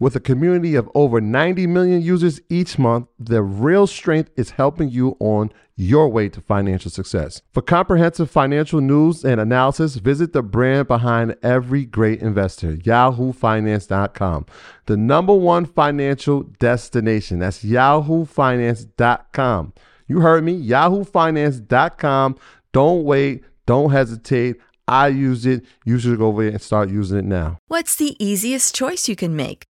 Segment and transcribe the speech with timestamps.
[0.00, 4.90] With a community of over 90 million users each month, the real strength is helping
[4.90, 7.42] you on your way to financial success.
[7.52, 14.46] For comprehensive financial news and analysis, visit the brand behind every great investor, yahoofinance.com.
[14.86, 17.40] The number one financial destination.
[17.40, 19.72] That's yahoofinance.com.
[20.06, 22.36] You heard me, yahoofinance.com.
[22.72, 24.56] Don't wait, don't hesitate.
[24.86, 25.64] I use it.
[25.84, 27.58] You should go over there and start using it now.
[27.66, 29.67] What's the easiest choice you can make?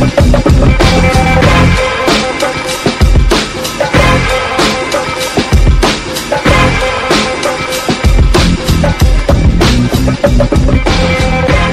[0.00, 0.39] Thank you.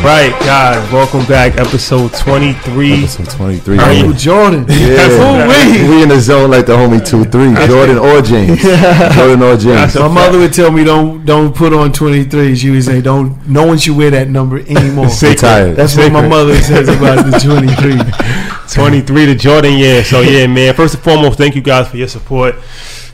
[0.07, 1.57] Right, guys, welcome back.
[1.57, 3.03] Episode 23.
[3.03, 3.77] Episode 23.
[3.77, 4.65] Are you Jordan.
[4.69, 5.89] Yeah, Ooh-wee.
[5.89, 7.67] we in the zone like the homie 2 3.
[7.67, 8.61] Jordan or James.
[8.61, 9.95] Jordan or James.
[9.95, 12.55] My mother would tell me don't don't put on 23.
[12.55, 15.09] She would say don't no one should wear that number anymore.
[15.21, 15.75] Retired.
[15.75, 17.99] That's what my mother says about the 23.
[18.73, 20.03] 23 to Jordan, yeah.
[20.03, 20.73] So yeah, man.
[20.73, 22.55] First and foremost, thank you guys for your support.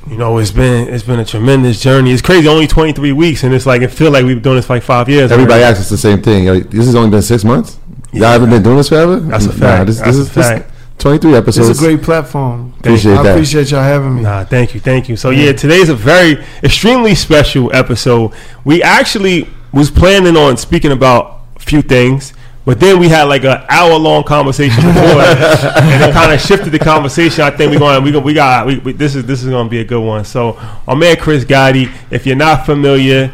[0.10, 2.12] You know, it's been it's been a tremendous journey.
[2.12, 4.66] It's crazy, only 23 weeks, and it's like it feel like we've been doing this
[4.68, 5.32] for like five years.
[5.32, 5.72] Everybody already.
[5.72, 6.46] asks us the same thing.
[6.48, 7.80] Like, This has only been six months?
[8.12, 9.20] Y'all haven't been doing this forever?
[9.22, 9.88] That's a Nah, fact.
[9.88, 10.70] this, That's this a is this- fact.
[11.00, 11.70] 23 episodes.
[11.70, 12.74] It's a great platform.
[12.80, 13.32] Appreciate I that.
[13.32, 14.22] appreciate y'all having me.
[14.22, 15.16] Nah, thank you, thank you.
[15.18, 18.32] So yeah, today's a very extremely special episode.
[18.64, 22.34] We actually was planning on speaking about a few things,
[22.66, 26.72] but then we had like an hour long conversation before, and it kind of shifted
[26.72, 27.44] the conversation.
[27.44, 29.66] I think we're going, we go, we got, we, we, this is this is going
[29.66, 30.24] to be a good one.
[30.26, 30.54] So
[30.88, 33.34] our man Chris Gotti, if you're not familiar.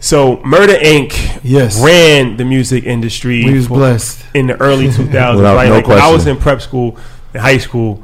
[0.00, 1.40] So Murder Inc.
[1.42, 1.80] Yes.
[1.82, 4.22] ran the music industry We was for- blessed.
[4.34, 4.98] in the early 2000s.
[5.36, 5.68] Without right?
[5.68, 6.98] no like when I was in prep school,
[7.32, 8.02] in high school,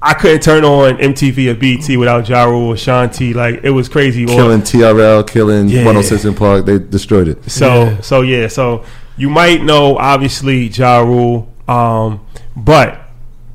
[0.00, 3.34] I couldn't turn on MTV or BT without Ja Rule or Ashanti.
[3.34, 4.24] Like it was crazy.
[4.24, 5.78] Or- Killing TRL, killing Yeah.
[5.78, 6.66] 106 in Park.
[6.66, 7.50] They destroyed it.
[7.50, 8.00] so Yeah.
[8.00, 8.46] so yeah.
[8.46, 8.84] So
[9.18, 12.24] you might know obviously Ja Rule, um,
[12.56, 13.00] but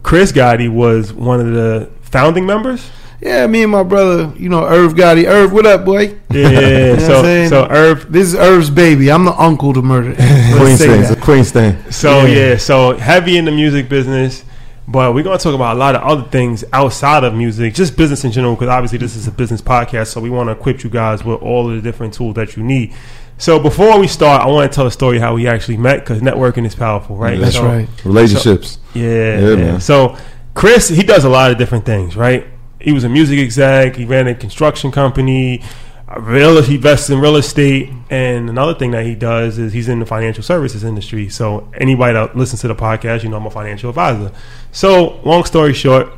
[0.04, 2.90] Chris Gotti was one of the founding members.
[3.22, 5.26] Yeah, me and my brother, you know, Irv Gotti.
[5.26, 6.18] Irv, what up, boy?
[6.30, 6.50] Yeah.
[6.50, 7.50] You know what I'm so saying?
[7.50, 8.12] so Irv.
[8.12, 9.10] This is Irv's baby.
[9.10, 10.10] I'm the uncle to murder.
[10.20, 11.02] Let's Queen's thing.
[11.02, 11.24] It's a that.
[11.24, 11.92] Queen's thing.
[11.92, 12.50] So Yeah.
[12.50, 12.58] yeah.
[12.58, 14.44] So heavy in the music business.
[14.86, 17.96] But we're going to talk about a lot of other things outside of music, just
[17.96, 20.08] business in general, because obviously this is a business podcast.
[20.08, 22.64] So we want to equip you guys with all of the different tools that you
[22.64, 22.94] need.
[23.38, 26.22] So before we start, I want to tell a story how we actually met, because
[26.22, 27.40] networking is powerful, right?
[27.40, 27.88] That's So- right.
[28.06, 28.78] Relationships.
[28.94, 29.56] Yeah, Yeah, yeah.
[29.56, 29.82] man.
[29.82, 30.16] So
[30.54, 32.48] Chris, he does a lot of different things, right?
[32.80, 33.96] he was a music exec.
[33.96, 35.62] He ran a construction company.
[36.10, 39.88] uh, Real, he invests in real estate, and another thing that he does is he's
[39.88, 41.30] in the financial services industry.
[41.30, 44.32] So anybody that listens to the podcast, you know I'm a financial advisor.
[44.74, 46.10] So long story short,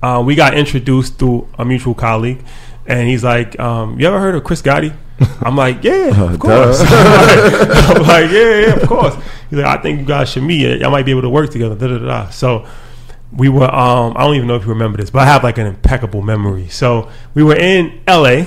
[0.00, 2.38] uh, we got introduced through a mutual colleague,
[2.86, 4.92] and he's like, um, "You ever heard of Chris Gotti?"
[5.42, 9.14] I'm like, "Yeah, of course." I'm like, "Yeah, yeah, of course."
[9.50, 10.80] He's like, "I think you guys should meet.
[10.80, 12.28] Y'all might be able to work together." Da, da, da.
[12.30, 12.66] So
[13.32, 13.72] we were.
[13.72, 16.22] Um, I don't even know if you remember this, but I have like an impeccable
[16.22, 16.68] memory.
[16.68, 18.46] So we were in L.A.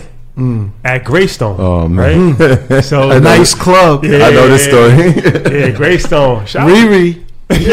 [0.84, 1.56] at Greystone.
[1.60, 2.36] Oh, man.
[2.36, 2.84] right?
[2.84, 4.04] So A nice club.
[4.04, 5.60] Yeah, I know this story.
[5.60, 6.46] Yeah, Greystone.
[6.46, 7.24] Shout out- Riri.
[7.50, 7.66] That's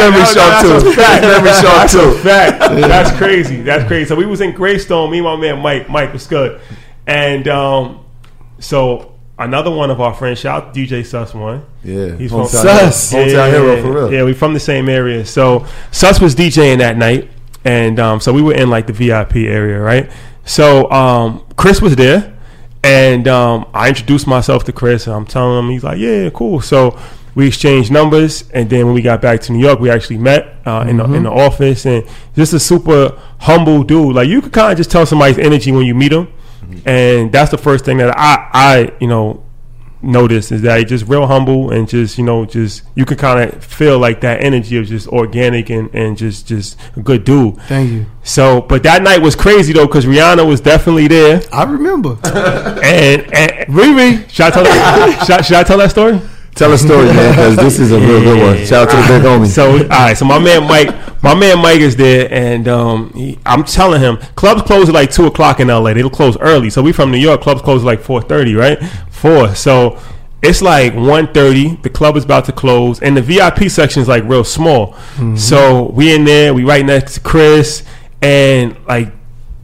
[0.00, 0.92] memory that's too.
[0.94, 2.18] That's memory a too.
[2.22, 2.58] fact.
[2.60, 3.62] That's crazy.
[3.62, 4.06] That's crazy.
[4.08, 5.10] So we was in Greystone.
[5.10, 5.88] Me and my man Mike.
[5.90, 6.60] Mike was good.
[7.06, 8.04] And um,
[8.58, 11.64] so another one of our friends, shout out to DJ Sus one.
[11.82, 12.90] Yeah, He's hometown, from.
[12.92, 13.12] Sus.
[13.12, 14.12] hometown hero for real.
[14.12, 15.24] Yeah, we from the same area.
[15.24, 17.30] So Sus was DJing that night,
[17.64, 20.10] and um, so we were in like the VIP area, right?
[20.44, 22.38] So um, Chris was there,
[22.82, 26.60] and um, I introduced myself to Chris, and I'm telling him he's like, "Yeah, cool."
[26.60, 26.98] So
[27.34, 30.56] we exchanged numbers, and then when we got back to New York, we actually met
[30.66, 34.14] uh, in the in the office, and just a super humble dude.
[34.14, 36.12] Like you could kind of just tell somebody's energy when you meet
[36.86, 39.42] and that's the first thing that I I you know
[40.02, 43.40] noticed is that he's just real humble and just you know just you can kind
[43.50, 47.56] of feel like that energy of just organic and and just just a good dude.
[47.62, 48.06] Thank you.
[48.22, 52.18] So, but that night was crazy though because Rihanna was definitely there, I remember.
[52.24, 54.28] and, and Riri.
[54.28, 56.20] should I tell that, should, I- should I tell that story?
[56.54, 58.64] Tell a story, man, because this is a real good one.
[58.64, 59.46] Shout out to the big homie.
[59.48, 60.16] So, all right.
[60.16, 64.18] So my man Mike, my man Mike is there, and um, he, I'm telling him
[64.36, 65.94] clubs close at like two o'clock in LA.
[65.94, 66.70] They'll close early.
[66.70, 67.40] So we from New York.
[67.40, 68.78] Clubs close at like four thirty, right?
[69.10, 69.54] Four.
[69.56, 69.98] So
[70.42, 74.22] it's like 1.30 The club is about to close, and the VIP section is like
[74.24, 74.94] real small.
[75.36, 76.52] So we in there.
[76.54, 77.82] We right next to Chris,
[78.22, 79.10] and like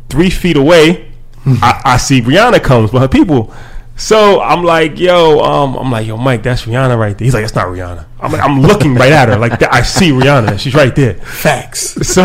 [0.09, 1.13] three feet away,
[1.47, 3.55] I, I see Rihanna comes with her people.
[4.01, 7.27] So I'm like, yo, um, I'm like, yo, Mike, that's Rihanna right there.
[7.27, 8.07] He's like, it's not Rihanna.
[8.19, 9.63] I'm like, I'm looking right at her, like.
[9.63, 10.59] I see Rihanna.
[10.59, 11.15] She's right there.
[11.17, 11.91] Facts.
[12.09, 12.25] So,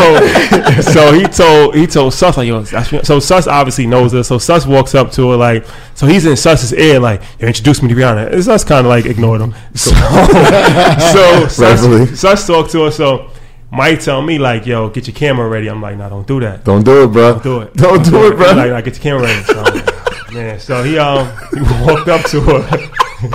[0.81, 3.05] so he told he told Sus like, yo, that's Rihanna.
[3.05, 4.23] so Sus obviously knows her.
[4.23, 7.81] So Sus walks up to her like, so he's in Sus's ear like, yo, introduce
[7.83, 8.31] me to Rihanna.
[8.31, 9.53] And Sus kind of like ignored him.
[9.73, 9.89] So,
[11.49, 12.05] so Rightfully.
[12.07, 12.91] Sus, Sus talked to her.
[12.91, 13.29] So
[13.69, 15.67] Mike tell me like, yo, get your camera ready.
[15.67, 17.37] I'm like, nah, don't do that Don't do it, bro.
[17.39, 17.73] do it.
[17.73, 18.53] Don't do it, bro.
[18.53, 19.43] Like, like get your camera ready.
[19.43, 19.94] So,
[20.35, 22.89] I'm man, so he um he walked up to her,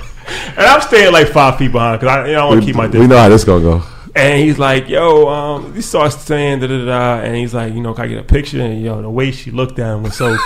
[0.57, 2.77] and I'm staying like five feet behind because I you know, I want to keep
[2.77, 3.01] my distance.
[3.03, 3.83] we know how this gonna go.
[4.15, 7.73] And he's like, yo, um, he starts saying da da da, da, and he's like,
[7.75, 8.61] you know, can I get a picture?
[8.61, 10.37] And yo, know, the way she looked at him was so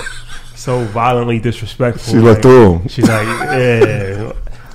[0.54, 2.12] so violently disrespectful.
[2.12, 2.88] She looked Like, through him.
[2.88, 4.23] She's like, yeah.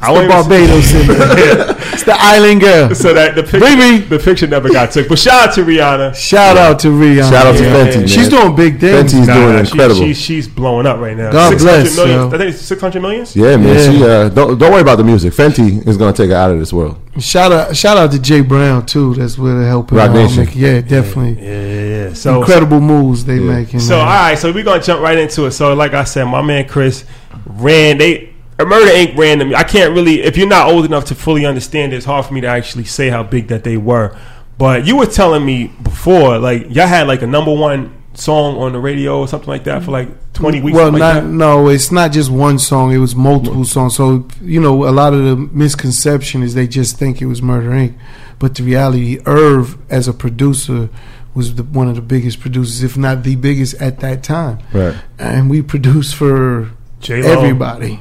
[0.01, 1.75] I The Barbados in there.
[1.99, 2.95] It's the island girl.
[2.95, 4.07] So that the picture, Riri.
[4.07, 5.09] the picture never got took.
[5.09, 6.15] But shout out to Rihanna.
[6.15, 7.29] Shout out to Rihanna.
[7.29, 7.73] Shout out to Yeah.
[7.73, 8.07] Fenty, man.
[8.07, 9.11] She's doing big things.
[9.13, 9.99] Fenty's Nah, doing she- incredible.
[10.01, 11.29] she- she's blowing up right now.
[11.31, 12.27] God bless, million- yo.
[12.27, 13.35] I think it's six hundred millions.
[13.35, 13.75] yeah, man.
[13.75, 13.91] Yeah.
[13.91, 15.33] She uh, don't don't worry about the music.
[15.33, 16.97] Fenty is gonna take her out of this world.
[17.19, 19.15] Shout out, shout out to Jay Brown too.
[19.15, 19.97] That's where they're helping.
[19.97, 20.11] Roc.
[20.13, 20.45] Nation.
[20.45, 21.43] Make- Yeah, definitely.
[21.43, 22.13] Yeah, yeah, yeah.
[22.13, 23.53] So Incredible moves they Yeah.
[23.55, 23.81] making.
[23.81, 24.07] So man.
[24.07, 25.51] all right, so we're gonna jump right into it.
[25.51, 27.03] So like I said, my man Chris
[27.45, 28.28] ran they
[28.65, 29.17] Murder Inc.
[29.17, 29.55] random.
[29.55, 32.33] I can't really if you're not old enough to fully understand it, it's hard for
[32.33, 34.17] me to actually say how big that they were.
[34.57, 38.73] But you were telling me before, like y'all had like a number one song on
[38.73, 40.75] the radio or something like that for like twenty weeks.
[40.75, 42.91] well, not like no, it's not just one song.
[42.91, 43.95] It was multiple songs.
[43.95, 47.69] So you know, a lot of the misconception is they just think it was Murder
[47.69, 47.97] Inc.
[48.39, 50.89] But the reality, Irv as a producer
[51.33, 54.59] was the, one of the biggest producers, if not the biggest at that time.
[54.73, 54.95] Right.
[55.17, 57.29] And we produced for J-Lo.
[57.29, 57.99] everybody,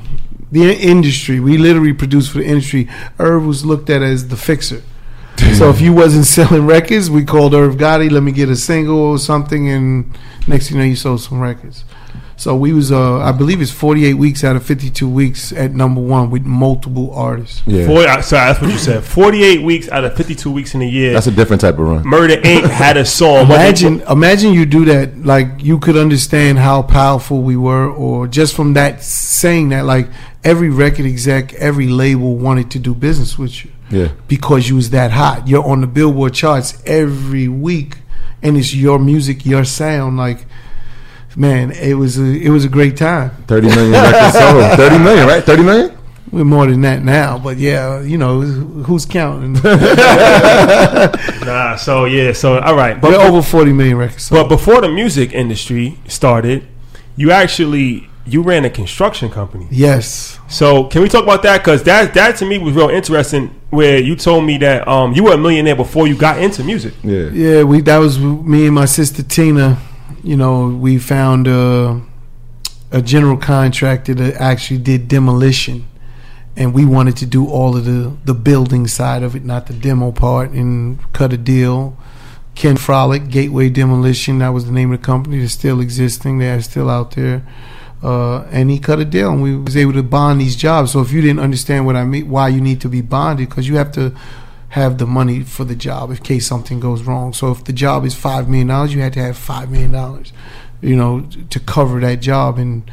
[0.50, 1.40] the industry.
[1.40, 2.88] We literally produced for the industry.
[3.18, 4.82] Irv was looked at as the fixer.
[5.54, 8.10] so if you wasn't selling records, we called Irv Gotti.
[8.10, 11.40] Let me get a single or something, and next thing you know, you sold some
[11.40, 11.84] records.
[12.38, 16.00] So we was, uh, I believe, it's 48 weeks out of 52 weeks at number
[16.00, 17.62] one with multiple artists.
[17.66, 17.84] Yeah.
[17.86, 19.02] Forty, uh, sorry, that's what you said.
[19.02, 21.12] Forty-eight weeks out of fifty-two weeks in a year.
[21.12, 22.06] That's a different type of run.
[22.06, 22.70] Murder Inc.
[22.70, 23.48] had a song.
[23.48, 25.24] What they- Imagine, imagine you do that.
[25.26, 30.08] Like you could understand how powerful we were, or just from that saying that, like
[30.44, 34.08] every record exec, every label wanted to do business with you Yeah.
[34.28, 35.48] because you was that hot.
[35.48, 37.96] You're on the Billboard charts every week,
[38.44, 40.16] and it's your music, your sound.
[40.16, 40.46] Like,
[41.38, 43.30] man, it was a it was a great time.
[43.46, 44.72] Thirty million records sold.
[44.76, 45.42] Thirty million, right?
[45.44, 45.96] Thirty million.
[46.30, 49.54] We're more than that now, but yeah, you know who's counting?
[51.48, 54.24] Nah, so yeah, so all right, but We're over 40 million records.
[54.24, 54.42] sold.
[54.42, 56.66] But before the music industry started,
[57.16, 59.66] you actually you ran a construction company.
[59.70, 60.38] Yes.
[60.48, 61.58] So can we talk about that?
[61.58, 63.54] Because that that to me was real interesting.
[63.70, 66.92] Where you told me that um, you were a millionaire before you got into music.
[67.02, 67.28] Yeah.
[67.32, 69.78] Yeah, we that was me and my sister Tina.
[70.22, 72.00] You know, we found uh,
[72.90, 75.86] a general contractor that actually did demolition,
[76.56, 79.74] and we wanted to do all of the the building side of it, not the
[79.74, 81.96] demo part, and cut a deal.
[82.54, 85.38] Ken Frolic, Gateway Demolition, that was the name of the company.
[85.38, 86.38] They're still existing.
[86.38, 87.46] They're still out there.
[88.02, 90.90] Uh, and he cut a deal, and we was able to bond these jobs.
[90.90, 93.68] So if you didn't understand what I mean, why you need to be bonded, because
[93.68, 94.12] you have to
[94.70, 97.32] have the money for the job in case something goes wrong.
[97.32, 100.32] So if the job is five million dollars, you had to have five million dollars,
[100.82, 102.90] you know, to cover that job, and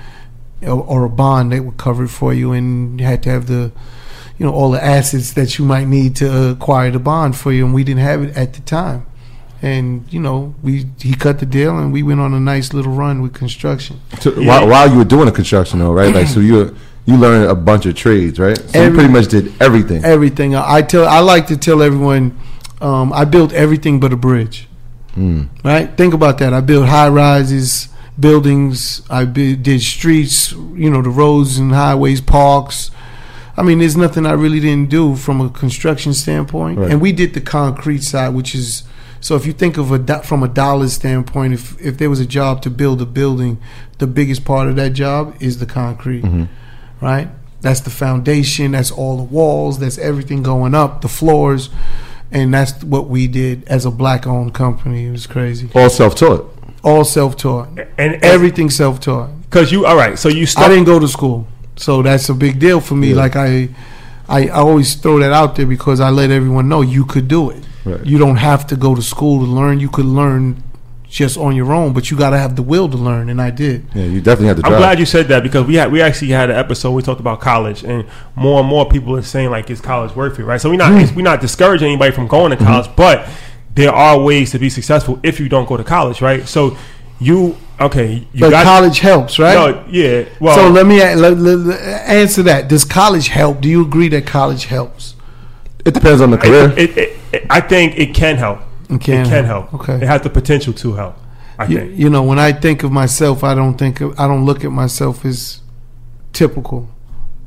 [0.65, 3.71] or, a bond that would cover it for you, and you had to have the,
[4.37, 7.65] you know, all the assets that you might need to acquire the bond for you,
[7.65, 9.05] and we didn't have it at the time.
[9.61, 12.93] And you know, we he cut the deal, and we went on a nice little
[12.93, 13.99] run with construction.
[14.19, 16.13] So, while, while you were doing the construction, though, right?
[16.13, 16.75] Like, so you
[17.05, 18.57] you learned a bunch of trades, right?
[18.57, 20.03] So you pretty much did everything.
[20.03, 20.55] everything.
[20.55, 22.37] I tell I like to tell everyone
[22.81, 24.67] um, I built everything but a bridge.
[25.15, 25.47] Mm.
[25.63, 25.95] Right?
[25.95, 26.53] Think about that.
[26.53, 27.87] I built high rises,
[28.19, 29.01] buildings.
[29.09, 30.51] I bu- did streets.
[30.51, 32.91] You know, the roads and highways, parks.
[33.57, 36.77] I mean, there's nothing I really didn't do from a construction standpoint.
[36.79, 36.91] Right.
[36.91, 38.83] And we did the concrete side, which is
[39.21, 39.35] so.
[39.37, 42.25] If you think of a do- from a dollar standpoint, if if there was a
[42.25, 43.57] job to build a building,
[43.99, 46.25] the biggest part of that job is the concrete
[47.01, 47.27] right?
[47.61, 48.71] That's the foundation.
[48.73, 49.79] That's all the walls.
[49.79, 51.69] That's everything going up, the floors,
[52.31, 55.05] and that's what we did as a black-owned company.
[55.07, 55.69] It was crazy.
[55.73, 56.51] All self-taught.
[56.83, 57.69] All self-taught.
[57.97, 59.29] And Everything self-taught.
[59.43, 60.17] because you all right.
[60.19, 63.09] So you I didn't go to school, so that's a big deal for me.
[63.09, 63.15] Yeah.
[63.15, 63.69] Like I,
[64.29, 67.49] I, I always throw that out there because I let everyone know you could do
[67.49, 67.63] it.
[67.83, 68.05] Right.
[68.05, 69.79] You don't have to go to school to learn.
[69.79, 70.61] You could learn
[71.09, 73.51] just on your own, but you got to have the will to learn, and I
[73.51, 73.85] did.
[73.93, 76.29] Yeah, you definitely had to I'm glad you said that because we had we actually
[76.31, 79.69] had an episode we talked about college and more and more people are saying like
[79.69, 81.15] is college worth it right so we're not Hmm.
[81.15, 83.27] we're not discouraging anybody from going to college but
[83.75, 86.75] there are ways to be successful if you don't go to college right so
[87.19, 89.53] you okay you But got college helps, right?
[89.53, 92.67] no yeah well so let me let, let- let- answer that.
[92.67, 93.61] Does college help?
[93.61, 95.15] Do you agree that college helps?
[95.85, 96.71] it depends on the career.
[96.71, 99.69] it, it, it, it, I think it can help It can it can help.
[99.69, 99.95] help Okay.
[99.95, 101.15] it has the potential to help
[101.57, 104.27] I You, think you know, when I think of myself, I don't think of, I
[104.27, 105.61] don't look at myself as
[106.33, 106.89] typical,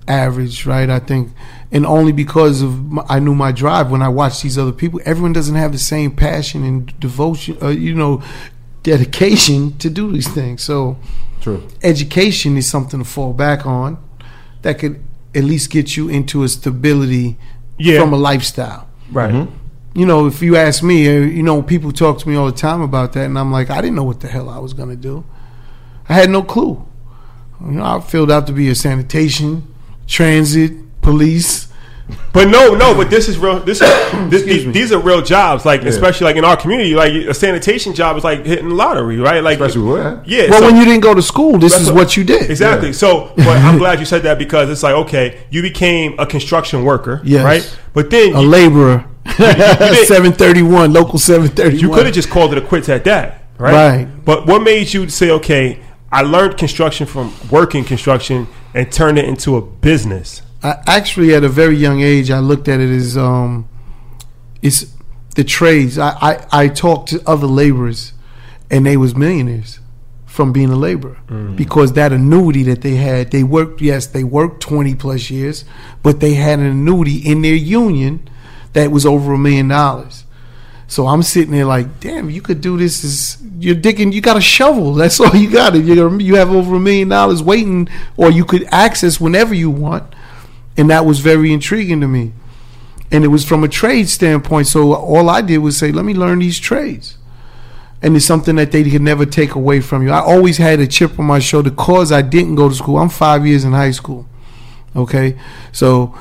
[0.07, 0.89] average, right?
[0.89, 1.33] I think,
[1.71, 4.99] and only because of my, I knew my drive when I watched these other people.
[5.05, 8.23] Everyone doesn't have the same passion and devotion, uh, you know,
[8.83, 10.63] dedication to do these things.
[10.63, 10.97] So,
[11.43, 11.63] True.
[11.83, 13.99] education is something to fall back on
[14.63, 15.03] that could
[15.35, 17.37] at least get you into a stability
[17.79, 18.01] Yeah.
[18.01, 18.87] from a lifestyle.
[19.13, 19.47] right
[19.99, 22.53] You know, if you ask me, uh, you know, people talk to me all the
[22.57, 24.91] time about that, and I'm like, I didn't know what the hell I was going
[24.91, 25.25] to do.
[26.09, 26.87] I had no clue.
[27.61, 29.75] You know, I filled out to be a sanitation,
[30.07, 31.67] transit, police.
[32.33, 32.95] But no, no.
[32.95, 33.59] But this is real.
[33.59, 33.89] This, is,
[34.31, 35.67] this these, these are real jobs.
[35.67, 39.19] Like especially like in our community, like a sanitation job is like hitting the lottery,
[39.19, 39.43] right?
[39.43, 40.23] Like Especially where?
[40.25, 40.49] Yeah.
[40.49, 42.49] Well, so- when you didn't go to school, this is what- what you did.
[42.51, 42.93] Exactly.
[42.93, 46.85] So, but I'm glad you said that because it's like okay, you became a construction
[46.85, 47.45] worker, Yes.
[47.45, 47.79] right?
[47.93, 49.05] But then A you, laborer.
[49.37, 51.81] did- 731, local 731.
[51.81, 53.73] you could have just called it a quits at that, right?
[53.73, 54.25] Right.
[54.25, 55.81] But what made you say, okay,
[56.11, 60.43] I learned construction from working construction and turned it into a business?
[60.63, 63.69] I actually at a very young age I looked at it as um
[64.61, 64.87] it's
[65.37, 65.99] the trades.
[65.99, 68.13] I, I, I talked to other laborers
[68.71, 69.79] and they was millionaires
[70.27, 71.19] from being a laborer
[71.55, 75.65] because that annuity that they had, they worked yes, they worked twenty plus years,
[76.03, 78.29] but they had an annuity in their union
[78.73, 80.25] that was over a million dollars.
[80.89, 83.05] So I'm sitting there like, damn, you could do this.
[83.05, 84.11] Is you're digging?
[84.11, 84.95] You got a shovel.
[84.95, 85.75] That's all you got.
[85.75, 90.15] You you have over a million dollars waiting, or you could access whenever you want,
[90.77, 92.33] and that was very intriguing to me.
[93.11, 94.67] And it was from a trade standpoint.
[94.67, 97.19] So all I did was say, let me learn these trades,
[98.01, 100.11] and it's something that they could never take away from you.
[100.11, 102.97] I always had a chip on my shoulder because I didn't go to school.
[102.97, 104.27] I'm five years in high school.
[104.97, 105.39] Okay,
[105.71, 106.17] so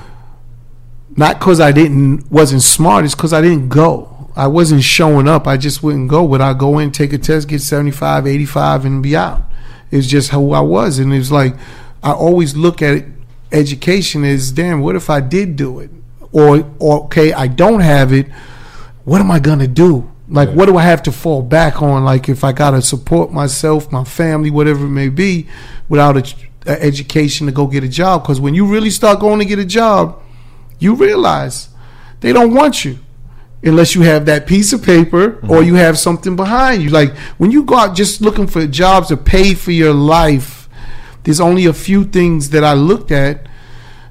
[1.17, 3.03] not because I didn't wasn't smart.
[3.03, 4.31] It's because I didn't go.
[4.35, 5.47] I wasn't showing up.
[5.47, 6.23] I just wouldn't go.
[6.23, 9.41] Would I go in, take a test, get 75, 85, and be out.
[9.89, 11.55] It's just who I was, and it's like
[12.03, 13.05] I always look at it,
[13.51, 14.81] education as damn.
[14.81, 15.89] What if I did do it,
[16.31, 18.27] or, or okay, I don't have it.
[19.03, 20.11] What am I gonna do?
[20.29, 22.03] Like, what do I have to fall back on?
[22.03, 25.47] Like, if I gotta support myself, my family, whatever it may be,
[25.89, 26.35] without a,
[26.67, 28.23] a education to go get a job.
[28.23, 30.21] Because when you really start going to get a job,
[30.79, 31.69] you realize
[32.21, 32.99] they don't want you
[33.63, 36.89] unless you have that piece of paper or you have something behind you.
[36.89, 40.69] Like when you go out just looking for jobs to pay for your life,
[41.23, 43.47] there's only a few things that I looked at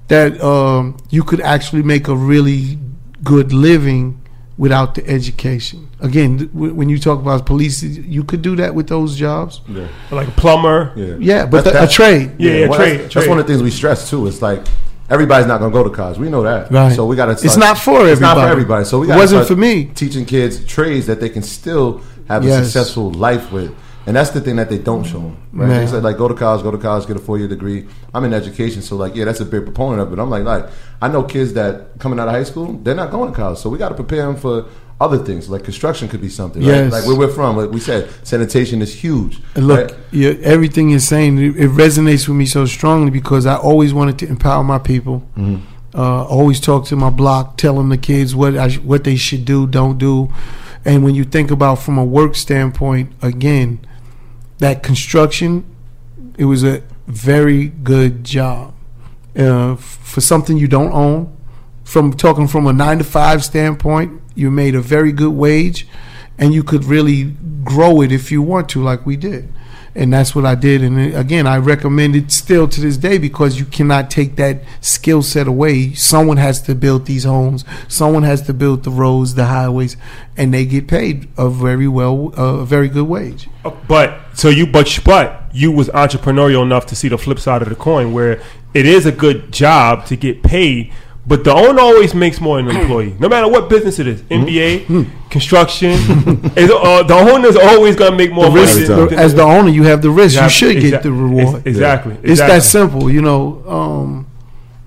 [0.08, 2.78] that um, you could actually make a really
[3.24, 4.20] good living
[4.58, 5.88] without the education.
[6.00, 9.60] Again, th- when you talk about police, you could do that with those jobs.
[9.68, 9.88] Yeah.
[10.10, 10.92] like a plumber.
[10.96, 11.16] Yeah.
[11.18, 12.32] Yeah, but That's- the, a that's- trade.
[12.38, 13.20] Yeah, yeah, well, trade, that's, trade.
[13.22, 14.26] that's one of the things we stress too.
[14.26, 14.64] It's like
[15.10, 16.18] everybody's not going to go to college.
[16.18, 16.70] We know that.
[16.70, 16.94] Right.
[16.94, 17.32] So we got to.
[17.32, 18.12] It's not for everybody.
[18.12, 18.84] It's not for everybody.
[18.84, 19.18] So we It got.
[19.18, 19.86] wasn't for me.
[19.86, 23.74] Teaching kids trades that they can still have a successful life with.
[24.08, 25.36] And that's the thing that they don't show them.
[25.52, 25.68] Right?
[25.68, 25.84] Man.
[25.84, 27.88] They said like go to college, go to college, get a four year degree.
[28.14, 30.20] I'm in education, so like yeah, that's a big proponent of it.
[30.20, 30.66] I'm like like
[31.02, 33.68] I know kids that coming out of high school, they're not going to college, so
[33.68, 34.66] we got to prepare them for
[35.00, 35.48] other things.
[35.48, 36.62] Like construction could be something.
[36.62, 36.68] Right?
[36.68, 36.92] Yes.
[36.92, 39.40] Like where we're from, like we said, sanitation is huge.
[39.54, 40.40] And look, right?
[40.42, 44.28] everything you're saying it, it resonates with me so strongly because I always wanted to
[44.28, 45.26] empower my people.
[45.94, 49.66] Uh, always talk to my block, telling the kids what I what they should do,
[49.66, 50.32] don't do.
[50.84, 53.80] And when you think about from a work standpoint, again,
[54.58, 55.64] that construction,
[56.38, 58.74] it was a very good job
[59.36, 61.36] uh, for something you don't own.
[61.84, 65.88] From talking from a nine to five standpoint, you made a very good wage,
[66.38, 69.52] and you could really grow it if you want to, like we did.
[69.94, 70.82] And that's what I did.
[70.82, 74.62] And uh, again, I recommend it still to this day because you cannot take that
[74.82, 75.94] skill set away.
[75.94, 77.64] Someone has to build these homes.
[77.88, 79.96] Someone has to build the roads, the highways,
[80.36, 83.48] and they get paid a very well, a very good wage.
[83.64, 87.62] Uh, But so you, but but you was entrepreneurial enough to see the flip side
[87.62, 88.42] of the coin, where
[88.74, 90.92] it is a good job to get paid,
[91.26, 94.22] but the owner always makes more than an employee, no matter what business it is,
[94.22, 95.90] NBA, construction.
[96.56, 98.60] is, uh, the owner's always gonna make more The money.
[98.62, 100.40] risk, than- the- as the owner, you have the risk.
[100.40, 101.56] You should get exact- the reward.
[101.56, 102.14] ex- Exactly.
[102.22, 102.56] It's exactly.
[102.58, 103.62] that simple, you know.
[103.66, 104.26] Um,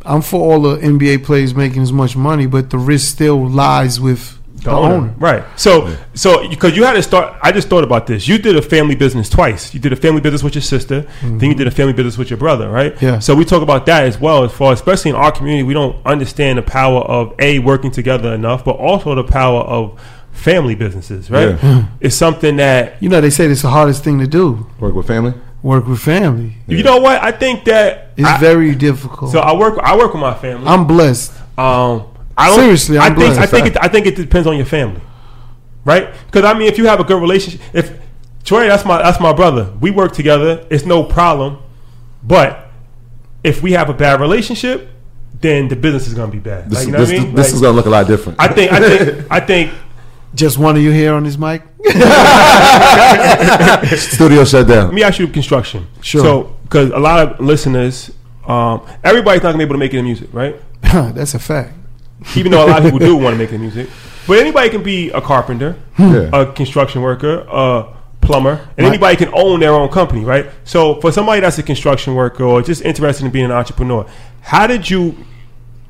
[0.06, 4.00] I'm for all the NBA players making as much money, but the risk still lies
[4.00, 5.14] with the, owner.
[5.18, 5.44] Right.
[5.60, 8.28] So, so because you had to start, I just thought about this.
[8.28, 9.74] You did a family business twice.
[9.74, 12.30] You did a family business with your sister, then you did a family business with
[12.30, 12.94] your brother, right?
[12.96, 13.06] Mm-hmm.
[13.06, 13.20] Yeah.
[13.20, 14.44] So we talk about that as well.
[14.44, 18.34] As far, especially in our community, we don't understand the power of a working together
[18.34, 20.00] enough, but also the power of
[20.32, 21.62] family businesses, right?
[21.62, 21.86] Yeah.
[22.00, 24.68] It's something that You know, they say it's the hardest thing to do.
[24.80, 25.34] Work with family.
[25.62, 26.56] Work with family.
[26.68, 29.32] you know what I think that It's I- very difficult.
[29.32, 29.78] So I work.
[29.84, 30.66] I work with my family.
[30.68, 31.34] I'm blessed.
[31.58, 32.04] Um,
[32.40, 33.38] I don't, Seriously, I'm I think.
[33.38, 35.02] I think it, I think it depends on your family,
[35.86, 36.08] right?
[36.26, 37.92] Because I mean, if you have a good relationship, if
[38.44, 39.74] Troy, that's my that's my brother.
[39.82, 40.66] We work together.
[40.70, 41.58] It's no problem.
[42.24, 42.70] But
[43.44, 44.90] if we have a bad relationship,
[45.42, 46.70] then the business is going to be bad.
[46.70, 47.36] This, Like, you know this, what I mean?
[47.36, 48.40] this Like, is going to look a lot different.
[48.42, 49.72] I think I think I think
[50.36, 51.64] Just one of you here on this mic?
[53.98, 54.86] Studio shut down.
[54.86, 55.88] let me ask you construction.
[56.02, 56.22] Sure.
[56.22, 58.12] So because a lot of listeners,
[58.46, 60.56] um, everybody's not going to be able to make it in music, right?
[60.82, 61.74] That's a fact.
[62.36, 63.90] Even though a lot of people do want to make it in music,
[64.28, 65.76] but anybody can be a carpenter.
[65.96, 66.14] Hmm.
[66.14, 66.30] Yeah.
[66.34, 67.86] a construction worker, a
[68.22, 68.94] plumber, and Right.
[68.94, 70.48] anybody can own their own company, right?
[70.64, 74.06] So for somebody that's a construction worker or just interested in being an entrepreneur,
[74.42, 75.16] how did you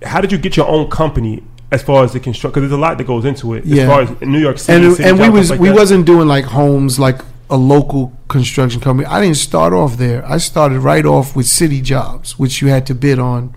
[0.03, 2.53] how did you get your own company as far as the construct?
[2.55, 3.65] Because there's a lot that goes into it.
[3.65, 3.83] Yeah.
[3.83, 5.75] As far as New York City, and city and we was like we that.
[5.75, 9.07] wasn't doing like homes like a local construction company.
[9.07, 10.23] I didn't start off there.
[10.25, 13.55] I started right off with city jobs, which you had to bid on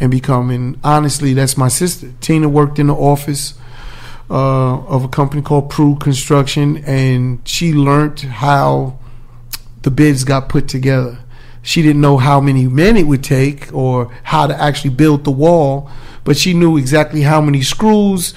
[0.00, 0.50] and become.
[0.50, 2.12] And honestly, that's my sister.
[2.20, 3.54] Tina worked in the office
[4.30, 8.98] uh, of a company called Prue Construction, and she learned how
[9.82, 11.18] the bids got put together.
[11.62, 15.30] She didn't know how many men it would take or how to actually build the
[15.30, 15.90] wall,
[16.24, 18.34] but she knew exactly how many screws,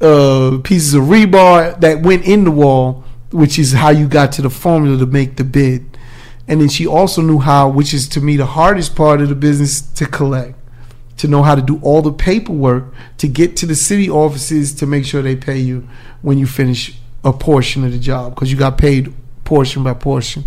[0.00, 4.42] uh, pieces of rebar that went in the wall, which is how you got to
[4.42, 5.98] the formula to make the bid.
[6.46, 9.34] And then she also knew how, which is to me the hardest part of the
[9.34, 10.54] business, to collect,
[11.18, 14.86] to know how to do all the paperwork to get to the city offices to
[14.86, 15.86] make sure they pay you
[16.22, 19.12] when you finish a portion of the job because you got paid
[19.44, 20.44] portion by portion.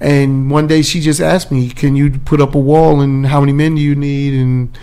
[0.00, 3.40] And one day she just asked me, "Can you put up a wall and how
[3.40, 4.76] many men do you need?" And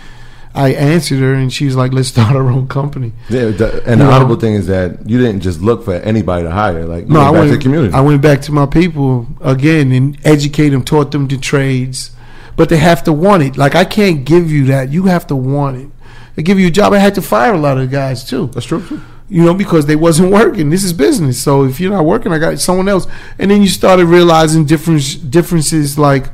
[0.54, 3.96] I answered her, and she's like, "Let's start our own company." Yeah, the, and You
[3.96, 4.10] the know?
[4.10, 6.84] honorable thing is that you didn't just look for anybody to hire.
[6.84, 7.94] Like No, I went back went to the community.
[7.94, 12.10] I went back to my people again and educate them, taught them the trades,
[12.56, 13.56] but they have to want it.
[13.56, 14.90] Like I can't give you that.
[14.92, 15.88] You have to want it.
[16.36, 16.92] They give you a job.
[16.92, 18.48] I had to fire a lot of guys too.
[18.48, 18.82] That's true.
[18.86, 19.00] too.
[19.28, 20.68] You know, because they wasn't working.
[20.68, 21.40] This is business.
[21.40, 23.06] So if you're not working, I got someone else.
[23.38, 26.26] And then you started realizing difference differences like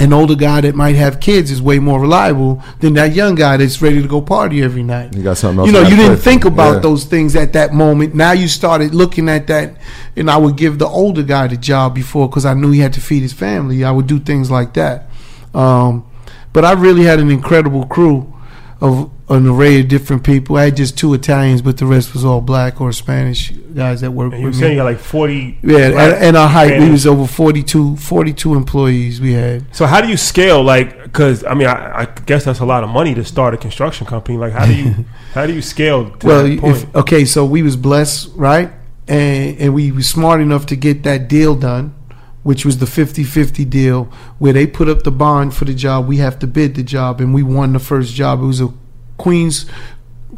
[0.00, 3.56] an older guy that might have kids is way more reliable than that young guy
[3.56, 5.66] that's ready to go party every night You got something else.
[5.68, 6.22] you know, you didn't pray for.
[6.22, 6.78] think about Yeah.
[6.80, 8.12] those things at that moment.
[8.14, 9.76] Now you started looking at that,
[10.16, 12.92] and I would give the older guy the job before because I knew he had
[12.94, 13.84] to feed his family.
[13.84, 15.08] I would do things like that.
[15.54, 16.04] Um,
[16.52, 18.32] but I really had an incredible crew
[18.80, 20.56] of an array of different people.
[20.56, 24.10] I had just two Italians, but the rest was all black or Spanish guys that
[24.10, 24.76] worked And you were with saying me.
[24.76, 25.58] you like 40.
[25.62, 29.74] Yeah, and, and our height, we was over 42, 42 employees we had.
[29.74, 30.62] So how do you scale?
[30.62, 33.56] Like, because I mean, I, I guess that's a lot of money to start a
[33.56, 34.36] construction company.
[34.36, 36.76] Like, how do you how do you scale to well, that point?
[36.76, 38.70] if, okay, so we was blessed, right?
[39.08, 41.94] And and we was smart enough to get that deal done,
[42.42, 44.04] which was the 50-50 deal
[44.38, 47.20] where they put up the bond for the job, we have to bid the job
[47.20, 48.42] and we won the first job.
[48.42, 48.72] It was a
[49.18, 49.66] Queens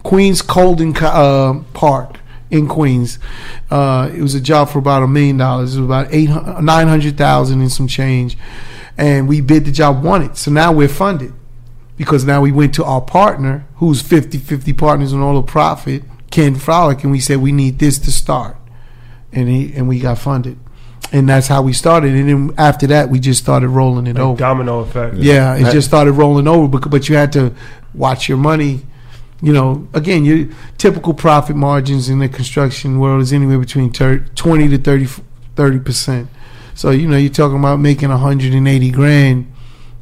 [0.03, 3.19] Queens Colden uh, Park in Queens.
[3.71, 5.75] Uh, it was a job for about a million dollars.
[5.75, 8.37] It was about eight nine hundred thousand and some change,
[8.97, 10.37] and we bid the job, won it.
[10.37, 11.33] So now we're funded
[11.97, 16.55] because now we went to our partner, who's 50-50 partners on all the profit, Ken
[16.55, 18.57] Frolic, and we said we need this to start,
[19.33, 20.59] and he and we got funded,
[21.12, 22.14] and that's how we started.
[22.14, 24.38] And then after that, we just started rolling it Like over.
[24.38, 25.16] domino effect.
[25.16, 27.54] Yeah, it just started rolling over, but, but you had to
[27.94, 28.82] watch your money.
[29.42, 34.24] You know, again, your typical profit margins in the construction world is anywhere between thir-
[34.35, 35.06] 20 to
[35.56, 36.28] 30 percent.
[36.74, 39.52] So you know, you're talking about making 180 grand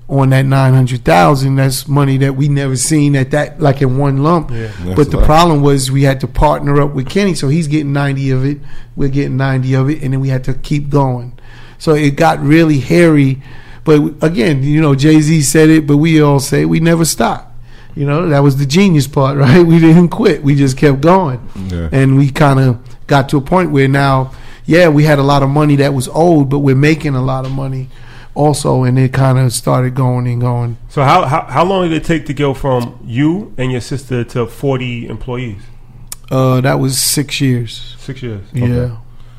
[0.08, 1.56] on that 900,000.
[1.56, 4.50] That's money that we never seen at that like in one lump.
[4.50, 4.70] Yeah.
[4.94, 5.26] But the a lot.
[5.26, 8.58] problem was we had to partner up with Kenny, so he's getting 90 of it,
[8.96, 11.38] we're getting 90 of it, and then we had to keep going.
[11.78, 13.42] So it got really hairy.
[13.84, 17.52] But again, you know, Jay Z said it, but we all say we never stop.
[17.94, 19.62] You know, that was the genius part, right?
[19.62, 20.42] We didn't quit.
[20.42, 21.46] We just kept going.
[21.68, 21.88] Yeah.
[21.92, 24.32] And we kind of got to a point where now,
[24.64, 27.44] yeah, we had a lot of money that was old but we're making a lot
[27.44, 27.90] of money
[28.34, 28.84] also.
[28.84, 30.76] And it kind of started going and going.
[30.88, 34.24] So how, how how long did it take to go from you and your sister
[34.24, 35.62] to 40 employees?
[36.30, 37.94] Uh, that was six years.
[37.98, 38.44] Six years.
[38.52, 38.98] Yeah.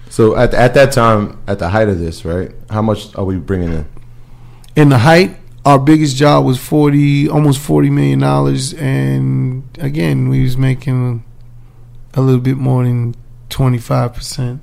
[0.10, 2.52] So at at that time, at the height of this, right?
[2.70, 3.86] How much are we bringing in?
[4.76, 10.44] in the height, our biggest job was forty, almost forty million dollars, and again, we
[10.44, 11.24] was making
[12.14, 13.16] a little bit more than
[13.50, 14.62] twenty five percent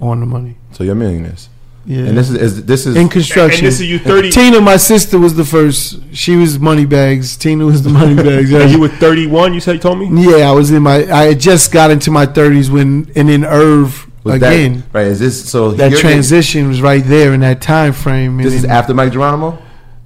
[0.00, 0.56] on the money.
[0.72, 1.48] So you're millionaires,
[1.88, 3.64] Yeah, and this is, is this is in construction.
[3.64, 4.30] and this is you 30.
[4.30, 5.98] Tina, my sister, was the first.
[6.14, 7.34] She was money bags.
[7.38, 8.52] Tina was the money bags.
[8.52, 9.54] and you were 31.
[9.54, 10.06] You said you told me.
[10.22, 11.10] yeah, I was in my.
[11.10, 14.80] I had just got into my thirties when, and then Irv was again.
[14.92, 15.06] that, right?
[15.06, 15.70] Is this so?
[15.72, 18.38] that you're- transition was right there in that time frame.
[18.38, 19.56] and This is then- after Mic Geronimo,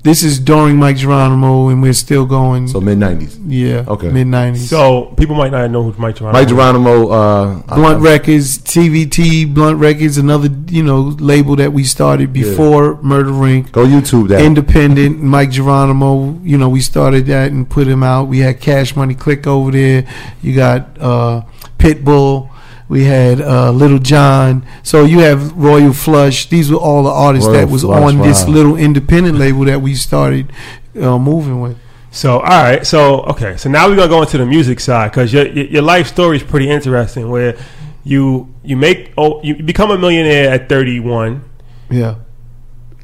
[0.04, 2.66] This is during Mic Geronimo, and we're still going.
[2.66, 3.38] so mid '90s.
[3.46, 4.10] yeah, Okay.
[4.10, 4.68] mid nineties.
[4.68, 6.32] So people might not know who Mic Geronimo.
[6.32, 6.52] Mike is.
[6.52, 12.32] Geronimo, uh, Blunt I- Records, TVT, Blunt Records, another you know label that we started
[12.32, 13.70] before Murder Inc.
[13.70, 14.40] Go YouTube that.
[14.40, 16.36] Independent, Mic Geronimo.
[16.42, 18.26] You know, we started that and put him out.
[18.26, 20.04] We had Cash Money Click over there.
[20.42, 21.42] You got uh,
[21.78, 22.48] Pitbull.
[22.88, 24.66] We had uh, Little John.
[24.82, 26.48] So you have Royal Flush.
[26.48, 29.80] These were all the artists Royal that was Flush, on this little independent label that
[29.80, 30.52] we started
[31.00, 31.78] uh, moving with.
[32.10, 35.32] So all right, so okay, so now we're gonna go into the music side because
[35.32, 37.30] your, your your life story is pretty interesting.
[37.30, 37.56] Where
[38.04, 41.42] you you make oh you become a millionaire at 31.
[41.90, 42.16] Yeah.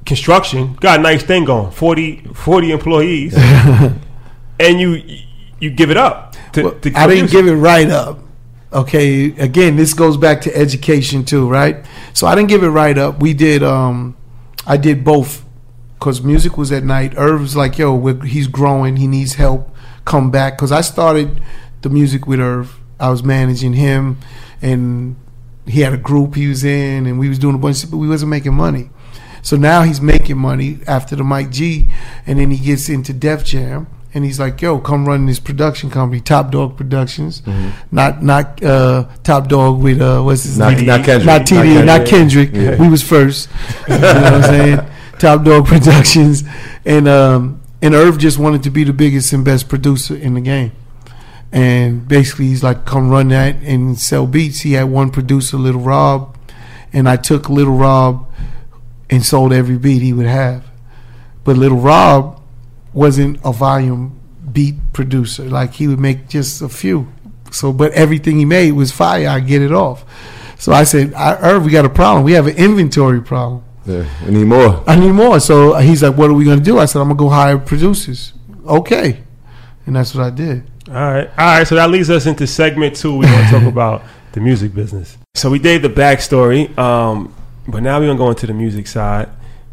[0.05, 3.35] Construction got a nice thing going, 40, 40 employees,
[4.61, 5.03] and you
[5.59, 6.35] you give it up.
[6.53, 8.21] To, Well, to I didn't give it right up.
[8.71, 11.87] Okay, again, this goes back to education too, right?
[12.13, 13.21] So I didn't give it right up.
[13.23, 14.15] We did, um,
[14.67, 15.43] I did both,
[15.95, 17.15] because music was at night.
[17.17, 18.97] Irv was like, "Yo, he's growing.
[18.97, 19.75] He needs help.
[20.05, 21.41] Come back." Because I started
[21.81, 22.79] the music with Irv.
[23.01, 24.19] I was managing him,
[24.61, 25.17] and
[25.67, 27.97] he had a group he was in, and we was doing a bunch, of, but
[27.97, 28.91] we wasn't making money.
[29.41, 31.89] So now he's making money after the Mic G,
[32.27, 35.91] and then he gets into Def Jam, and he's like, "Yo, come run this production
[35.91, 37.43] company, Top Dog Productions,
[37.93, 40.87] not not uh, Top Dog with uh, what's his not, name?
[40.87, 41.27] not Kendrick.
[41.27, 42.51] not TD, not Kendrick.
[42.53, 42.77] Yeah.
[42.77, 43.49] We was first.
[43.89, 44.81] you know what I'm saying?
[45.19, 46.45] Top Dog Productions,
[46.85, 50.41] and um, and Irv just wanted to be the biggest and best producer in the
[50.41, 50.73] game.
[51.53, 55.81] And basically, he's like, "Come run that and sell beats." He had one producer, Little
[55.81, 56.37] Rob,
[56.93, 58.27] and I took Little Rob
[59.11, 60.65] and sold every beat he would have.
[61.45, 62.38] But Little Rob
[62.93, 64.21] wasn't a volume
[64.53, 67.13] beat producer; like he would make just a few.
[67.51, 69.29] So, but everything he made was fire.
[69.29, 70.05] I get it off.
[70.59, 72.25] So I said, I, Irv, we got a problem.
[72.25, 73.65] We have an inventory problem.
[73.87, 74.83] Yeah, we need more.
[74.87, 75.41] I need more.
[75.41, 76.79] So he's like, what are we going to do?
[76.79, 78.35] I said, I'm going to go hire producers.
[78.67, 79.23] Okay.
[79.87, 80.69] And that's what I did.
[80.89, 81.67] All right, all right.
[81.67, 83.19] So that leads us into segment two.
[83.19, 85.19] We're gonna talk about the music business.
[85.35, 87.35] So we did the backstory, um,
[87.67, 89.29] but now we're gonna go into the music side,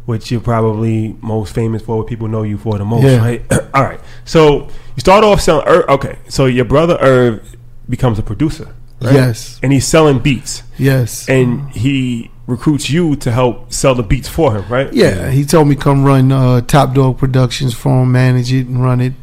[0.06, 1.98] which you're probably most famous for.
[1.98, 3.18] What people know you for the most, Yeah.
[3.18, 3.42] right?
[3.74, 4.00] all right.
[4.24, 4.62] So
[4.94, 5.66] you start off selling.
[5.66, 7.56] Irv, okay, so your brother Irv
[7.88, 9.14] becomes a producer, right?
[9.14, 9.60] Yes.
[9.62, 11.28] and he's selling beats, Yes.
[11.28, 14.92] and he recruits you to help sell the beats for him, right?
[14.92, 18.82] Yeah, he told me come run uh, Top Dog Productions for him, manage it and
[18.82, 19.14] run it.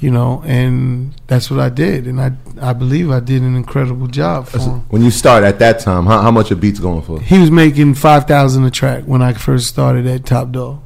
[0.00, 4.06] You know, and that's what I did, and I I believe I did an incredible
[4.06, 4.80] job for him.
[4.90, 7.20] When you start at that time, how, how much a beat's going for?
[7.20, 10.82] He was making five thousand a track when I first started at Top Dog.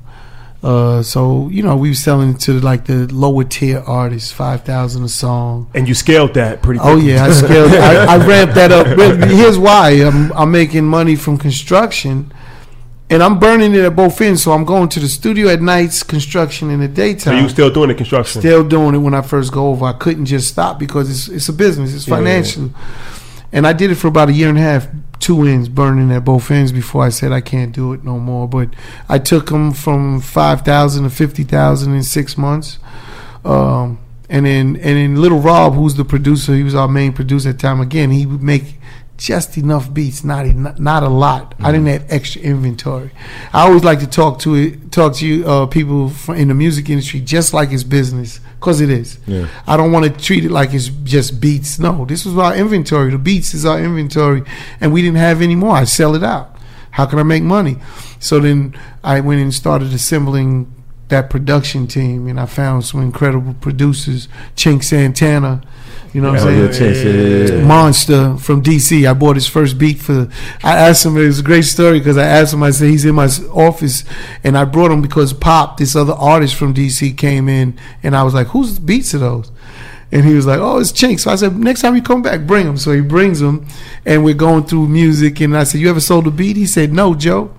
[0.62, 5.03] Uh, so you know we were selling to like the lower tier artists, five thousand
[5.05, 5.68] a song.
[5.75, 6.79] And you scaled that pretty.
[6.79, 7.03] Quickly.
[7.03, 7.72] Oh yeah, I scaled.
[7.72, 8.87] I, I ramped that up.
[9.29, 12.33] Here's why: I'm, I'm making money from construction,
[13.12, 14.42] and I'm burning it at both ends.
[14.42, 17.37] So I'm going to the studio at nights, construction in the daytime.
[17.37, 18.40] So you still doing the construction?
[18.40, 19.85] Still doing it when I first go over.
[19.85, 21.94] I couldn't just stop because it's it's a business.
[21.94, 22.16] It's Yeah.
[22.16, 22.70] financial,
[23.53, 24.88] and I did it for about a year and a half,
[25.20, 28.48] two ends burning at both ends before I said I can't do it no more.
[28.48, 28.70] But
[29.09, 32.79] I took them from five thousand to fifty thousand in six months.
[33.44, 33.98] Um,
[34.31, 37.59] and then and then Little Rob, who's the producer, he was our main producer at
[37.59, 37.81] the time.
[37.83, 38.79] Again, he would make
[39.22, 41.54] just enough beats, not en- not a lot.
[41.61, 43.11] I didn't have extra inventory.
[43.52, 46.90] I always like to talk to it, talk to you uh, people in the music
[46.90, 49.18] industry just like it's business, cause it is.
[49.26, 49.46] Yeah.
[49.66, 51.78] I don't want to treat it like it's just beats.
[51.78, 53.12] No, this was our inventory.
[53.12, 54.42] The beats is our inventory,
[54.80, 55.76] and we didn't have any more.
[55.76, 56.56] I sell it out.
[56.90, 57.76] How can I make money?
[58.18, 60.72] So then I went and started assembling
[61.08, 64.28] that production team, and I found some incredible producers.
[64.56, 65.62] Chink Santana,
[66.12, 66.92] you know what I'm saying?
[66.92, 67.64] Chance, yeah, yeah.
[67.64, 69.09] Monster from DC.
[69.09, 70.29] I bought his first beat for.
[70.62, 71.16] I asked him.
[71.16, 72.62] It was a great story because I asked him.
[72.62, 74.05] I said he's in my office,
[74.44, 78.25] and I brought him because Pop, this other artist from DC, came in, and I
[78.25, 79.51] was like, "Whose beats are those?"
[80.11, 82.46] And he was like, "Oh, it's Chink." So I said, "Next time you come back,
[82.46, 83.66] bring him." So he brings him,
[84.05, 85.40] and we're going through music.
[85.40, 87.55] And I said, "You ever sold a beat?" He said, "No, Joe."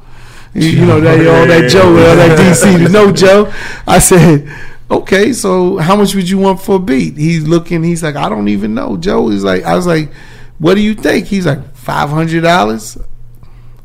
[0.53, 2.91] You, you know that all that Joe, all that DC.
[2.91, 3.51] No, Joe.
[3.87, 4.47] I said,
[4.91, 7.83] "Okay, so how much would you want for a beat?" He's looking.
[7.83, 10.11] He's like, "I don't even know." Joe is like, "I was like,
[10.59, 12.97] what do you think?" He's like, 500 dollars."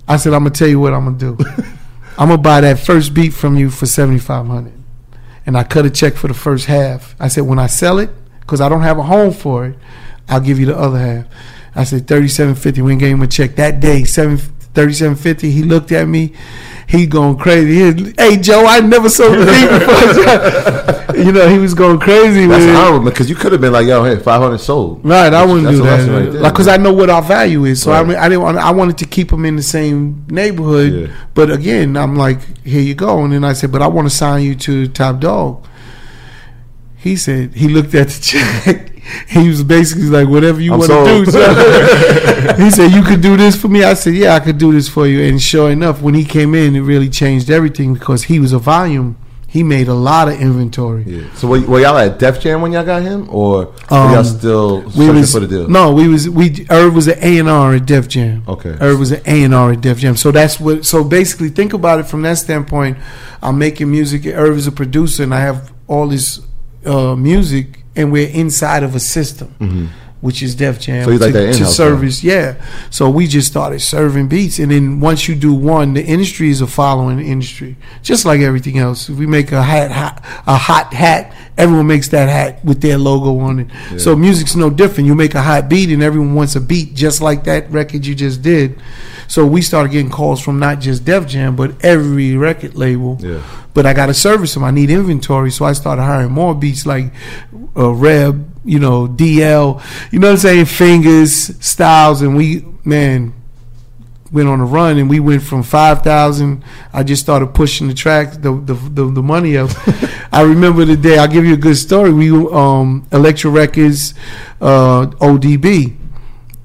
[0.07, 1.37] I said, "I'm gonna tell you what I'm gonna do.
[2.19, 4.73] I'm gonna buy that first beat from you for 7,500."
[5.47, 7.15] And I cut a check for the first half.
[7.19, 9.79] I said, "When I sell it, because I don't have a home for it,
[10.29, 11.25] I'll give you the other half."
[11.75, 12.83] I said, 3750.
[12.83, 14.41] We gave him a check that day, seven.
[14.79, 16.33] 3750 he looked at me
[16.87, 21.59] he going crazy he, hey joe i never sold a beat before you know he
[21.59, 22.77] was going crazy That's with it.
[22.77, 25.05] honorable because you could have been like, yo, hey, 500 sold.
[25.05, 26.09] Right, I wouldn't do that.
[26.09, 26.81] right there, like, cause man.
[26.81, 27.83] I know what our value is.
[27.83, 28.59] So I mean, I didn't want.
[28.59, 30.93] I wanted to keep him in the same neighborhood.
[30.93, 31.17] Yeah.
[31.35, 33.25] But again, I'm like, here you go.
[33.25, 35.67] And then I said, but I want to sign you to Top Dog.
[36.97, 38.21] He said he looked at the
[38.64, 38.88] check.
[39.29, 41.31] He was basically like, whatever you want to do.
[41.31, 41.40] So
[42.57, 43.83] he said, you could do this for me.
[43.85, 45.23] I said, yeah, I could do this for you.
[45.29, 48.59] And sure enough, when he came in, it really changed everything because he was a
[48.59, 49.16] volume.
[49.51, 51.05] He made a lot of inventory.
[51.05, 51.35] Yeah.
[51.35, 54.25] So were, were y'all at Def Jam when y'all got him, or were Um, y'all
[54.25, 55.68] still we was for the deal?
[55.68, 58.42] no, we was we Irv was an A and R at Def Jam.
[58.47, 58.77] Okay.
[58.79, 60.16] Irv was an A and R at Def Jam.
[60.16, 60.85] So that's what.
[60.85, 62.99] So basically, think about it from that standpoint.
[63.42, 64.27] I'm making music.
[64.27, 66.42] Irv is a producer, and I have all this
[66.85, 69.55] uh, music, and we're inside of a system.
[69.61, 69.87] Mm-hmm.
[70.21, 71.05] Which is Def Jam.
[71.05, 72.61] So he's like to, that to service, yeah.
[72.91, 76.61] So we just started serving beats, and then once you do one, the industry is
[76.61, 79.09] a following industry, just like everything else.
[79.09, 82.99] If we make a hat, hat a hot hat, everyone makes that hat with their
[82.99, 84.01] logo on it.
[84.01, 85.07] So music's no different.
[85.07, 88.17] You make a hot beat, and everyone wants a beat just like that record you
[88.17, 88.81] just did.
[89.29, 93.19] So we started getting calls from not just Def Jam, but every record label.
[93.21, 93.43] Yeah.
[93.75, 94.65] But I got to service them.
[94.65, 97.13] I need inventory, so I started hiring more beats like
[97.77, 103.33] uh, Reb, you know, DL, you know what I'm saying, Fingers, Styles, and we man
[104.31, 106.63] went on a run and we went from five thousand.
[106.93, 109.71] I just started pushing the track, the the the, the money up.
[110.33, 111.19] I remember the day.
[111.19, 112.13] I'll give you a good story.
[112.13, 114.15] We um Elektra Records,
[114.61, 115.97] uh, ODB.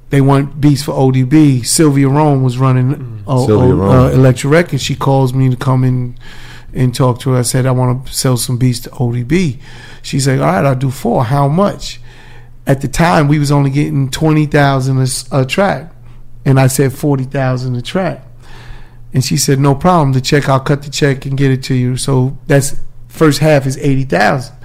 [0.09, 1.65] They want beats for ODB.
[1.65, 3.95] Sylvia Rhone was running uh, Sylvia uh, Rhone.
[3.95, 4.83] uh, Elektra Records.
[4.83, 6.17] She calls me to come in
[6.73, 7.39] and talked to her.
[7.39, 9.59] I said I want to sell some beats to ODB.
[10.01, 11.25] She's like, all right, I'll do four.
[11.25, 11.99] How much?
[12.65, 14.97] At the time, we was only getting twenty thousand
[15.31, 15.93] a track,
[16.45, 18.25] and I said forty thousand a track.
[19.13, 20.13] And she said, no problem.
[20.13, 21.97] The check, I'll cut the check and get it to you.
[21.97, 24.55] So that's first half is eighty thousand.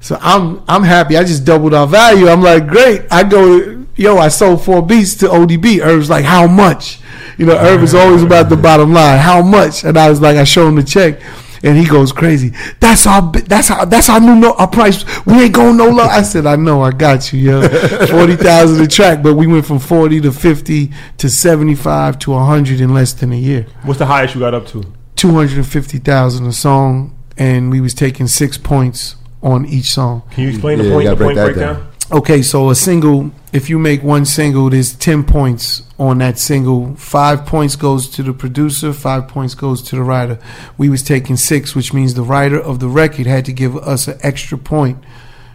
[0.00, 1.16] So I'm I'm happy.
[1.16, 2.28] I just doubled our value.
[2.28, 3.02] I'm like, great.
[3.10, 5.84] I go, yo, I sold four beats to ODB.
[5.84, 7.00] Irv's like, how much?
[7.38, 9.18] You know, Irv is always about the bottom line.
[9.18, 9.84] How much?
[9.84, 11.20] And I was like, I show him the check.
[11.64, 12.52] And he goes crazy.
[12.80, 15.04] That's our that's our that's our new no, our price.
[15.24, 16.02] We ain't going no low.
[16.02, 17.68] I said, I know, I got you, yo.
[18.08, 22.34] Forty thousand a track, but we went from forty to fifty to seventy five to
[22.36, 23.66] hundred in less than a year.
[23.84, 24.82] What's the highest you got up to?
[25.14, 29.92] Two hundred and fifty thousand a song, and we was taking six points on each
[29.92, 30.22] song.
[30.32, 31.74] Can you explain Yeah, the point, the break point breakdown?
[31.76, 31.91] down.
[32.12, 36.94] Okay, so a single, if you make one single, there's 10 points on that single.
[36.96, 40.38] Five points goes to the producer, five points goes to the writer.
[40.76, 44.08] We was taking six, which means the writer of the record had to give us
[44.08, 45.02] an extra point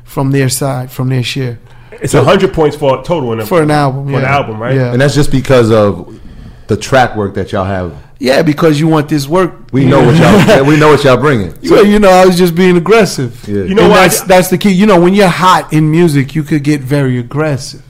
[0.03, 1.59] from their side, from their share
[1.91, 4.09] It's a hundred points for a total in a, for an album.
[4.09, 4.75] For an album, right?
[4.75, 6.19] Yeah, And that's just because of
[6.65, 7.95] the track work that y'all have.
[8.19, 9.53] Yeah, because you want this work.
[9.71, 10.65] We know what y'all.
[10.65, 11.51] we know what y'all bringing.
[11.63, 13.47] So you know, I was just being aggressive.
[13.47, 13.63] Yeah.
[13.63, 14.01] You know And what?
[14.01, 14.71] That's that's the key.
[14.71, 17.83] You know, when you're hot in music, you could get very aggressive.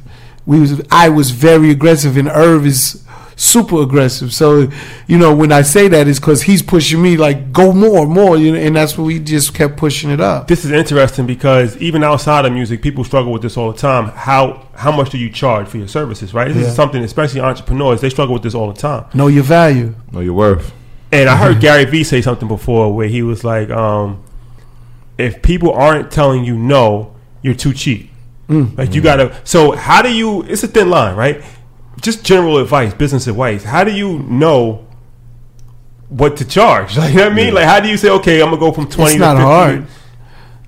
[0.45, 3.03] We was I was very aggressive, and Irv is
[3.37, 4.33] super aggressive.
[4.33, 4.67] So,
[5.07, 8.35] you know, when I say that, it's because he's pushing me like go more, more.
[8.35, 10.47] You know, and that's what we just kept pushing it up.
[10.49, 14.09] This is interesting because even outside of music, people struggle with this all the time.
[14.09, 16.33] How how much do you charge for your services?
[16.33, 16.49] Right.
[16.49, 16.69] This Yeah.
[16.69, 19.05] is something, especially entrepreneurs, they struggle with this all the time.
[19.13, 19.95] Know your value.
[20.11, 20.73] Know your worth.
[21.11, 24.21] And I heard Gary Vee say something before where he was like, um,
[25.17, 28.11] if people aren't telling you no, you're too cheap.
[28.49, 29.35] Like you gotta.
[29.43, 30.43] So how do you?
[30.43, 31.43] It's a thin line, right?
[32.01, 33.63] Just general advice, business advice.
[33.63, 34.87] How do you know
[36.09, 36.97] what to charge?
[36.97, 37.53] Like you know what I mean?
[37.53, 39.13] Like how do you say, okay, I'm gonna go from twenty?
[39.13, 39.43] It's to not 50?
[39.43, 39.87] hard.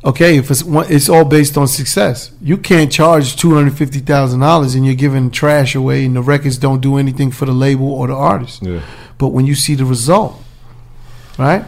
[0.04, 2.32] Okay, if it's one, it's all based on success.
[2.42, 6.22] You can't charge two hundred fifty thousand dollars and you're giving trash away, and the
[6.22, 8.64] records don't do anything for the label or the artist.
[8.64, 8.82] Yeah.
[9.18, 10.42] But when you see the result,
[11.38, 11.66] right?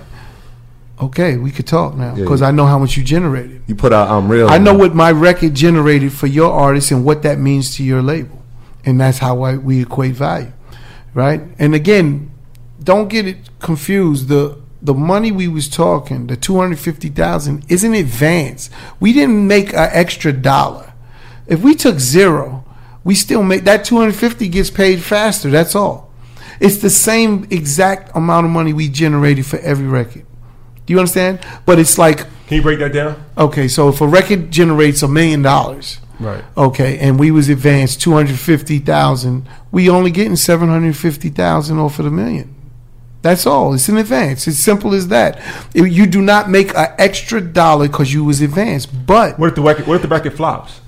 [1.01, 2.47] Okay, we could talk now because yeah.
[2.47, 3.63] I know how much you generated.
[3.67, 4.47] You put out I'm real.
[4.47, 8.01] I know what my record generated for your artist and what that means to your
[8.01, 8.40] label,
[8.85, 10.51] and that's how I, we equate value,
[11.13, 11.41] right?
[11.59, 12.31] And again,
[12.83, 14.27] don't get it confused.
[14.27, 18.69] The the money we was talking, the two hundred fifty thousand, is in advance.
[18.99, 20.93] We didn't make an extra dollar.
[21.47, 22.65] If we took zero,
[23.03, 25.49] we still make that two hundred fifty gets paid faster.
[25.49, 26.11] That's all.
[26.59, 30.25] It's the same exact amount of money we generated for every record.
[30.85, 31.39] Do you understand?
[31.65, 33.23] But it's like Can you break that down?
[33.37, 36.43] Okay, so if a record generates a million dollars, Right.
[36.55, 41.29] okay, and we was advanced two hundred fifty thousand, we only getting seven hundred fifty
[41.29, 42.55] thousand off of the million.
[43.23, 43.73] That's all.
[43.75, 44.47] It's an advance.
[44.47, 45.39] It's simple as that.
[45.75, 49.61] You do not make an extra dollar because you was advanced, but What if the
[49.61, 49.85] record?
[49.87, 50.81] What if the record flops?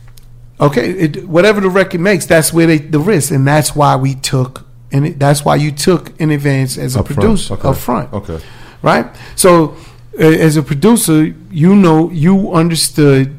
[0.60, 4.16] okay, it, whatever the record makes, that's where they the risk, and that's why we
[4.16, 7.20] took, and it, that's why you took in advance as a Up front.
[7.20, 7.68] producer Okay.
[7.68, 8.40] up front Okay.
[8.82, 9.06] right?
[9.36, 9.76] So,
[10.20, 13.38] uh, as a producer, you know, you understood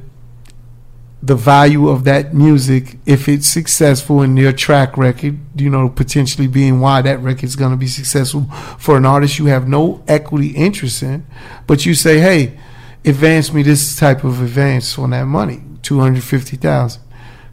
[1.24, 6.46] the value of that music if it's successful in their track record, you know, potentially
[6.46, 8.44] being why that record's going to be successful
[8.78, 11.26] for an artist you have no equity interest in,
[11.66, 12.58] but you say, hey,
[13.06, 17.03] advance me this type of advance on that money, 250000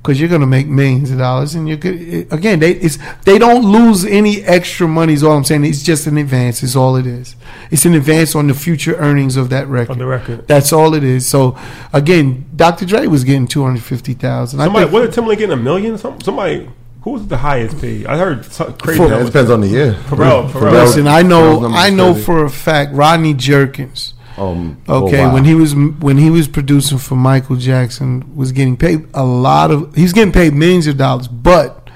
[0.01, 2.27] because you're going to make millions of dollars, and you're good.
[2.31, 5.13] Again, they it's they don't lose any extra money.
[5.13, 5.63] Is all I'm saying.
[5.63, 6.63] It's just an advance.
[6.63, 7.35] Is all it is.
[7.69, 9.91] It's an advance on the future earnings of that record.
[9.91, 10.47] On the record.
[10.47, 11.27] That's all it is.
[11.27, 11.57] So
[11.93, 12.85] again, Dr.
[12.85, 14.59] Dre was getting two hundred fifty thousand.
[14.59, 15.97] Somebody wasn't Timberlake getting a million?
[15.97, 16.67] Some, somebody
[17.03, 18.05] who was the highest paid?
[18.07, 19.03] I heard some crazy.
[19.03, 19.93] It depends on the year.
[19.93, 20.71] Pharrell, Pharrell.
[20.71, 24.13] Listen, I know, I know for a fact, Rodney Jerkins.
[24.37, 25.33] Um, Okay, oh, wow.
[25.33, 29.71] when he was when he was producing for Michael Jackson, was getting paid a lot
[29.71, 29.93] of.
[29.95, 31.89] He's getting paid millions of dollars, but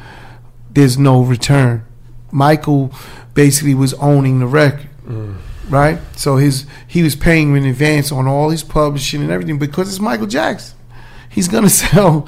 [0.71, 1.85] there's no return.
[2.31, 2.91] Michael
[3.33, 4.89] basically was owning the record,
[5.69, 5.99] right?
[6.17, 9.99] So his he was paying in advance on all his publishing and everything because it's
[9.99, 10.77] Michael Jackson.
[11.29, 12.27] He's gonna sell.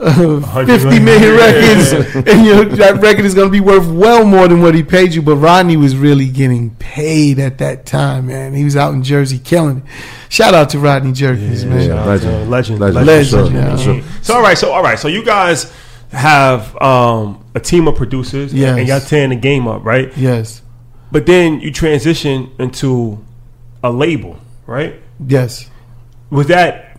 [0.00, 1.36] Uh, 50 million million.
[1.36, 1.92] records,
[2.32, 4.82] and you know, that record is going to be worth well more than what he
[4.82, 5.20] paid you.
[5.20, 8.54] But Rodney was really getting paid at that time, man.
[8.54, 9.84] He was out in Jersey killing it.
[10.30, 11.88] Shout out to Rodney Jerkins, man.
[11.90, 12.02] yeah.
[12.04, 12.50] Legend.
[12.50, 13.06] legend, Legend.
[13.06, 13.30] Legend,
[13.72, 14.02] for sure, yeah.
[14.22, 15.70] So all right, so all right, so you guys
[16.12, 18.78] have um, a team of producers, Yes.
[18.78, 20.16] and y'all tearing the game up, right?
[20.16, 20.62] Yes,
[21.12, 23.22] But then you transition into
[23.84, 24.94] a label, right?
[25.24, 25.68] yes.
[26.30, 26.89] Was that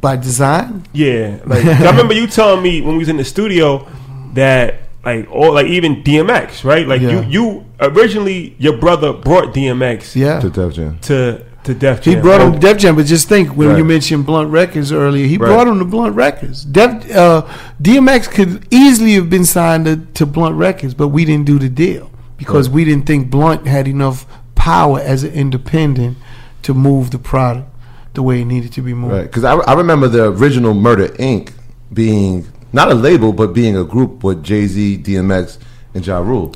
[0.00, 1.38] By design, yeah?
[1.44, 3.86] Like I remember you telling me when we was in the studio
[4.34, 6.86] that like all like even DMX, right?
[6.88, 7.20] Like Yeah.
[7.20, 10.40] you you originally your brother brought DMX yeah.
[10.40, 10.98] To Def Jam.
[11.02, 12.10] to to Def Jam.
[12.10, 12.22] He Jam.
[12.22, 13.78] brought him to Def Jam, but just think when Right.
[13.78, 15.48] you mentioned Blunt Records earlier, he Right.
[15.48, 16.64] brought him to Blunt Records.
[16.64, 17.42] Def, uh,
[17.82, 21.68] DMX could easily have been signed to, to Blunt Records, but we didn't do the
[21.68, 22.74] deal because Right.
[22.76, 26.16] we didn't think Blunt had enough power as an independent
[26.62, 27.66] to move the product
[28.14, 29.12] the way it needed to be moved.
[29.14, 31.52] Right, because I, I remember the original Murder Inc.
[31.92, 35.58] being not a label, but being a group with Jay Z, DMX,
[35.94, 36.54] and Ja Rule.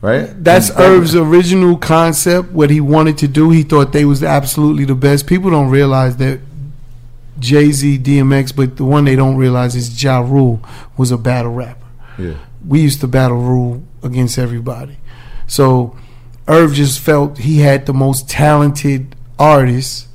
[0.00, 0.32] Right?
[0.42, 2.50] That's And Irv's original concept.
[2.52, 5.26] What he wanted to do, he thought they was absolutely the best.
[5.26, 6.40] People don't realize that
[7.38, 10.60] Jay Z, DMX, but the one they don't realize is Ja Rule
[10.96, 11.86] was a battle rapper.
[12.18, 12.34] Yeah.
[12.66, 14.98] We used to battle Rule against everybody.
[15.46, 15.96] So
[16.46, 20.08] Irv just felt he had the most talented artists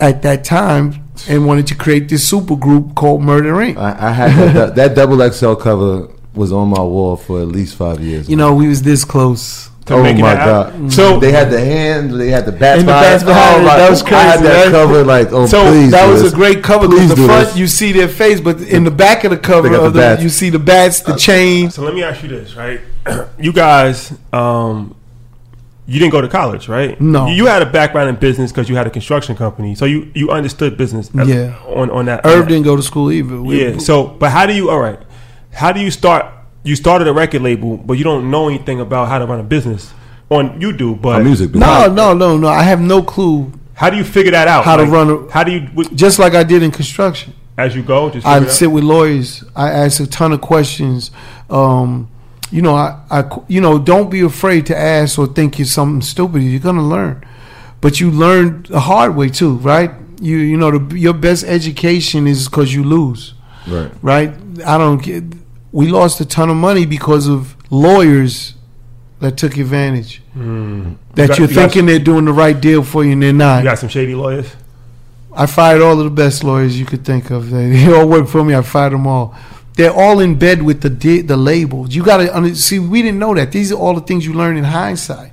[0.00, 3.76] at that time and wanted to create this super group called Murder Inc.
[3.76, 7.76] I, I had that, that double XL cover was on my wall for at least
[7.76, 8.28] five years.
[8.28, 9.70] You know, we was this close.
[9.86, 10.82] to oh making my that happen.
[10.84, 10.92] god!
[10.92, 13.04] So they had the hand, they had the bats And the behind.
[13.04, 13.76] bats behind oh, it.
[13.76, 14.70] That was I had that right?
[14.72, 16.32] cover like, oh So please, That do was this.
[16.32, 16.88] a great cover.
[16.88, 17.56] Please Because the front this.
[17.58, 20.22] you see their face, but in the back of the cover They got the the,
[20.22, 21.70] you see the bats, the chain.
[21.70, 22.80] So let me ask you this, right?
[23.38, 24.96] you guys, um,
[25.86, 26.98] you didn't go to college, right?
[27.00, 27.26] No.
[27.26, 30.10] You, you had a background in business because you had a construction company, so you
[30.14, 31.10] you understood business.
[31.14, 31.56] Yeah.
[31.66, 32.24] On on that.
[32.24, 33.40] Irv didn't go to school either.
[33.40, 33.78] We- Yeah.
[33.78, 34.70] So, but how do you?
[34.70, 34.98] All right.
[35.52, 36.26] How do you start?
[36.62, 39.42] You started a record label, but you don't know anything about how to run a
[39.44, 39.92] business.
[40.30, 42.48] On you do, but A music No, no, no, no.
[42.48, 43.52] I have no clue.
[43.74, 44.64] How do you figure that out?
[44.64, 47.34] How to run a- how do you w- Just like I did in construction.
[47.58, 48.08] as you go?
[48.08, 48.54] Just I figure it out?
[48.56, 49.44] sit with lawyers.
[49.54, 51.10] I ask a ton of questions.
[51.50, 52.08] Um,
[52.50, 56.02] you know, I, I, you know, don't be afraid to ask or think you're something
[56.02, 56.42] stupid.
[56.42, 57.24] You're gonna learn,
[57.80, 59.90] but you learn the hard way too, right?
[60.20, 63.34] You, you know, the, your best education is because you lose,
[63.66, 63.90] Right.
[64.02, 64.32] right?
[64.64, 65.24] I don't get.
[65.72, 68.54] We lost a ton of money because of lawyers
[69.20, 70.22] that took advantage.
[70.34, 70.88] That Hmm.
[71.16, 73.32] You got- you're you got- thinking they're doing the right deal for you, and they're
[73.32, 73.58] not.
[73.64, 74.46] You got some shady lawyers.
[75.36, 77.50] I fired all of the best lawyers you could think of.
[77.50, 78.54] They, they all work for me.
[78.54, 79.34] I fired them all.
[79.74, 81.94] They're all in bed with the di- the labels.
[81.94, 82.78] You got to see.
[82.78, 83.50] We didn't know that.
[83.50, 85.32] These are all the things you learn in hindsight.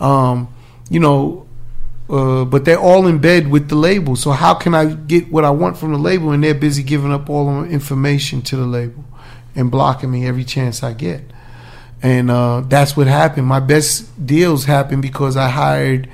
[0.00, 0.48] Um,
[0.88, 1.46] you know,
[2.08, 4.14] uh, but they're all in bed with the label.
[4.16, 6.30] So how can I get what I want from the label?
[6.30, 9.04] And they're busy giving up all the information to the label
[9.54, 11.22] and blocking me every chance I get.
[12.02, 13.46] And uh, that's what happened.
[13.46, 16.08] My best deals happened because I hired.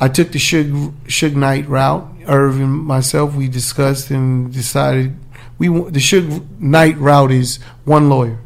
[0.00, 2.08] I took the Suge, Suge Knight route.
[2.26, 5.16] Irv and myself, we discussed and decided
[5.60, 8.40] we the Suge Knight route is one lawyer,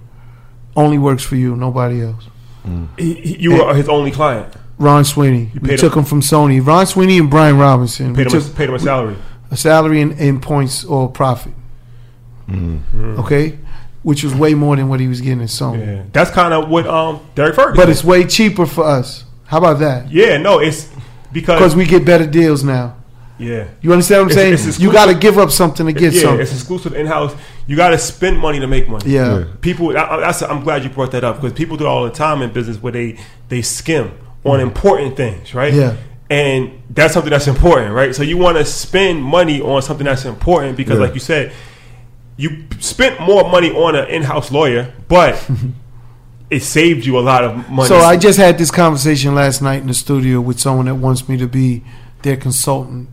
[0.76, 2.28] only works for you, nobody else.
[2.98, 4.52] He, he- you were his only client.
[4.78, 6.64] Ron Sweeney, we paid took him from Sony.
[6.66, 8.14] Ron Sweeney and Brian Robinson.
[8.14, 9.16] Paid we him, took a, paid him a salary.
[9.52, 11.52] a salary in, in points or profit.
[12.48, 13.20] Mm-hmm.
[13.20, 13.58] Okay,
[14.02, 15.86] which was way more than what he was getting at Sony.
[15.86, 17.76] Yeah, that's kind of what um Derek Ferguson.
[17.76, 19.24] But it's way cheaper for us.
[19.46, 20.10] How about that?
[20.10, 20.90] yeah, no, it's
[21.32, 22.96] because Because we get better deals now.
[23.38, 23.66] Yeah.
[23.82, 24.68] You understand what I'm It's- saying?
[24.70, 26.40] it's you got to give up something to get yeah, something.
[26.40, 27.34] it's exclusive in house.
[27.66, 29.10] You got to spend money to make money.
[29.10, 29.38] yeah.
[29.38, 29.44] Yeah.
[29.60, 29.96] people.
[29.96, 32.10] I, I- that's, I'm glad you brought that up because people do it all the
[32.10, 33.18] time in business where they
[33.48, 34.12] they skim
[34.44, 35.72] on important things, right?
[35.72, 35.76] Mm.
[35.80, 35.96] Yeah.
[36.30, 38.14] and that's something that's important, right?
[38.14, 41.04] So you want to spend money on something that's important because, Yeah.
[41.06, 41.52] like you said,
[42.36, 45.48] you spent more money on an in-house lawyer, but
[46.50, 47.88] it saved you a lot of money.
[47.88, 51.28] So I just had this conversation last night in the studio with someone that wants
[51.28, 51.82] me to be
[52.22, 53.08] their consultant.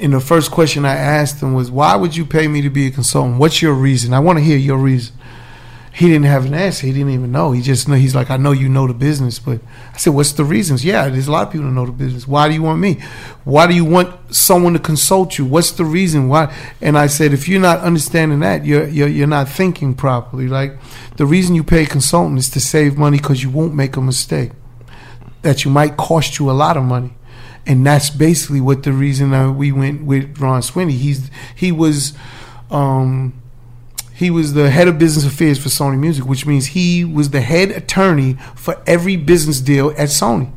[0.00, 2.86] And the first question I asked him was, "Why would you pay me to be
[2.86, 3.38] a consultant?
[3.38, 4.12] What's your reason?
[4.12, 5.14] I want to hear your reason."
[5.92, 6.88] He didn't have an answer.
[6.88, 7.52] He didn't even know.
[7.52, 7.94] He just know.
[7.94, 9.60] He's like, "I know you know the business," but
[9.94, 12.26] I said, "What's the reasons?" Yeah, there's a lot of people that know the business.
[12.26, 12.98] Why do you want me?
[13.44, 15.44] Why do you want someone to consult you?
[15.44, 16.28] What's the reason?
[16.28, 16.52] Why?
[16.80, 20.48] And I said, if you're not understanding that, you're you're, you're not thinking properly.
[20.48, 20.76] Like
[21.16, 24.00] the reason you pay a consultant is to save money because you won't make a
[24.00, 24.50] mistake
[25.42, 27.12] that you might cost you a lot of money.
[27.66, 30.92] And that's basically what the reason uh, we went with Ron Sweeney.
[30.92, 32.12] He's he was
[32.70, 33.40] um,
[34.12, 37.40] he was the head of business affairs for Sony Music, which means he was the
[37.40, 40.52] head attorney for every business deal at Sony.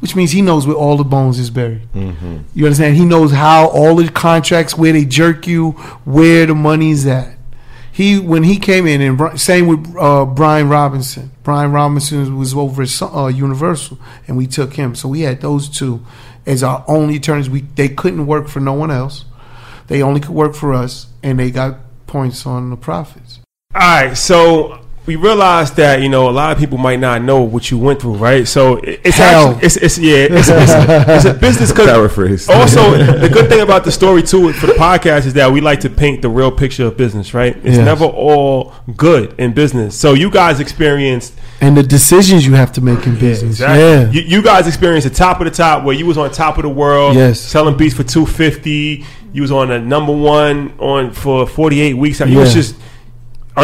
[0.00, 1.88] Which means he knows where all the bones is buried.
[2.54, 2.96] You understand?
[2.96, 5.72] He knows how all the contracts, where they jerk you,
[6.04, 7.37] where the money's at.
[7.98, 11.32] He when he came in, and same with uh, Brian Robinson.
[11.42, 14.94] Brian Robinson was over at uh, Universal, and we took him.
[14.94, 16.06] So we had those two
[16.46, 17.50] as our only attorneys.
[17.50, 19.24] We they couldn't work for no one else.
[19.88, 23.40] They only could work for us, and they got points on the profits.
[23.74, 24.78] All right, so
[25.08, 27.98] we realized that you know a lot of people might not know what you went
[28.00, 28.46] through, right?
[28.46, 29.48] So it's Hell.
[29.52, 30.72] actually it's, it's yeah it's, it's,
[31.16, 32.48] it's a business because Paraphrase.
[32.48, 32.82] also
[33.24, 35.90] the good thing about the story too for the podcast is that we like to
[35.90, 37.56] paint the real picture of business, right?
[37.64, 37.84] It's Yes.
[37.92, 39.98] never all good in business.
[39.98, 41.32] So you guys experienced
[41.62, 43.58] And the decisions you have to make in business.
[43.60, 44.10] Yeah.
[44.10, 46.64] You, you guys experienced the top of the top where you was on top of
[46.64, 47.40] the world, Yes.
[47.40, 49.04] selling beats for two fifty.
[49.32, 52.20] You was on a number one on for forty eight weeks.
[52.20, 52.60] You was Yeah.
[52.62, 52.74] just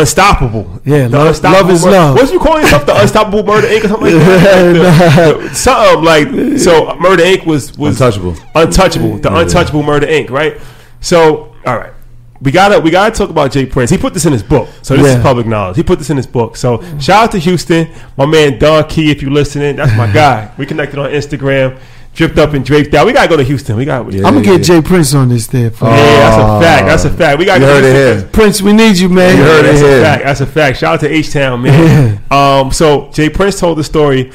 [0.01, 0.81] unstoppable.
[0.85, 2.15] Yeah, The love- Unstoppable love is Mur- love.
[2.17, 2.87] What you calling yourself?
[2.87, 3.85] The unstoppable murder Inc.
[3.85, 4.77] or something like that?
[4.77, 6.95] Like the- something like so.
[6.99, 7.47] Murder Inc.
[7.47, 8.37] was was Untouchable.
[8.55, 9.19] Untouchable.
[9.19, 9.41] The Yeah.
[9.41, 10.31] untouchable murder Inc.
[10.31, 10.61] Right.
[11.01, 11.93] So all right.
[12.41, 13.91] We gotta we gotta talk about Jay Prince.
[13.91, 15.17] He put this in his book, so this Yeah.
[15.17, 15.77] is public knowledge.
[15.77, 16.57] He put this in his book.
[16.57, 17.89] So shout out to Houston,
[18.19, 19.11] my man Don Key.
[19.11, 20.51] If you're listening, that's my guy.
[20.59, 21.79] We connected on Instagram,
[22.15, 23.07] dripped up and draped out.
[23.07, 23.77] We gotta go to Houston.
[23.77, 24.27] We got Yeah.
[24.27, 25.71] I'm gonna get Jay Prince on this there.
[25.71, 26.87] For Yeah, that's a fact.
[26.87, 27.39] That's a fact.
[27.39, 28.29] We got You to heard it here.
[28.33, 29.37] Prince, we need you, man.
[29.37, 30.03] You heard it That's a here.
[30.03, 30.25] fact.
[30.25, 30.79] That's a fact.
[30.79, 32.21] Shout out to H Town, man.
[32.31, 34.33] um, so Jay Prince told the story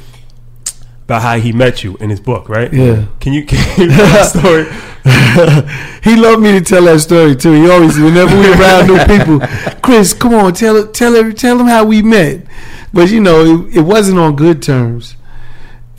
[1.06, 2.72] about how he met you in his book, right?
[2.72, 3.06] Yeah.
[3.20, 4.66] Can you can you tell the story?
[6.04, 7.54] he loved me to tell that story too.
[7.54, 9.40] He always, whenever we around new people,
[9.82, 12.46] Chris, come on, tell tell her, tell them how we met.
[12.94, 15.16] But you know, it, it wasn't on good terms.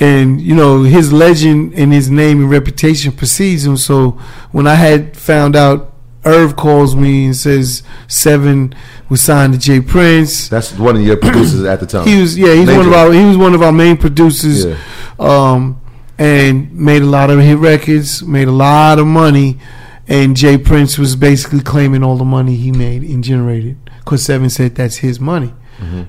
[0.00, 3.76] And you know his legend and his name and reputation precedes him.
[3.76, 4.12] So
[4.50, 5.94] when I had found out,
[6.24, 8.74] Irv calls me and says Seven
[9.08, 10.48] was signed to Jay Prince.
[10.48, 12.06] That's one of your producers at the time.
[12.06, 14.64] He was yeah, he's one of our he was one of our main producers.
[14.64, 14.76] Yeah.
[15.18, 15.80] Um,
[16.18, 19.58] and made a lot of hit records, made a lot of money,
[20.06, 24.50] and Jay Prince was basically claiming all the money he made and generated because Seven
[24.50, 25.54] said that's his money.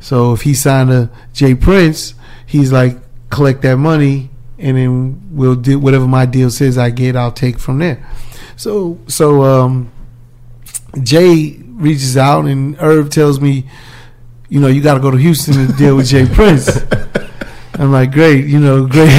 [0.01, 2.13] So if he signed a Jay Prince,
[2.45, 2.97] he's like
[3.31, 4.29] collect that money
[4.59, 8.07] and then we'll do whatever my deal says I get, I'll take from there.
[8.55, 9.91] So so um,
[11.01, 13.65] Jay reaches out and Irv tells me,
[14.49, 16.69] you know, you got to go to Houston and deal with Jay Prince.
[17.73, 19.09] I'm like, great, you know, great.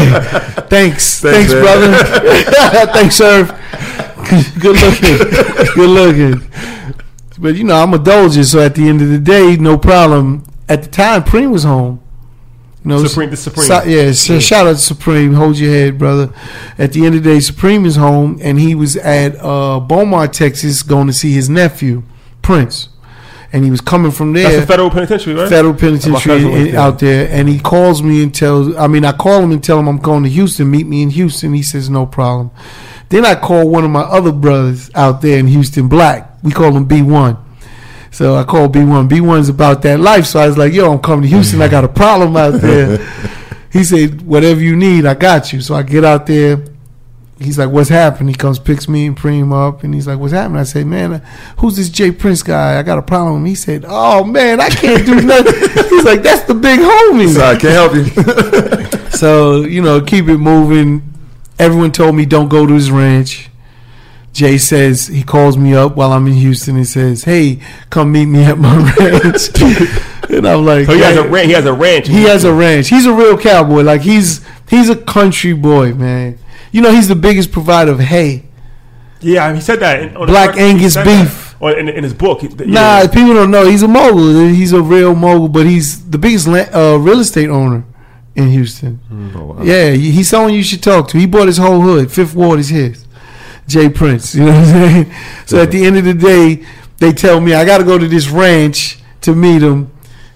[0.72, 1.62] Thanks, thanks, man.
[1.62, 1.92] brother.
[2.92, 3.48] thanks, Irv.
[4.58, 6.50] Good looking, good looking.
[7.38, 10.44] But you know, I'm a doger, so at the end of the day, no problem.
[10.70, 12.01] At the time, Preem was home.
[12.84, 13.66] Know, Supreme, the Supreme.
[13.66, 15.34] so- yeah, so shout out to Supreme.
[15.34, 16.32] Hold your head, brother.
[16.78, 20.34] At the end of the day, Supreme is home, and he was at uh, Beaumont,
[20.34, 22.02] Texas, going to see his nephew,
[22.42, 22.88] Prince.
[23.52, 25.48] And he was coming from there That's the federal penitentiary, right?
[25.48, 28.74] federal penitentiary in- out there, and he calls me and tells.
[28.76, 30.70] I mean, I call him and tell him I'm going to Houston.
[30.70, 31.52] Meet me in Houston.
[31.52, 32.50] He says no problem.
[33.10, 36.30] Then I call one of my other brothers out there in Houston, Black.
[36.42, 37.36] We call him B one.
[38.12, 39.08] So I call B one.
[39.08, 40.26] B one's about that life.
[40.26, 41.60] So I was like, Yo, I'm coming to Houston.
[41.60, 42.98] I got a problem out there.
[43.72, 45.60] he said, Whatever you need, I got you.
[45.60, 46.64] So I get out there.
[47.42, 50.32] He's like, "What's happening?" He comes, picks me and Preem up, and he's like, "What's
[50.32, 51.22] happening?" I say, "Man,
[51.58, 52.78] who's this Jay Prince guy?
[52.78, 55.54] I got a problem." He said, "Oh man, I can't do nothing."
[55.88, 58.98] he's like, "That's the big homie." Sorry, I can't help you.
[59.12, 61.02] So you know, keep it moving.
[61.56, 63.50] Everyone told me don't go to his ranch.
[64.32, 67.60] Jay says he calls me up while I'm in Houston and says, "Hey,
[67.90, 69.50] come meet me at my ranch."
[70.30, 71.46] and I'm like, So he has a ranch.
[71.48, 72.08] He has a ranch.
[72.08, 72.88] He has a ranch.
[72.88, 73.82] He's a real cowboy.
[73.82, 76.38] Like he's he's a country boy, man.
[76.70, 78.44] You know, he's the biggest provider of hay.
[79.20, 80.02] Yeah, I mean, he said that.
[80.02, 81.54] In, the Black Angus that beef.
[81.62, 82.40] on- in, in his book.
[82.40, 83.06] He- Nah, yeah.
[83.06, 83.66] people don't know.
[83.70, 84.48] He's a mogul.
[84.48, 87.84] He's a real mogul, but he's the biggest uh, real estate owner
[88.34, 88.98] in Houston.
[89.36, 89.62] Oh, wow.
[89.62, 91.18] Yeah, he- he's someone you should talk to.
[91.18, 92.10] He bought his whole hood.
[92.10, 93.04] Fifth Ward is his.
[93.66, 94.34] Jay Prince.
[94.34, 95.14] You know what I'm saying?
[95.46, 96.64] So at the end of the day,
[96.98, 99.90] they tell me I got to go to this ranch to meet him.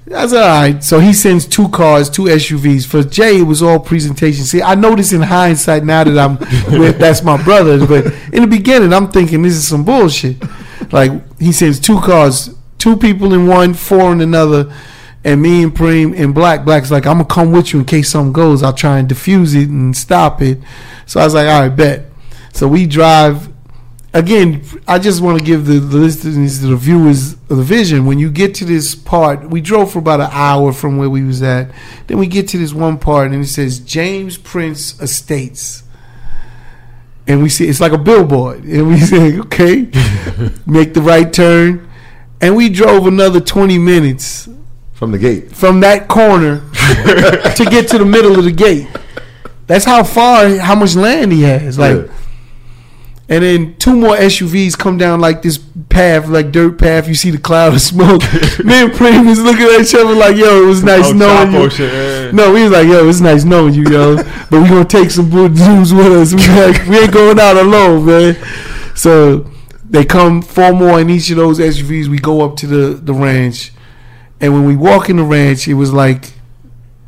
[0.07, 0.83] That's all right.
[0.85, 2.87] So he sends two cars, two SUVs.
[2.87, 4.45] For Jay, it was all presentation.
[4.45, 6.39] See, I know this in hindsight now that I'm
[6.81, 7.85] with that's my brother.
[7.85, 10.37] But in the beginning, I'm thinking this is some bullshit.
[10.93, 11.11] Like
[11.41, 14.73] he sends two cars, two people in one, four in another,
[15.25, 16.65] and me and Preem and Black.
[16.65, 18.63] Black's like, I'm gonna come with you in case something goes.
[18.63, 20.59] I'll try and defuse it and stop it.
[21.07, 22.06] So I was like, all right, bet.
[22.57, 23.49] So we drive.
[24.15, 28.07] Again, I just want to give the, the listeners, the viewers, the vision.
[28.07, 31.23] When you get to this part, we drove for about an hour from where we
[31.23, 31.71] was at.
[32.07, 35.83] Then we get to this one part, and it says James Prince Estates,
[37.27, 39.83] and we see it's like a billboard, and we say, okay,
[40.67, 41.87] make the right turn,
[42.41, 44.49] and we drove another twenty minutes
[44.95, 45.53] From the gate.
[45.55, 48.89] from that corner to get to the middle of the gate.
[49.67, 51.79] That's how far, how much land he has.
[51.79, 52.13] Like, Yeah.
[53.29, 55.59] And then two more SUVs come down like this
[55.89, 57.09] path, like dirt path.
[57.09, 58.23] You see the cloud of smoke.
[58.65, 61.13] Me and Preem was looking at each other like, "Yo, it was oh, nice Oh,
[61.13, 62.31] knowing you." shit, yeah.
[62.31, 64.17] No, we was like, "Yo, it's nice knowing you, yo."
[64.51, 66.35] but we gonna take some zooms with us.
[66.35, 68.37] We like, we ain't going out alone, man.
[68.95, 69.51] So
[69.85, 72.07] they come four more in each of those SUVs.
[72.07, 73.73] We go up to the the ranch,
[74.41, 76.33] and when we walk in the ranch, it was like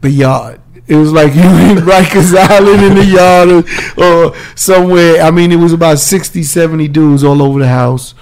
[0.01, 0.61] the yard.
[0.89, 5.23] It was like you in Rikers Island in the yard or, or somewhere.
[5.23, 8.15] I mean, it was about 60, 70 dudes all over the house.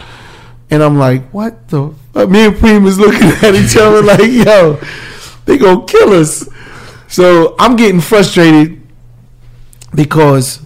[0.68, 1.94] And I'm like, what the?
[2.12, 2.24] Fuck?
[2.24, 4.80] Uh, me and Preem is looking at each other like, yo,
[5.44, 6.48] they gonna kill us.
[7.08, 8.82] So I'm getting frustrated
[9.94, 10.60] because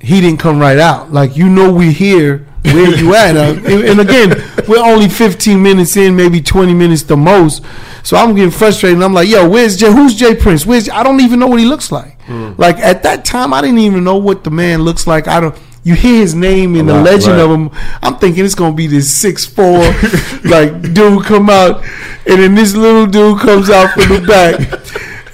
[0.00, 1.12] he didn't come right out.
[1.12, 2.47] Like, you know, we here.
[2.64, 3.36] Where you at?
[3.36, 4.30] Uh, and, and again,
[4.68, 7.64] we're only 15 minutes in, maybe 20 minutes the most.
[8.02, 8.96] So I'm getting frustrated.
[8.96, 9.92] And I'm like, yo, where's Jay?
[9.92, 10.64] Who's Jay Prince?
[10.64, 10.88] Where's?
[10.88, 12.18] I don't even know what he looks like.
[12.58, 15.28] Like at that time, I didn't even know what the man looks like.
[15.28, 15.58] I don't.
[15.84, 17.44] You hear his name and the legend right.
[17.44, 17.70] of him.
[18.02, 19.78] I'm thinking it's gonna be this six four
[20.44, 21.82] like dude come out,
[22.26, 24.60] and then this little dude comes out from the back.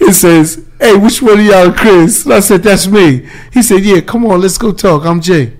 [0.01, 3.83] It says, "Hey, which one of y'all, Chris?" And I said, "That's me." He said,
[3.83, 5.05] "Yeah, come on, let's go talk.
[5.05, 5.55] I'm Jay."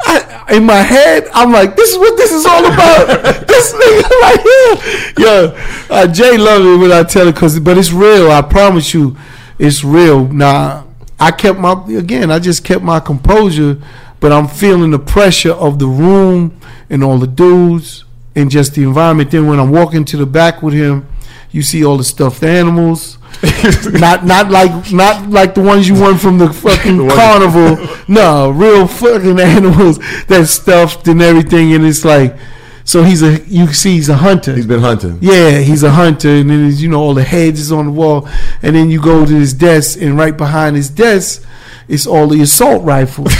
[0.00, 3.06] I, in my head, I'm like, "This is what this is all about."
[3.46, 5.56] this nigga right here, yo,
[5.90, 8.30] uh, Jay love it when I tell it, cause but it's real.
[8.30, 9.16] I promise you,
[9.58, 10.28] it's real.
[10.28, 10.86] Now,
[11.18, 12.30] I kept my again.
[12.30, 13.80] I just kept my composure,
[14.20, 16.58] but I'm feeling the pressure of the room
[16.90, 19.30] and all the dudes and just the environment.
[19.30, 21.08] Then when I'm walking to the back with him,
[21.50, 23.18] you see all the stuffed animals.
[24.00, 27.86] not not like not like the ones you won from the fucking ones- carnival.
[28.08, 31.72] No, real fucking animals that stuffed and everything.
[31.74, 32.36] And it's like,
[32.84, 34.54] so he's a you see he's a hunter.
[34.54, 35.18] He's been hunting.
[35.20, 38.28] Yeah, he's a hunter, and then you know all the heads is on the wall,
[38.62, 41.44] and then you go to his desk, and right behind his desk,
[41.88, 43.32] it's all the assault rifles,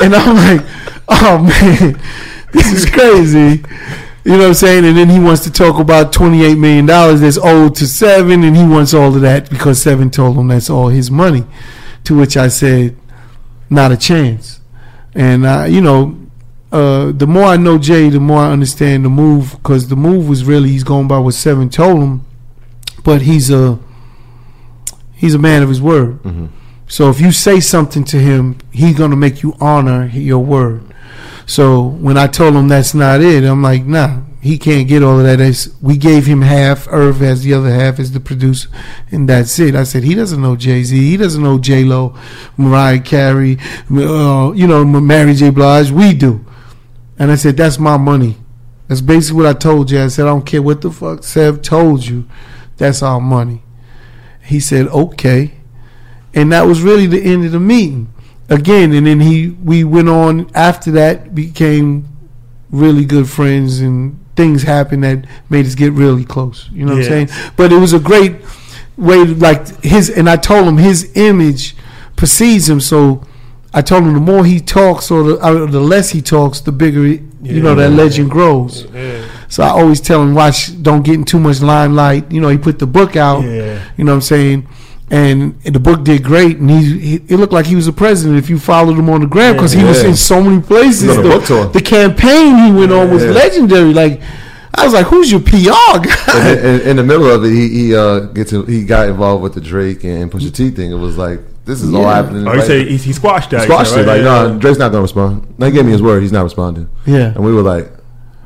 [0.00, 0.66] and I'm like,
[1.08, 2.00] oh man,
[2.52, 3.62] this is crazy.
[4.28, 4.84] You know what I'm saying?
[4.84, 8.62] And then he wants to talk about $28 million that's owed to Seven, and he
[8.62, 11.46] wants all of that because Seven told him that's all his money.
[12.04, 12.94] To which I said,
[13.70, 14.60] not a chance.
[15.14, 16.18] And, uh, you know,
[16.70, 20.28] uh, the more I know Jay, the more I understand the move because the move
[20.28, 22.26] was really he's going by what Seven told him,
[23.04, 23.78] but he's a
[25.14, 26.18] he's a man of his word.
[26.86, 30.82] So if you say something to him, he's gonna make you honor your word.
[31.48, 35.18] So when I told him that's not it, I'm like, nah, he can't get all
[35.18, 35.40] of that.
[35.40, 36.86] It's, we gave him half.
[36.88, 38.68] Irv has the other half as the producer,
[39.10, 39.74] and that's it.
[39.74, 40.94] I said he doesn't know Jay Z.
[40.94, 42.14] He doesn't know J Lo,
[42.58, 43.56] Mariah Carey,
[43.90, 45.48] uh, you know Mary J.
[45.48, 45.90] Blige.
[45.90, 46.44] We do.
[47.18, 48.36] And I said, that's my money.
[48.86, 50.02] That's basically what I told you.
[50.02, 52.28] I said, I don't care what the fuck Sev told you.
[52.76, 53.62] That's our money.
[54.44, 55.54] He said, okay.
[56.34, 58.12] And that was really the end of the meeting.
[58.48, 62.08] Again, and then he we went on after that, became
[62.70, 66.68] really good friends and things happened that made us get really close.
[66.72, 67.52] You know what I'm saying?
[67.56, 68.36] But it was a great
[68.96, 71.76] way to, like his and I told him his image
[72.16, 73.22] precedes him so
[73.74, 76.72] I told him the more he talks or the, uh, the less he talks, the
[76.72, 78.86] bigger it, you know that legend grows.
[79.48, 82.30] So I always tell him, watch, don't get in too much limelight.
[82.30, 83.44] You know, he put the book out.
[83.44, 83.82] Yeah.
[83.96, 84.68] You know what I'm saying?
[85.10, 88.38] And the book did great, and he, he it looked like he was a president
[88.38, 91.02] if you followed him on the ground because he was in so many places.
[91.02, 91.66] He's on a the, book tour.
[91.68, 93.30] the campaign he went on was Yeah.
[93.30, 93.94] legendary.
[93.94, 94.20] Like
[94.74, 96.14] I was like, who's your PR guy?
[96.34, 99.08] And in, in, in the middle of it, he he uh, gets in, he got
[99.08, 100.90] involved with the Drake and Pusha T thing.
[100.92, 102.46] It was like this is all happening.
[102.46, 103.60] Oh, he right- said he, he squashed that.
[103.60, 104.06] he squashed said, it.
[104.08, 104.48] Like Yeah.
[104.52, 105.54] no, Drake's not gonna respond.
[105.58, 106.20] They gave me his word.
[106.22, 106.88] He's not responding.
[107.06, 107.32] Yeah.
[107.34, 107.90] And we were like,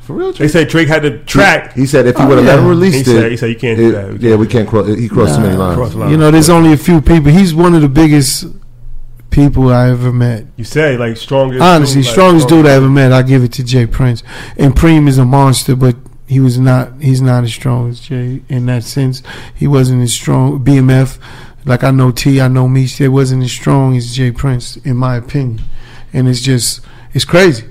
[0.03, 0.33] for real.
[0.33, 1.73] They said Drake had to track.
[1.75, 2.57] He said if he Oh, would have yeah.
[2.57, 4.09] never released He it, said- he said you can't do that.
[4.09, 4.87] We yeah, can't we can't cross.
[4.89, 5.77] He crossed too many lines.
[5.77, 6.11] Cross the line.
[6.11, 7.31] You know, there's only a few people.
[7.33, 8.47] He's one of the biggest
[9.31, 10.47] people I ever met.
[10.57, 11.63] You say like strongest.
[11.63, 13.13] Honestly, dude, like, strongest dude I ever met.
[13.13, 14.23] I give it to Jay Prince.
[14.57, 15.97] And Preem is a monster, but
[16.27, 17.01] he was not.
[17.01, 19.23] He's not as strong as Jay in that sense.
[19.55, 20.63] He wasn't as strong.
[20.65, 21.19] BMF,
[21.65, 22.99] like I know T, I know Meech.
[22.99, 25.61] They wasn't as strong as Jay Prince, in my opinion.
[26.13, 26.81] And it's just,
[27.15, 27.65] it's crazy.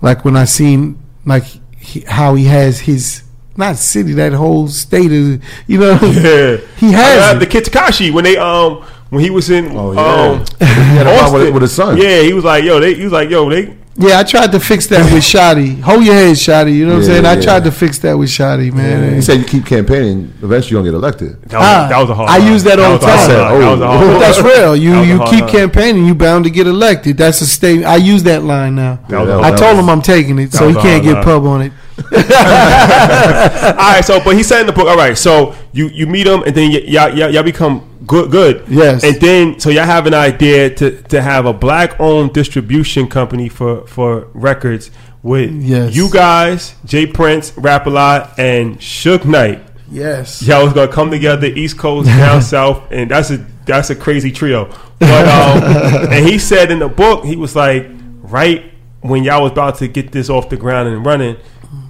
[0.00, 1.44] Like when I seen like
[1.78, 3.22] he, how he has his
[3.56, 5.98] not city, that whole state of you know.
[6.02, 7.38] Yeah, He has it.
[7.40, 10.00] the kid Tekashi when they um when he was in Oh, yeah.
[10.00, 11.96] um He had a problem with, with his son.
[11.96, 14.58] Yeah, he was like yo they he was like yo they Yeah, I tried to
[14.58, 15.80] fix that with Shotti.
[15.80, 16.74] Hold your head, Shotti.
[16.74, 17.24] You know what I'm saying?
[17.26, 17.40] I yeah.
[17.42, 19.14] tried to fix that with Shotti, man.
[19.14, 21.40] He said you keep campaigning, eventually you're gonna get elected.
[21.42, 22.28] that was, Ah, that was a hard.
[22.28, 22.52] I line.
[22.52, 23.18] use that all the time.
[23.18, 23.60] I said, line.
[23.60, 23.86] That was a oh.
[23.86, 24.76] hard But that's real.
[24.76, 25.48] You That you keep line.
[25.50, 27.16] campaigning, you bound to get elected.
[27.18, 27.86] That's a statement.
[27.86, 28.98] I use that line now.
[29.08, 29.84] That was I told line.
[29.84, 31.24] him I'm taking it, so he can't get line.
[31.24, 31.72] pub on it.
[31.96, 36.26] all right, so but he said in the book, all right, so you you meet
[36.26, 38.64] him and then y- y'all y'all, y'all become good good.
[38.68, 39.02] Yes.
[39.04, 43.48] And then so y'all have an idea to to have a black owned distribution company
[43.48, 44.90] for for records
[45.22, 45.94] with Yes.
[45.96, 49.62] you guys, Jay Prince, Rap a Lot, and Suge Knight.
[49.90, 50.42] Yes.
[50.42, 54.30] Y'all was gonna come together, East Coast, down south, and that's a that's a crazy
[54.32, 54.66] trio.
[54.98, 55.62] But um,
[56.12, 57.86] and he said in the book, he was like,
[58.22, 61.36] right when y'all was about to get this off the ground and running,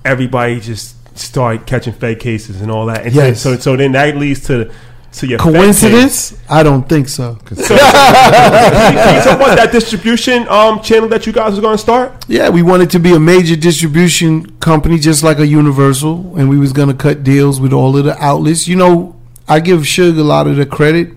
[0.04, 3.06] everybody just started catching fake cases and all that.
[3.06, 3.40] And Yes.
[3.40, 4.70] so so then that leads to
[5.14, 5.60] to your fake case.
[5.60, 6.38] Coincidence?
[6.48, 7.38] I don't think so.
[7.54, 12.24] So, can you talk about that distribution um channel that you guys was gonna start?
[12.28, 16.58] Yeah, we wanted to be a major distribution company, just like a Universal, and we
[16.58, 18.66] was gonna cut deals with all of the outlets.
[18.68, 19.16] You know,
[19.48, 21.08] I give Suge a lot of the credit.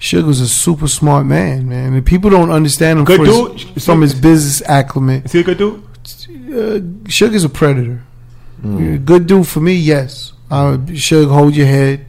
[0.00, 3.60] Suge was a super smart man, man, and people don't understand him Good for dude.
[3.60, 5.22] his, from his business acumen.
[5.24, 5.82] Is he a good dude?
[5.84, 8.02] Uh, Suge is a predator.
[8.62, 10.32] Good dude for me, yes.
[10.50, 12.06] Uh, Suge, hold your head.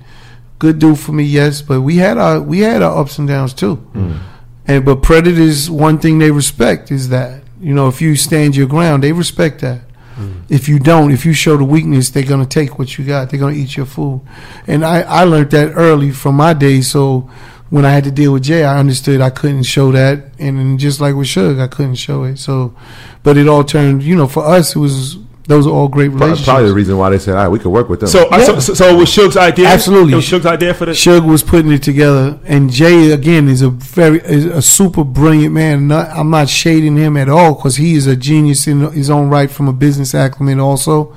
[0.63, 1.61] Good dude for me, yes.
[1.61, 3.85] But we had our we had our ups and downs too.
[3.93, 4.19] Mm.
[4.65, 8.67] And but predators, one thing they respect is that you know if you stand your
[8.67, 9.81] ground, they respect that.
[10.15, 10.43] Mm.
[10.47, 13.29] If you don't, if you show the weakness, they're gonna take what you got.
[13.29, 14.21] They're gonna eat your food.
[14.65, 16.89] And I I learned that early from my days.
[16.89, 17.29] So
[17.69, 20.31] when I had to deal with Jay, I understood I couldn't show that.
[20.39, 22.37] And just like with Suge, I couldn't show it.
[22.37, 22.73] So,
[23.21, 24.01] but it all turned.
[24.01, 26.45] You know, for us, it was those are all great Probably, relationships.
[26.47, 28.07] probably the reason why they said, all right, we could work with them.
[28.09, 29.67] So, uh, so, so, so it was Suge's idea.
[29.67, 30.13] Absolutely.
[30.13, 30.91] it was Suge's idea for the.
[30.93, 35.53] Suge was putting it together, and Jay again is a very is a super brilliant
[35.53, 35.87] man.
[35.89, 39.29] Not, I'm not shading him at all because he is a genius in his own
[39.29, 40.59] right from a business acumen.
[40.59, 41.15] Also,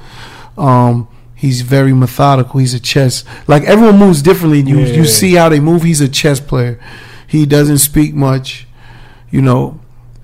[0.59, 1.09] um,
[1.39, 2.61] He's very methodical.
[2.61, 3.22] He's a chess.
[3.47, 4.62] Like everyone moves differently.
[4.62, 4.95] You Yeah.
[4.95, 5.83] you see how they move.
[5.83, 6.81] He's a chess player.
[7.27, 8.66] He doesn't speak much,
[9.31, 9.79] you know.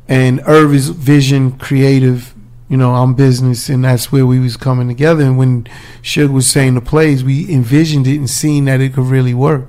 [0.08, 2.34] And Irv is vision, creative.
[2.72, 5.24] You know, I'm business, and that's where we was coming together.
[5.24, 5.64] And when
[6.02, 9.68] Suge was saying the plays, we envisioned it and seen that it could really work.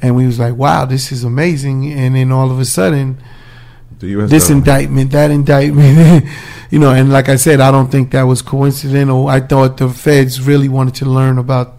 [0.00, 3.18] And we was like, "Wow, this is amazing!" And then all of a sudden,
[3.98, 6.24] The US this indictment, that indictment,
[6.70, 9.26] you know, and like I said, I don't think that was coincidental.
[9.26, 11.74] I thought the feds really wanted to learn about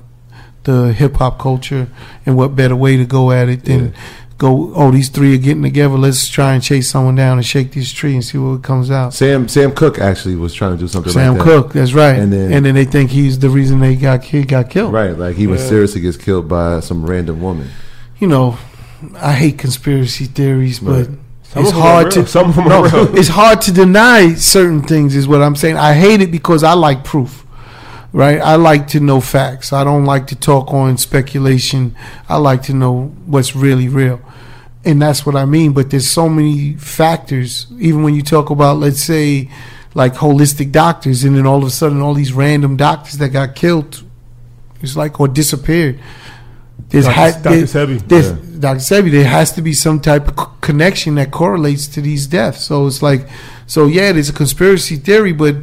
[0.63, 1.87] the hip hop culture
[2.25, 3.93] and what better way to go at it than
[4.37, 5.97] go, oh, these three are getting together.
[5.97, 9.13] Let's try and chase someone down and shake this tree and see what comes out.
[9.13, 11.43] Sam Sam Cooke actually was trying to do something Sam like that.
[11.43, 12.17] Cooke, that's right.
[12.19, 14.93] And then And then- then, they think he's the reason they got he got killed.
[14.93, 17.69] Right, like he was seriously gets killed by some random woman.
[18.19, 18.57] You know,
[19.17, 21.09] I hate conspiracy theories, but Right.
[21.53, 23.15] Some it's of them are hard to Some of them no, are real.
[23.17, 25.15] it's hard to deny certain things.
[25.15, 25.77] Is what I'm saying.
[25.77, 27.42] I hate it because I like proof.
[28.15, 29.73] Right, I like to know facts.
[29.73, 31.95] I don't like to talk on speculation.
[32.29, 34.21] I like to know what's really real,
[34.85, 35.73] and that's what I mean.
[35.73, 37.65] But there's so many factors.
[37.79, 39.49] Even when you talk about, let's say,
[39.95, 43.55] like holistic doctors, and then all of a sudden, all these random doctors that got
[43.55, 44.03] killed,
[44.79, 45.99] it's like or disappeared.
[46.89, 47.15] There's Dr.
[47.15, 47.65] ha- Dr.
[47.65, 48.07] there- Sebi.
[48.07, 48.79] there's- Dr.
[48.79, 52.63] Sebi, there has to be some type of co- connection that correlates to these deaths.
[52.63, 53.27] So it's like,
[53.65, 55.55] so yeah, there's a conspiracy theory, but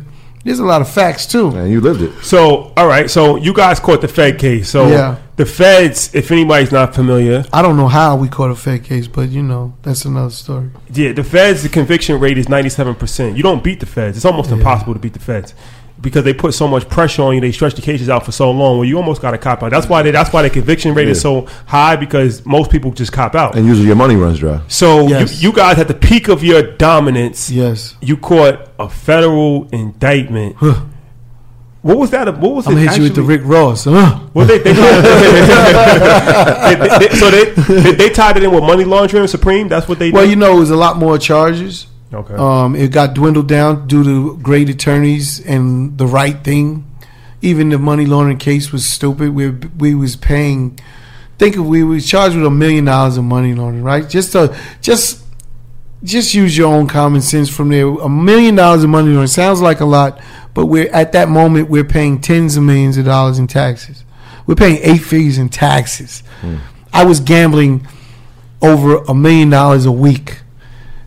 [0.45, 1.49] there's a lot of facts too.
[1.49, 2.13] And you lived it.
[2.25, 3.11] So, all right.
[3.11, 4.69] So you guys caught the Fed case.
[4.71, 5.17] So Yeah.
[5.37, 9.07] the Feds, if anybody's not familiar, I don't know how we caught a Fed case,
[9.07, 10.71] but you know, that's another story.
[10.93, 13.37] yeah, the Feds, the conviction rate is ninety-seven percent.
[13.37, 14.17] You don't beat the Feds.
[14.17, 15.55] It's almost impossible to beat the Feds
[16.01, 17.41] because they put so much pressure on you.
[17.41, 18.79] They stretch the cases out for so long.
[18.79, 19.71] Well, you almost got to cop out.
[19.71, 20.03] That's why.
[20.03, 23.55] They, that's why the conviction rate is so high because most people just cop out.
[23.57, 24.63] And usually your money runs dry.
[24.69, 25.43] So Yes.
[25.43, 27.97] you, you guys at the peak of your dominance, Yes.
[28.01, 30.57] you caught a federal indictment.
[31.83, 32.27] what was that?
[32.39, 32.77] What was I'm it?
[32.77, 33.23] gonna hit you with the?
[33.23, 33.85] Rick Ross.
[33.85, 34.21] Huh?
[34.33, 34.81] Well, they, they, they-
[36.79, 37.45] they- they- so they,
[37.83, 39.69] they they tied it in with money laundering, Supreme.
[39.69, 40.11] That's what they.
[40.11, 40.31] Well, did?
[40.31, 41.87] you know, it was a lot more charges.
[42.13, 42.35] Okay.
[42.35, 46.87] Um, it got dwindled down due to great attorneys and the right thing.
[47.43, 49.31] Even the money laundering case was stupid.
[49.31, 50.79] We we was paying.
[51.39, 54.09] Think of we was charged with a million dollars of money laundering, right?
[54.09, 55.25] Just to just
[56.03, 57.87] just use your own common sense from there.
[57.87, 60.21] A million dollars of money laundering sounds like a lot,
[60.53, 64.05] but we're at that moment we're paying tens of millions of dollars in taxes.
[64.47, 66.23] We're paying eight figures in taxes.
[66.93, 67.87] I was gambling
[68.61, 70.41] over a million dollars a week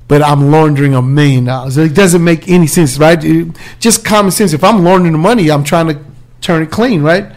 [0.07, 1.77] but I'm laundering a million dollars.
[1.77, 3.23] It doesn't make any sense, right?
[3.23, 3.47] It-
[3.79, 4.53] just common sense.
[4.53, 5.99] If I'm laundering the money, I'm trying to
[6.41, 7.31] turn it clean, right?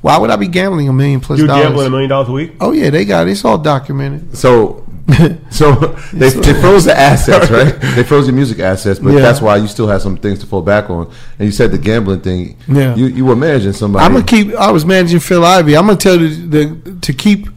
[0.00, 1.64] Why would I be gambling a million plus you dollars?
[1.66, 2.52] gambling a million dollars a week.
[2.60, 3.30] Oh yeah, they got it.
[3.30, 4.36] It's all documented.
[4.36, 4.84] So,
[5.50, 5.72] so
[6.12, 7.74] they, they froze the assets, right?
[7.94, 9.20] They froze your music assets, but Yeah.
[9.20, 11.06] that's why you still have some things to fall back on.
[11.38, 12.56] And you said the gambling thing.
[12.68, 12.94] Yeah.
[12.94, 14.04] You you were managing somebody.
[14.04, 14.54] I'm gonna keep.
[14.54, 15.76] I was managing Phil Ivey.
[15.76, 17.48] I'm gonna tell you the, to keep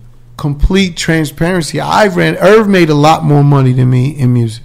[0.41, 1.79] complete transparency.
[1.79, 2.35] I ran.
[2.37, 4.63] Irv made a lot more money than me in music.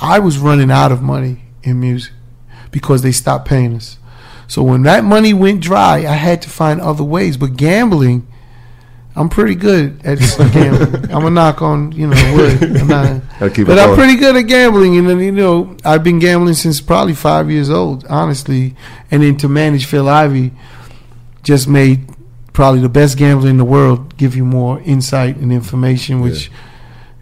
[0.00, 2.12] I was running out of money in music
[2.72, 3.98] because they stopped paying us.
[4.48, 7.36] So when that money went dry, I had to find other ways.
[7.36, 8.26] But gambling,
[9.14, 10.18] I'm pretty good at
[10.52, 11.12] gambling.
[11.12, 12.76] I'm a knock on you know wood.
[12.76, 13.22] I'm not,
[13.54, 16.80] keep but I'm pretty good at gambling, and then you know I've been gambling since
[16.80, 18.74] probably five years old, honestly.
[19.12, 20.50] And then to manage Phil Ivey,
[21.44, 22.15] just made
[22.56, 26.50] probably the best gambler in the world give you more insight and information, which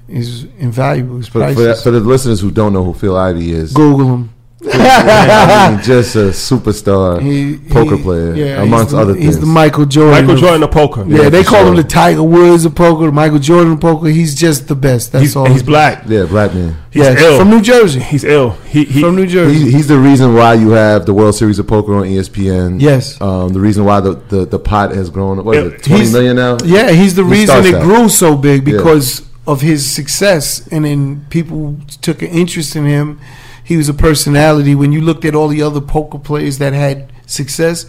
[0.07, 1.18] is invaluable.
[1.18, 3.72] It's for, for, the listeners who don't know who Phil Ivey is.
[3.72, 4.34] Google him.
[4.73, 9.25] I mean, just a superstar He- poker he- player, yeah, amongst he's the, other He's
[9.25, 9.39] things.
[9.41, 10.27] the Michael Jordan.
[10.27, 11.05] Michael Jordan of poker.
[11.07, 14.09] Yeah, Yeah, they for call him the Tiger Woods of poker, Michael Jordan of poker.
[14.09, 15.12] He's just the best.
[15.12, 15.47] That's he's, all.
[15.47, 16.05] he's black.
[16.07, 16.77] yeah, black man.
[16.91, 17.39] He's Yes, ill.
[17.39, 18.01] from New Jersey.
[18.01, 18.51] He's ill.
[18.69, 19.59] He, he from New Jersey.
[19.65, 22.81] He, he's the reason why you have the World Series of Poker on ESPN.
[22.81, 23.21] Yes.
[23.21, 25.45] Um, the reason why the, the, the pot has grown.
[25.45, 25.83] What is Yeah, it?
[25.83, 26.57] Twenty he's- million now.
[26.65, 27.83] Yeah, he's the He reason it that.
[27.83, 28.77] grew so big Yeah.
[28.79, 33.21] because of his success, and then people took an interest in him.
[33.65, 34.75] He was a personality.
[34.75, 37.87] When you looked at all the other poker players that had success,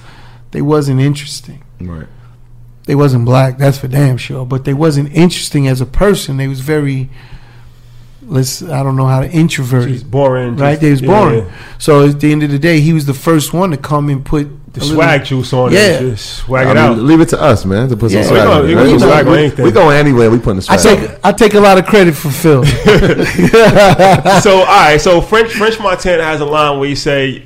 [0.51, 1.63] they wasn't interesting.
[1.81, 2.07] Right.
[2.85, 4.45] They wasn't black, that's for damn sure.
[4.45, 6.37] But they wasn't interesting as a person.
[6.37, 7.09] They was very,
[8.21, 9.89] let's I don't know how to introvert.
[9.89, 10.55] he's boring.
[10.55, 10.71] right?
[10.73, 11.45] just- They was boring.
[11.45, 11.51] yeah.
[11.77, 14.23] So at the end of the day, he was the first one to come and
[14.25, 15.79] put The a little- swag juice on Yeah.
[15.79, 15.99] it.
[16.11, 16.97] Just swag I it mean, out.
[16.99, 18.33] Leave it to us, man, to put some swag.
[18.33, 18.67] we on gonna- it.
[18.67, 20.29] we gonna We- swag we- We going anywhere.
[20.29, 20.99] We putting the I swag.
[20.99, 22.63] take I take a lot of credit for Phil.
[24.41, 27.43] so all right, so French French Montana has a line where you say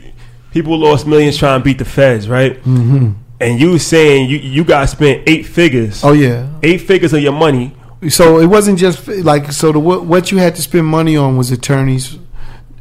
[0.51, 2.57] people lost millions trying to beat the feds, right?
[2.63, 3.11] Mm-hmm.
[3.41, 6.47] And you was saying you you guys spent eight figures, oh yeah.
[6.63, 7.75] eight figures of your money.
[8.09, 11.37] So it wasn't just like so the what, what you had to spend money on
[11.37, 12.17] was attorneys,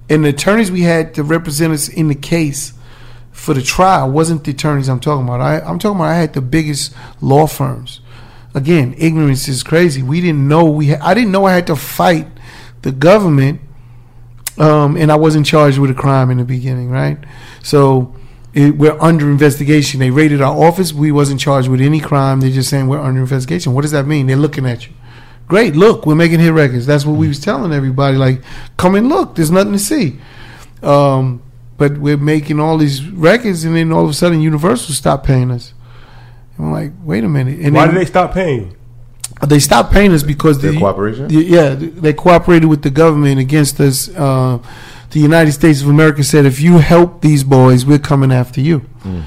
[0.08, 2.72] and the attorneys we had to represent us in the case
[3.48, 5.40] for the trial wasn't the attorneys I'm talking about.
[5.40, 8.02] I, I'm talking about I had the biggest law firms.
[8.54, 10.02] Again, ignorance is crazy.
[10.02, 10.88] We didn't know we.
[10.88, 12.26] Ha- I didn't know I had to fight
[12.82, 13.62] the government,
[14.58, 17.16] um, and I wasn't charged with a crime in the beginning, right?
[17.62, 18.14] So
[18.52, 19.98] it, we're under investigation.
[19.98, 20.92] They raided our office.
[20.92, 22.40] We wasn't charged with any crime.
[22.40, 23.72] They're just saying we're under investigation.
[23.72, 24.26] What does that mean?
[24.26, 24.92] They're looking at you.
[25.46, 26.84] Great, look, we're making hit records.
[26.84, 28.18] That's what we was telling everybody.
[28.18, 28.42] Like,
[28.76, 29.36] come and look.
[29.36, 30.18] There's nothing to see.
[30.82, 31.42] Um,
[31.78, 35.50] but we're making all these records, and then all of a sudden, Universal stopped paying
[35.50, 35.72] us.
[36.56, 37.60] And I'm like, wait a minute.
[37.60, 38.76] And Why then did they stop paying you?
[39.46, 41.28] they stopped paying us because Their the, cooperation?
[41.28, 44.08] the- yeah, they cooperated with the government against us.
[44.14, 44.58] Uh,
[45.10, 48.84] the United States of America said, if you help these boys, we're coming after you.
[49.04, 49.24] And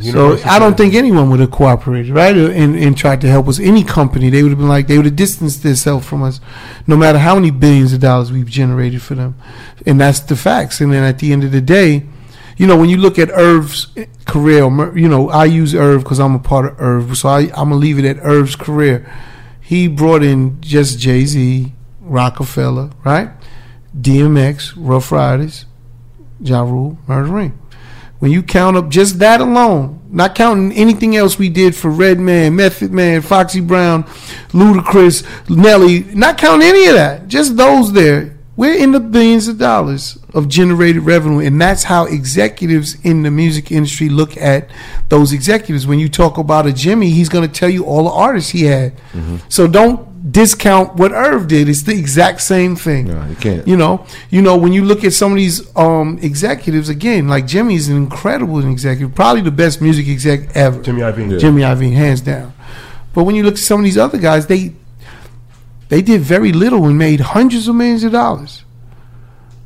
[0.00, 3.60] So I don't think anyone would have cooperated, right, and, and tried to help us.
[3.60, 6.40] Any company, they would have been like, they would have distanced themselves from us,
[6.86, 9.36] no matter how many billions of dollars we've generated for them,
[9.84, 10.80] and that's the facts.
[10.80, 12.06] And then at the end of the day,
[12.56, 13.88] you know, when you look at Irv's
[14.24, 14.62] career,
[14.96, 17.74] you know, I use Irv because I'm a part of Irv, so I, I'm gonna
[17.76, 19.10] leave it at Irv's career.
[19.60, 23.30] He brought in just Jay Z, Roc-A-Fella, right,
[23.98, 25.66] DMX, Ruff Ryders,
[26.40, 27.52] Ja Rule, Murder Inc.
[28.24, 32.56] When you count up just that alone, not counting anything else we did for Redman,
[32.56, 34.04] Method Man, Foxy Brown,
[34.48, 39.58] Ludacris, Nelly, not counting any of that, just those there, we're in the billions of
[39.58, 41.40] dollars of generated revenue.
[41.40, 44.70] And that's how executives in the music industry look at
[45.10, 45.86] those executives.
[45.86, 48.62] When you talk about a Jimmy, he's going to tell you all the artists he
[48.62, 48.96] had.
[49.12, 49.36] Mm-hmm.
[49.50, 51.68] So don't discount what Irv did.
[51.68, 53.08] It's the exact same thing.
[53.08, 53.66] No, you can't.
[53.68, 57.46] You know, you know when you look at some of these um, executives again, like
[57.46, 60.80] Jimmy's an incredible executive, probably the best music exec ever.
[60.82, 61.32] Jimmy Iovine.
[61.32, 61.38] Yeah.
[61.38, 62.52] Jimmy Iovine, hands down.
[63.12, 64.72] But when you look at some of these other guys, they
[65.88, 68.62] they did very little and made hundreds of millions of dollars.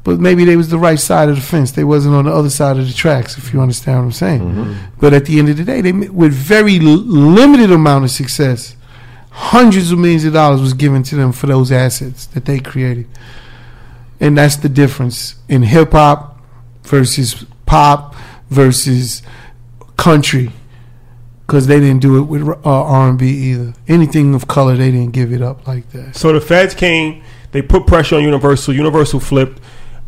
[0.05, 1.71] But maybe they was the right side of the fence.
[1.73, 4.77] They wasn't on the other side of the tracks, if you understand what I'm saying.
[4.99, 8.75] But at the end of the day, they with very l- limited amount of success,
[9.39, 13.07] hundreds of millions of dollars was given to them for those assets that they created.
[14.19, 16.43] And that's the difference in hip hop
[16.83, 18.17] versus pop
[18.51, 19.23] versus
[19.97, 20.51] country
[21.47, 23.75] because they didn't do it with uh, R&B either.
[23.87, 26.17] Anything of color, they didn't give it up like that.
[26.17, 27.23] So the feds came,
[27.53, 28.75] they put pressure on Universal.
[28.75, 29.61] Universal flipped,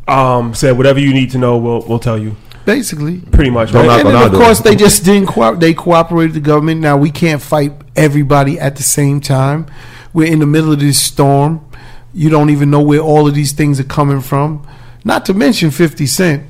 [0.08, 2.36] um, said whatever you need to know, we'll we'll tell you.
[2.64, 3.20] Basically.
[3.20, 4.04] Pretty much, Don't right?
[4.04, 5.60] knock And then of course they just didn't cooperate.
[5.60, 6.80] They cooperated with the government.
[6.80, 9.66] Now we can't fight everybody at the same time.
[10.12, 11.64] We're in the middle of this storm.
[12.12, 14.66] You don't even know where all of these things are coming from.
[15.04, 16.46] Not to mention Fifty Cent,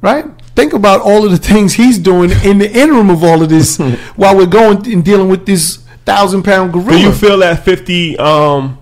[0.00, 0.24] right?
[0.56, 3.76] Think about all of the things he's doing in the interim of all of this,
[4.16, 6.90] while we're going and dealing with this thousand pound gorilla.
[6.90, 8.78] Do you feel that 50 um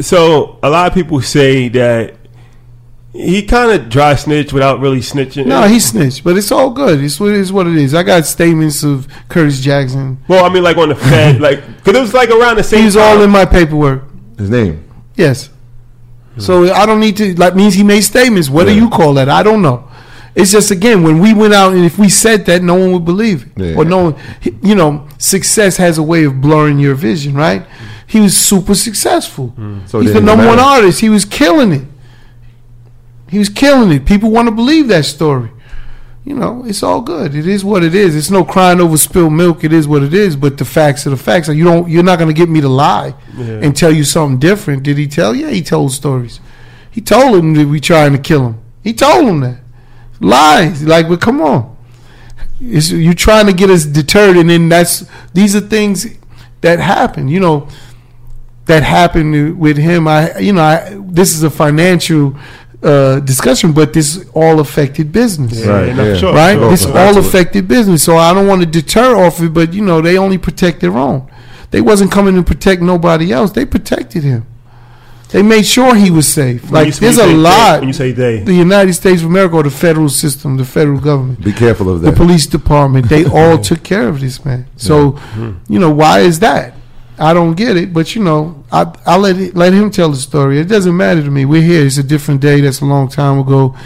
[0.00, 2.14] so a lot of people say that
[3.12, 5.46] he kind of dry snitch without really snitching.
[5.46, 7.02] no, he snitched, but it's all good.
[7.02, 7.52] It's what it is.
[7.52, 7.94] What it is.
[7.94, 10.18] I got statements of Curtis Jackson.
[10.28, 12.84] well, I mean like on the Fed like cuz it was like around the same
[12.84, 13.02] He's time.
[13.18, 14.04] all in my paperwork.
[14.38, 14.84] His name.
[15.16, 15.50] Yes.
[16.38, 18.48] So I don't need to like means he made statements.
[18.48, 19.28] What do you call that?
[19.28, 19.88] I don't know.
[20.34, 23.04] It's just again when we went out and if we said that, no one would
[23.04, 23.52] believe it.
[23.56, 23.76] Yeah.
[23.76, 24.16] Or no one,
[24.62, 27.66] you know, success has a way of blurring your vision, right?
[28.06, 29.52] He was super successful.
[29.58, 29.88] Mm.
[29.88, 31.00] So He's the didn't number one artist.
[31.00, 31.82] He was killing it.
[33.30, 34.04] He was killing it.
[34.04, 35.50] People want to believe that story.
[36.24, 37.34] You know, it's all good.
[37.34, 38.14] It is what it is.
[38.14, 39.64] It's no crying over spilled milk.
[39.64, 40.36] It is what it is.
[40.36, 41.48] But the facts are the facts.
[41.48, 41.88] You don't.
[41.88, 43.60] You're not going to get me to lie Yeah.
[43.62, 44.82] and tell you something different.
[44.82, 45.34] Did he tell?
[45.34, 46.40] Yeah, he told stories.
[46.90, 48.60] He told him that we trying to kill him.
[48.82, 49.60] He told him that
[50.20, 50.82] lies.
[50.84, 51.76] Like, but come on,
[52.60, 56.06] it's, you trying to get us deterred, and then that's these are things
[56.60, 57.28] that happen.
[57.28, 57.68] You know,
[58.66, 60.06] that happened with him.
[60.06, 62.36] I, you know, I, this is a financial
[62.82, 66.16] uh, discussion, but this all affected business Yeah, Right, yeah.
[66.16, 66.54] sure, right?
[66.58, 66.70] sure.
[66.70, 66.90] This Sure.
[66.92, 67.28] all Absolutely.
[67.28, 69.52] affected business, so I don't want to deter off it.
[69.52, 71.22] But you know, they only protect their own.
[71.72, 73.52] They wasn't coming to protect nobody else.
[73.52, 74.44] They protected him.
[75.28, 76.64] They made sure he was safe.
[76.64, 77.78] When Like you- when there's you a say they- lot.
[77.80, 80.98] When you say they, the United States of America or the federal system, the federal
[80.98, 82.10] government, Be careful of that.
[82.10, 84.66] the police department, they all took care of this man.
[84.76, 85.16] So,
[85.68, 86.74] you know, why is that?
[87.20, 90.16] I don't get it, but you know, I I let it, let him tell the
[90.16, 90.58] story.
[90.58, 91.44] It doesn't matter to me.
[91.44, 91.84] We're here.
[91.84, 92.60] It's a different day.
[92.60, 93.76] That's a long time ago.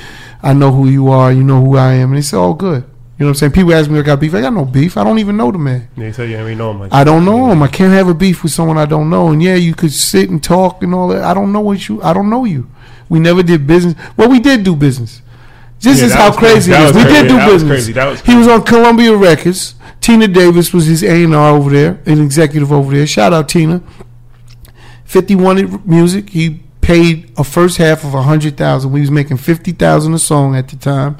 [0.42, 1.32] I know who you are.
[1.32, 2.84] You know who I am, and it's all good.
[3.18, 3.52] You know what I'm saying?
[3.52, 4.34] People ask me, if I got beef.
[4.34, 4.96] I got no beef.
[4.96, 5.88] I don't even know the man.
[5.96, 7.62] they say you ain't know him like I don't know him.
[7.62, 9.30] I can't have a beef with someone I don't know.
[9.30, 11.22] And yeah, you could sit and talk and all that.
[11.22, 12.02] I don't know what you.
[12.02, 12.68] I don't know you.
[13.08, 13.94] We never did business.
[14.16, 15.22] Well, we did do business.
[15.80, 16.70] This Yeah, is how crazy.
[16.70, 16.94] crazy it is.
[16.94, 17.70] was We did do That was business.
[17.70, 17.92] crazy.
[17.92, 19.74] That was He was on Columbia Records.
[20.00, 23.06] Tina Davis was his A and R over there, an executive over there.
[23.06, 23.82] Shout out Tina.
[25.04, 26.30] Fifty wanted music.
[26.30, 28.92] He paid a first half of a hundred thousand.
[28.92, 31.16] We was making fifty thousand a song at the time.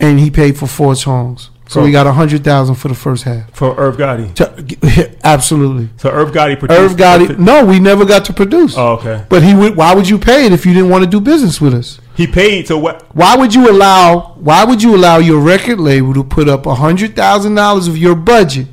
[0.00, 1.50] and he paid for four songs.
[1.72, 3.54] So we got a hundred thousand for the first half.
[3.54, 4.34] For Irv Gotti.
[4.34, 5.88] To- Absolutely.
[5.96, 6.80] So Irv Gotti produced.
[6.80, 7.38] Irv got it.
[7.38, 8.74] No, we never got to produce.
[8.76, 9.24] Oh, okay.
[9.28, 9.76] But he would.
[9.76, 12.00] Why would you pay it if you didn't want to do business with us?
[12.14, 12.66] He paid.
[12.68, 13.02] So what?
[13.14, 14.34] Why would you allow?
[14.34, 17.96] Why would you allow your record label to put up a hundred thousand dollars of
[17.96, 18.66] your budget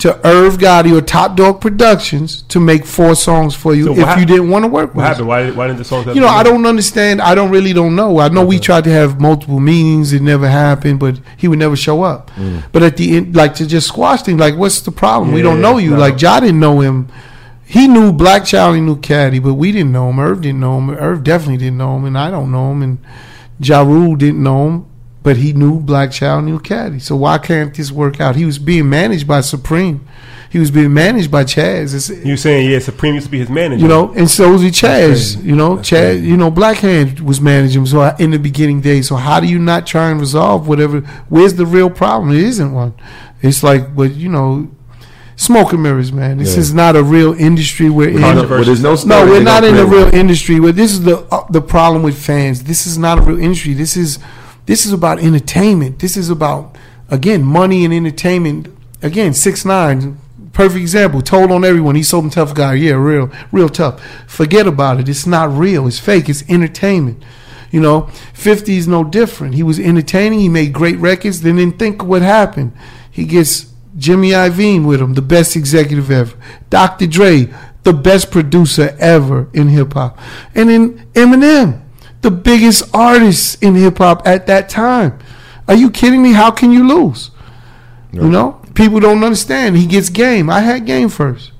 [0.00, 3.98] to Irv Gotti or Top Dog Productions to make four songs for you So if
[3.98, 5.28] hap- you didn't want to work with What happened?
[5.28, 6.06] Why why didn't the songs?
[6.06, 7.20] You know, I don't understand.
[7.20, 8.18] I don't really don't know.
[8.18, 10.12] I know we tried to have multiple meetings.
[10.12, 12.30] It never happened, but he would never show up.
[12.32, 12.64] Mm.
[12.72, 15.32] But at the end, like to just squash things, like what's the problem?
[15.32, 15.90] we don't know you.
[15.90, 15.98] no.
[15.98, 17.08] Like Ja didn't know him.
[17.64, 18.74] He knew Black Child.
[18.76, 20.18] He knew Caddy, but we didn't know him.
[20.18, 20.90] Irv didn't know him.
[20.90, 22.82] Irv definitely didn't know him, and I don't know him.
[22.82, 22.98] And
[23.60, 24.86] Ja Rule didn't know him,
[25.22, 26.44] but he knew Black Child.
[26.44, 26.98] Knew Caddy.
[26.98, 28.36] So why can't this work out?
[28.36, 30.06] He was being managed by Supreme.
[30.50, 31.94] He was being managed by Chaz.
[31.94, 32.80] It's, You saying yeah?
[32.80, 33.82] Supreme used to be his manager.
[33.82, 35.40] you know, and so was he Chaz.
[35.44, 36.10] You know, That's Chaz.
[36.12, 36.26] crazy.
[36.26, 37.86] You know, Black Hand was managing him.
[37.86, 41.02] So in the beginning days, so how do you not try and resolve whatever?
[41.28, 42.32] Where's the real problem?
[42.32, 42.94] It isn't one.
[43.42, 44.68] It's like, but you know,
[45.36, 46.38] smoke and mirrors, man.
[46.38, 46.60] This Yeah.
[46.60, 48.18] is not a real industry we're in.
[48.18, 48.74] Controversy.
[48.74, 50.58] There's no No, we're not in a real industry.
[50.58, 52.64] Where this is the uh, the problem with fans.
[52.64, 53.74] This is not a real industry.
[53.74, 54.18] This is
[54.66, 55.98] this is about entertainment.
[55.98, 56.76] This is about
[57.08, 58.68] again money and entertainment.
[59.02, 60.18] Again, six nine,
[60.52, 61.22] perfect example.
[61.22, 61.94] Told on everyone.
[61.94, 62.74] He's so tough guy.
[62.74, 64.02] Yeah, real, real tough.
[64.26, 65.08] Forget about it.
[65.08, 65.86] It's not real.
[65.86, 66.28] It's fake.
[66.28, 67.22] It's entertainment.
[67.70, 69.54] You know, 50 is no different.
[69.54, 70.40] He was entertaining.
[70.40, 71.42] He made great records.
[71.42, 72.72] Then, then think what happened.
[73.10, 76.36] He gets Jimmy Iovine with him, the best executive ever.
[76.68, 77.06] Dr.
[77.06, 77.48] Dre,
[77.82, 80.18] the best producer ever in hip hop.
[80.54, 81.82] And then Eminem,
[82.22, 85.18] the biggest artist in hip hop at that time.
[85.68, 86.32] Are you kidding me?
[86.32, 87.30] How can you lose?
[88.12, 89.76] You know, people don't understand.
[89.76, 90.50] He gets game.
[90.50, 91.52] I had game first.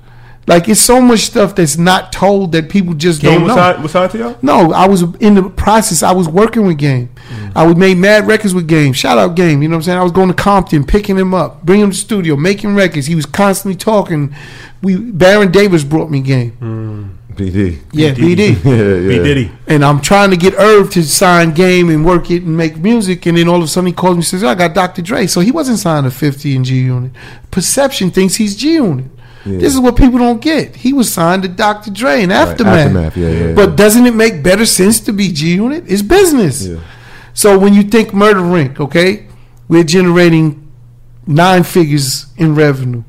[0.51, 3.57] Like it's so much stuff that's not told that people just Game don't was know.
[3.57, 4.39] signed, was to y'all.
[4.43, 6.03] No, I was in the process.
[6.03, 7.11] I was working with Game.
[7.29, 7.53] Mm.
[7.55, 8.93] I would make mad records with Game.
[8.93, 9.63] Shout out Game.
[9.63, 9.99] You know what I'm saying?
[9.99, 13.07] I was going to Compton, picking him up, bringing him to the studio, making records.
[13.07, 14.35] He was constantly talking.
[14.83, 16.57] We Baron Davis brought me Game.
[16.61, 17.20] Mm.
[17.41, 17.79] BD.
[17.93, 18.55] Yeah, BD.
[18.55, 18.65] BD.
[18.65, 19.09] Yeah, yeah.
[19.09, 19.53] B Diddy.
[19.67, 23.27] And I'm trying to get Irv to sign Game and work it and make music.
[23.27, 25.03] And then all of a sudden he calls me and says, I got Dr.
[25.03, 25.27] Dre.
[25.27, 27.13] So he wasn't signed to 50 in G Unit.
[27.51, 29.07] Perception thinks he's G Unit.
[29.45, 29.59] Yeah.
[29.59, 30.77] This is what people don't get.
[30.77, 31.91] He was signed to Dr.
[31.91, 32.87] Dre and Aftermath.
[32.87, 35.85] Aftermath, yeah, yeah, But doesn't it make better sense to be G Unit?
[35.87, 36.67] It's business.
[36.67, 36.81] Yeah.
[37.33, 39.27] So when you think Murder Inc, okay,
[39.69, 40.71] we're generating
[41.27, 43.05] nine figures in revenue.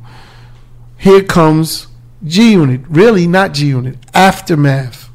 [0.98, 1.88] Here comes
[2.26, 2.82] G Unit.
[2.90, 3.98] Really, not G Unit.
[4.14, 5.10] Aftermath.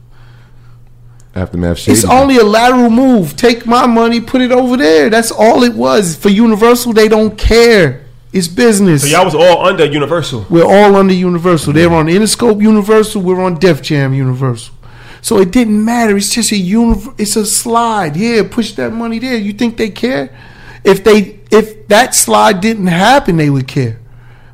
[1.34, 1.92] Aftermath shady.
[1.92, 3.36] It's only a lateral move.
[3.36, 5.10] Take my money, put it over there.
[5.10, 6.16] That's all it was.
[6.16, 8.06] For Universal, they don't care.
[8.32, 9.02] It's business.
[9.02, 10.46] So y'all was all under Universal.
[10.50, 11.74] We're all under Universal.
[11.74, 13.22] They're on Interscope Universal.
[13.22, 14.74] We're on Def Jam Universal.
[15.22, 16.16] So it didn't matter.
[16.16, 18.16] It's just a univ- It's a slide.
[18.16, 19.36] Yeah, push that money there.
[19.36, 20.36] You think they care?
[20.84, 23.98] If they if that slide didn't happen, they would care.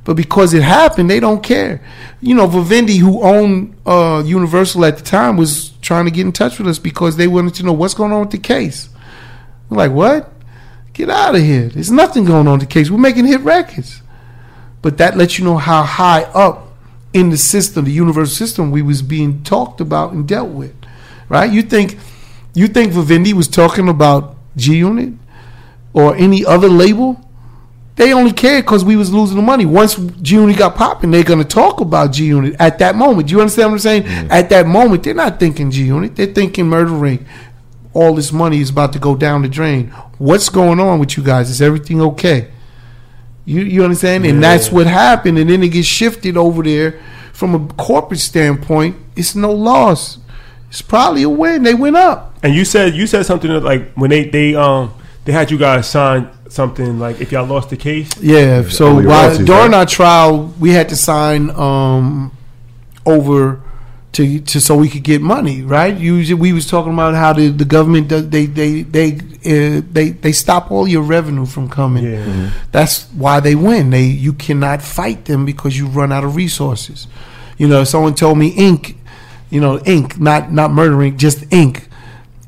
[0.05, 1.85] But because it happened, they don't care.
[2.21, 6.33] You know, Vivendi, who owned uh, Universal at the time, was trying to get in
[6.33, 8.89] touch with us because they wanted to know what's going on with the case.
[9.69, 10.33] We're like, what?
[10.93, 11.69] Get out of here.
[11.69, 12.91] There's nothing going on with the case.
[12.91, 14.03] We're making hit records
[14.83, 16.73] but that lets you know how high up
[17.15, 20.75] in the system, the universal system, we was being talked about and dealt with,
[21.29, 21.51] right?
[21.51, 21.99] You think,
[22.53, 25.15] you think Vivendi was talking about G Unit
[25.93, 27.21] or any other label?
[27.97, 29.67] They only cared because we was losing the money.
[29.67, 33.29] Once G Unit got popping, they're gonna talk about G Unit at that moment.
[33.29, 34.05] Do you understand what I'm saying?
[34.31, 36.17] At that moment, they're not thinking G Unit.
[36.17, 37.27] They're thinking Murder Inc.
[37.93, 39.89] All this money is about to go down the drain.
[40.17, 41.51] What's going on with you guys?
[41.51, 42.51] Is everything okay?
[43.45, 44.25] You you understand?
[44.25, 45.37] And that's what happened.
[45.39, 47.01] And then it gets shifted over there
[47.35, 48.97] from a corporate standpoint.
[49.17, 50.19] It's no loss.
[50.71, 51.65] It's probably a win.
[51.65, 52.39] They went up.
[52.43, 54.95] And you said you said something like when they they um
[55.25, 58.11] they had you guys sign something like if y'all lost the case.
[58.21, 58.69] Yeah.
[58.69, 59.79] So while, royalties, during right?
[59.79, 62.37] our trial, we had to sign um,
[63.07, 63.61] over
[64.13, 65.63] to to so we could get money.
[65.63, 65.97] Right.
[65.97, 70.11] Usually, we was talking about how the, the government does they they they uh, they
[70.11, 72.05] they stop all your revenue from coming.
[72.05, 72.51] Yeah.
[72.73, 73.91] That's why they win.
[73.91, 77.07] They you cannot fight them because you run out of resources.
[77.59, 78.97] You know, someone told me ink,
[79.51, 81.89] you know, ink, not not Murder Inc, just ink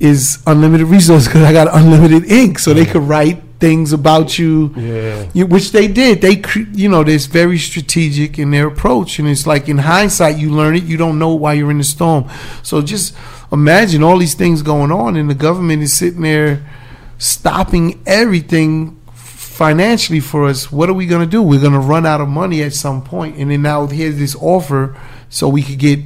[0.01, 4.75] is unlimited resource because I got unlimited ink, so they could write things about you,
[4.77, 5.27] Yeah.
[5.33, 6.21] you which they did.
[6.21, 10.37] They, cre- you know, they're very strategic in their approach, and it's like in hindsight,
[10.39, 10.83] you learn it.
[10.85, 12.29] You don't know why you're in the storm.
[12.63, 13.15] So just
[13.53, 16.69] imagine all these things going on, and the government is sitting there
[17.19, 20.71] stopping everything financially for us.
[20.73, 21.41] What are we going to do?
[21.41, 24.35] We're going to run out of money at some point, and then now here's this
[24.35, 24.97] offer
[25.31, 26.01] so we could get.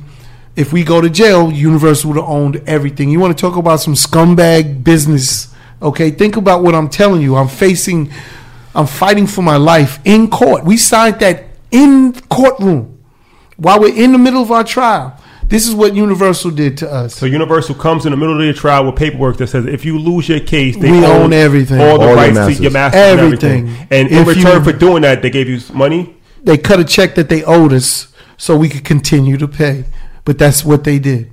[0.58, 3.10] If we go to jail, Universal would have owned everything.
[3.10, 7.36] You want to talk about some scumbag business Okay, think about what I'm telling you.
[7.36, 8.10] I'm facing,
[8.74, 10.64] I'm fighting for my life in court.
[10.64, 12.98] We signed that in courtroom
[13.56, 15.16] while we're in the middle of our trial.
[15.46, 17.14] This is what Universal did to us.
[17.14, 20.00] So Universal comes in the middle of your trial with paperwork that says if you
[20.00, 21.80] lose your case, they We own everything.
[21.80, 23.68] all the All your rights to your masters, and Everything.
[23.68, 23.86] everything.
[23.92, 26.16] And in If return you- for doing that, they gave you money.
[26.42, 29.84] they cut a check that they owed us so we could continue to pay.
[30.28, 31.30] But that's what they did.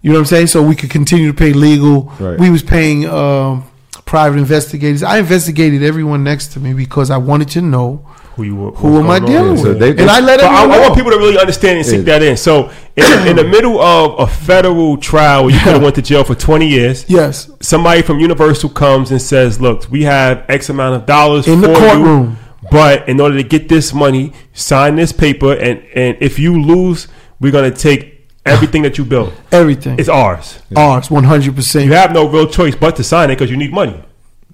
[0.00, 0.48] You know what I'm saying?
[0.48, 2.12] So we could continue to pay legal.
[2.18, 2.36] Right.
[2.36, 3.64] We was paying um,
[4.06, 5.04] private investigators.
[5.04, 8.70] I investigated everyone next to me because I wanted to know Who you were?
[8.72, 9.42] who am I what's going on.
[9.44, 11.86] dealing So with, they- and I let I, I want people to really understand and
[11.86, 12.36] sink that in.
[12.36, 16.24] So, in, in the middle of a federal trial, you could have went to jail
[16.24, 17.04] for 20 years.
[17.08, 21.60] yes, Somebody from Universal comes and says, "Look, we have X amount of dollars In
[21.60, 22.38] the for you, courtroom.
[22.72, 27.06] but in order to get this money, sign this paper, and and if you lose,
[27.42, 29.32] we're gonna take everything that you built.
[29.52, 29.98] everything.
[29.98, 30.60] It's ours.
[30.76, 31.54] ours, 100.
[31.54, 34.02] percent You have no real choice but to sign it because you need money.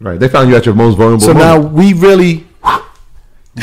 [0.01, 0.18] Right.
[0.18, 1.24] They found you at your most vulnerable.
[1.24, 2.47] So now we really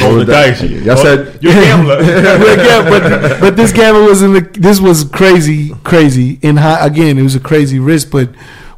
[0.01, 0.59] Roll the the dice.
[0.61, 0.71] dice.
[0.71, 2.01] Y'all said- you're a gambler.
[2.01, 6.38] yeah, but but this gamble was in the this was crazy, crazy.
[6.41, 8.30] In high, again, it was a crazy risk, but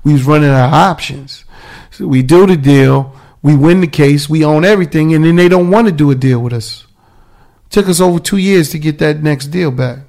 [0.04, 1.43] we was running our options.
[1.91, 5.50] So we do the deal, we win the case, we own everything, and then they
[5.50, 6.86] don't want to do a deal with us.
[7.72, 10.00] Took us over two years to get that next deal back.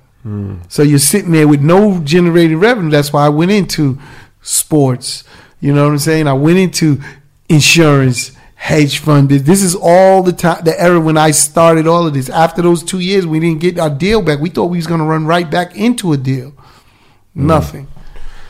[0.69, 2.91] So you're sitting there with no generated revenue.
[2.91, 3.99] That's why I went into
[4.43, 5.25] sports.
[5.61, 6.27] You know what I'm saying?
[6.29, 7.01] I went into
[7.49, 9.29] insurance, hedge fund.
[9.29, 12.29] This is all the time, the era when I started all of this.
[12.29, 14.41] After those two years, we didn't get our deal back.
[14.41, 16.51] We thought we was going to run right back into a deal.
[16.51, 17.47] Mm.
[17.47, 17.89] Nothing.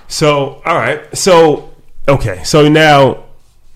[0.09, 1.17] So, all right.
[1.17, 1.75] So,
[2.09, 2.43] okay.
[2.45, 3.25] So now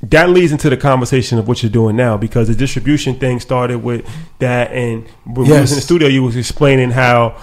[0.03, 3.79] that leads into the conversation of what you're doing now because the distribution thing started
[3.79, 4.09] with
[4.41, 4.73] that.
[4.73, 7.41] And when we was in the studio, you was explaining how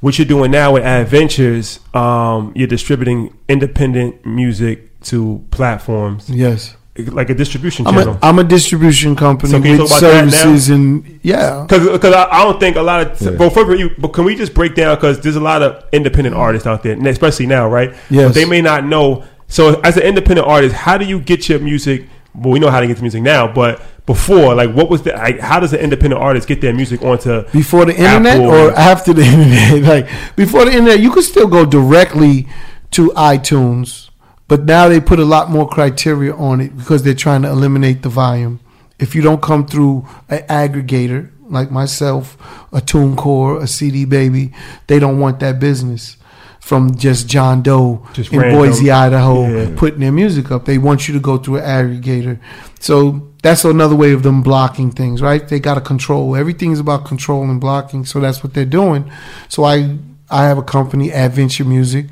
[0.00, 6.76] what you're doing now with Addventures, um, you're distributing independent music to platforms Yes.
[6.96, 8.14] like a distribution I'm channel.
[8.22, 10.30] a, I'm a distribution company So can you with talk about that now?
[10.30, 11.64] services and yeah.
[11.68, 13.30] Because I, I don't think a lot of Yeah.
[13.38, 15.62] well, first of all, you, but can we just break down because there's a lot
[15.62, 17.94] of independent artists out there, especially now, right?
[18.10, 18.28] Yes.
[18.28, 19.24] But they may not know.
[19.48, 22.06] So as an independent artist, how do you get your music?
[22.34, 25.12] Well, we know how to get the music now, but before, like, what was the?
[25.12, 27.42] Like, how does an independent artist get their music onto?
[27.50, 28.46] before the internet Apple.
[28.46, 32.46] or after the internet like before the internet you could still go directly
[32.92, 34.10] to itunes
[34.48, 38.02] but now they put a lot more criteria on it because they're trying to eliminate
[38.02, 38.58] the volume
[38.98, 42.36] if you don't come through an aggregator like myself
[42.72, 44.52] a tunecore a cd baby
[44.86, 46.16] they don't want that business
[46.60, 49.74] from just john doe Just in boise idaho Yeah.
[49.76, 52.38] putting their music up they want you to go through an aggregator
[52.78, 55.46] so that's another way of them blocking things, right?
[55.48, 56.36] They got to control.
[56.36, 58.04] Everything is about control and blocking.
[58.04, 59.10] So that's what they're doing.
[59.48, 59.96] So I
[60.30, 62.06] I have a company, Addventure Music,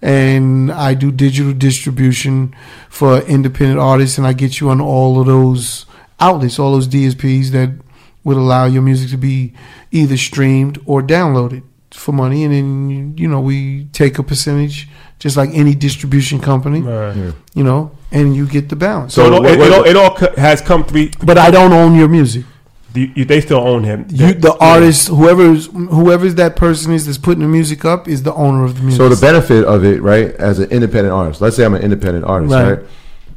[0.00, 2.54] and I do digital distribution
[2.90, 5.86] for independent artists, and I get you on all of those
[6.18, 7.70] outlets, all those DSPs that
[8.24, 9.52] would allow your music to be
[9.90, 11.62] either streamed or downloaded
[11.94, 14.88] for money, and then you know we take a percentage,
[15.18, 17.32] just like any distribution company, Right.
[17.54, 19.14] you know, and you get the balance.
[19.14, 21.10] So, So it, all, what- it, what- it all, it all has come three.
[21.22, 22.44] but I don't own your music.
[22.94, 24.04] You, you, they still own him.
[24.10, 28.34] You, the artist, whoever's whoever that person is that's putting the music up, is the
[28.34, 28.98] owner of the music.
[28.98, 31.40] So the benefit of it, right, as an independent artist.
[31.40, 32.70] Let's say I'm an independent artist, Right.
[32.72, 32.80] right?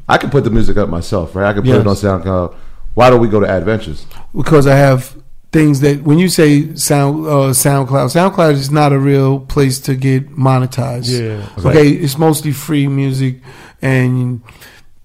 [0.10, 1.48] I can put the music up myself, right?
[1.50, 2.54] I can put it on SoundCloud.
[2.96, 4.06] Why don't we go to Addventures?
[4.36, 5.16] because I have
[5.56, 9.96] things that when you say sound uh, SoundCloud, SoundCloud is not a real place to
[9.96, 11.10] get monetized.
[11.10, 11.70] Yeah.
[11.70, 13.34] Okay, it's mostly free music,
[13.82, 14.42] and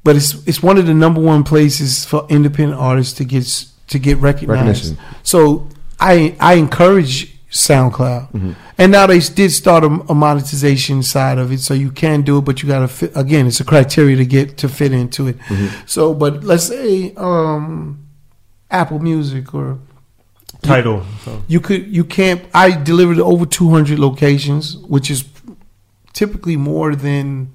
[0.05, 3.45] but it's it's one of the number one places for independent artists to get
[3.93, 4.91] to get recognized.
[4.91, 4.99] Recognition.
[5.23, 5.69] So
[6.01, 7.15] I I encourage
[7.51, 8.53] SoundCloud, Mm-hmm.
[8.79, 12.39] and now they did start a, a monetization side of it, so you can do
[12.39, 13.47] it, but you got to fit again.
[13.47, 15.37] It's a criteria to get to fit into it.
[15.49, 15.87] Mm-hmm.
[15.87, 18.07] So, but let's say um,
[18.71, 19.79] Apple Music or
[20.63, 21.05] Tidal.
[21.25, 21.43] So.
[21.49, 25.25] you could you can't i delivered to over 200 locations which is
[26.13, 27.55] typically more than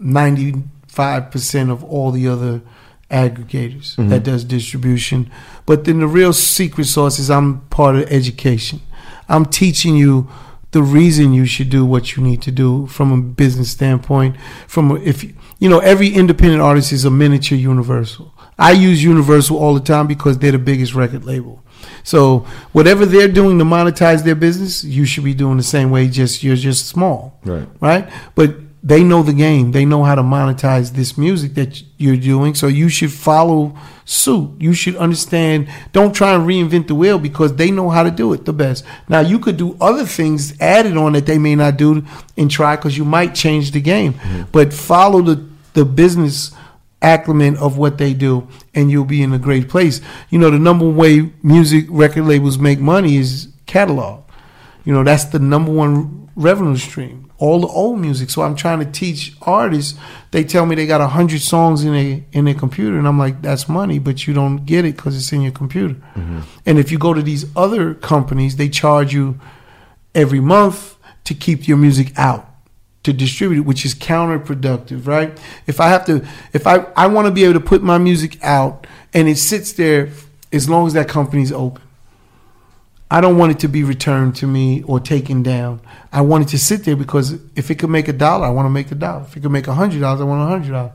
[0.00, 2.62] 95% of all the other
[3.10, 4.08] aggregators mm-hmm.
[4.08, 5.30] that does distribution
[5.64, 8.80] but then the real secret sauce is i'm part of education
[9.28, 10.28] i'm teaching you
[10.72, 14.36] the reason you should do what you need to do from a business standpoint
[14.66, 19.72] from if you know every independent artist is a miniature universal i use universal all
[19.72, 21.62] the time because they're the biggest record label
[22.02, 26.08] so whatever they're doing to monetize their business, you should be doing the same way.
[26.08, 27.68] Just you're just small, Right.
[27.80, 28.08] Right?
[28.34, 28.54] But
[28.86, 29.72] they know the game.
[29.72, 32.54] They know how to monetize this music that you're doing.
[32.54, 34.52] So you should follow suit.
[34.60, 35.68] You should understand.
[35.90, 38.84] Don't try and reinvent the wheel because they know how to do it the best.
[39.08, 42.04] Now you could do other things added on that they may not do
[42.36, 44.14] and try because you might change the game.
[44.14, 44.42] Mm-hmm.
[44.52, 46.52] But follow the the business
[47.06, 50.00] acclimate of what they do, and you'll be in a great place.
[50.30, 54.24] You know, the number one way music record labels make money is catalog.
[54.84, 57.30] You know, that's the number one revenue stream.
[57.38, 58.30] All the old music.
[58.30, 59.98] So I'm trying to teach artists.
[60.30, 63.18] They tell me they got a hundred songs in a in their computer, and I'm
[63.18, 65.94] like, that's money, but you don't get it because it's in your computer.
[65.94, 66.40] Mm-hmm.
[66.64, 69.38] And if you go to these other companies, they charge you
[70.14, 72.55] every month to keep your music out
[73.06, 75.36] to distribute it, which is counterproductive, right?
[75.66, 78.42] If I have to, if I I want to be able to put my music
[78.42, 80.10] out and it sits there
[80.52, 81.82] as long as that company's open.
[83.08, 85.80] I don't want it to be returned to me or taken down.
[86.12, 88.66] I want it to sit there because if it could make a dollar, I want
[88.66, 89.22] to make a dollar.
[89.22, 90.92] If it could make a hundred dollars, I want a hundred dollars.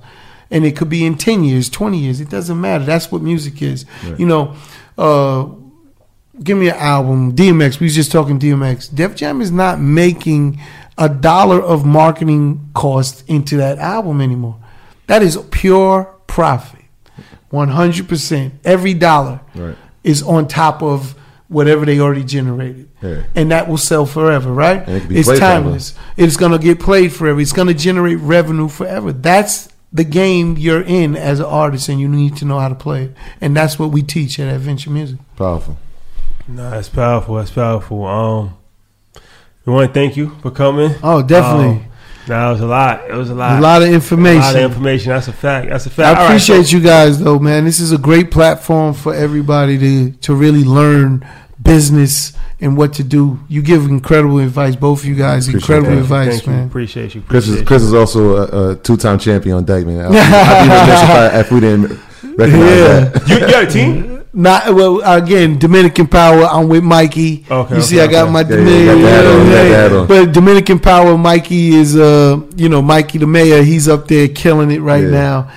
[0.50, 2.20] And it could be in ten years, twenty years.
[2.20, 2.84] It doesn't matter.
[2.84, 3.86] That's what music is.
[4.20, 4.56] You know,
[4.98, 5.48] uh,
[6.44, 7.34] give me an album.
[7.34, 7.80] DMX.
[7.80, 8.94] We was just talking DMX.
[8.94, 10.60] Def Jam is not making
[10.98, 14.58] a dollar of marketing cost into that album anymore.
[15.08, 16.80] That is pure profit.
[17.50, 18.54] One hundred percent.
[18.64, 19.76] Every dollar Right.
[20.04, 21.16] is on top of
[21.50, 22.88] whatever they already generated.
[23.02, 23.24] Yeah.
[23.36, 24.88] And that will sell forever, right?
[24.88, 25.64] It It's played forever.
[25.64, 25.94] timeless.
[26.16, 27.42] It's gonna get played forever.
[27.42, 29.12] It's gonna generate revenue forever.
[29.12, 32.76] That's the game you're in as an artist and you need to know how to
[32.76, 33.16] play it.
[33.42, 35.18] And that's what we teach at Addventure Music.
[35.36, 35.78] Powerful.
[36.48, 37.36] No, that's powerful.
[37.36, 38.06] That's powerful.
[38.06, 38.54] Um,
[39.66, 40.94] we want to thank you for coming.
[41.04, 41.84] Oh, definitely.
[41.84, 41.86] Um,
[42.28, 43.10] no, it was a lot.
[43.10, 43.58] It was a lot.
[43.58, 44.42] a lot of information.
[44.42, 45.10] A lot of information.
[45.10, 45.70] That's a fact.
[45.70, 46.20] That's a fact.
[46.20, 47.66] I appreciate you guys though, man.
[47.66, 51.26] This is a great platform for everybody to to really learn
[51.62, 53.40] business and what to do.
[53.48, 55.48] You give incredible advice, both of you guys.
[55.48, 56.02] Appreciate incredible that.
[56.04, 56.52] advice, Thank you.
[56.54, 56.68] man.
[56.68, 57.22] Appreciate you.
[57.22, 60.06] Chris is Appreciate Chris is also a, a two-time champion on Dyckman.
[60.06, 63.00] I'd be, I'd be remiss if, we didn't recognize Yeah.
[63.10, 63.28] that.
[63.28, 63.36] you.
[63.36, 64.21] You, you got a team?
[64.34, 65.60] Not well again.
[65.60, 66.44] Dominican Power.
[66.46, 67.46] I'm with Mikey.
[67.52, 68.32] Okay, you see, okay, I got okay.
[68.32, 69.02] my Yeah, yeah, Dominican.
[69.04, 70.08] got the on, you got the hat on.
[70.08, 71.18] But Dominican Power.
[71.18, 73.62] Mikey is uh, you know, Mikey the mayor.
[73.62, 75.10] He's up there killing it right Yeah.
[75.10, 75.52] now.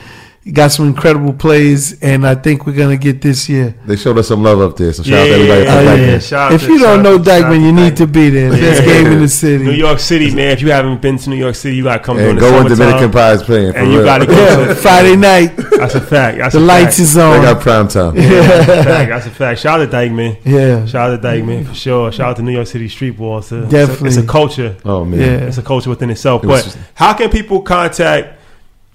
[0.44, 3.74] He got some incredible plays, and I think we're gonna get this year.
[3.86, 6.00] They showed us some love up there, so shout out to Yeah, everybody yeah, from
[6.00, 6.18] yeah, yeah.
[6.18, 8.50] Shout if to- you don't know to- Dyckman, you need to be there.
[8.50, 9.64] Best game in the city.
[9.64, 10.50] New York City, man.
[10.50, 12.42] If you haven't been to New York City, you got to come during And the
[12.42, 12.78] go when summertime.
[12.78, 13.72] Dominican Pie is playing.
[13.72, 14.32] For And you gotta go.
[14.34, 16.36] Yeah, Friday night, That's a fact.
[16.36, 16.98] That's the a lights fact.
[16.98, 17.42] is They on.
[17.42, 18.14] got prime time.
[18.14, 19.08] That's a fact.
[19.10, 19.60] That's a fact.
[19.60, 20.36] Shout out to Dyckman.
[20.44, 22.12] Yeah, Shout out to Dyckman for sure.
[22.12, 23.38] Shout out to New York City street ball.
[23.38, 24.08] It's a, it's a- Definitely.
[24.08, 24.76] it's a culture.
[24.84, 25.20] Oh man.
[25.20, 25.26] yeah.
[25.48, 26.44] It's a culture within itself.
[26.44, 28.40] It But was- how can people contact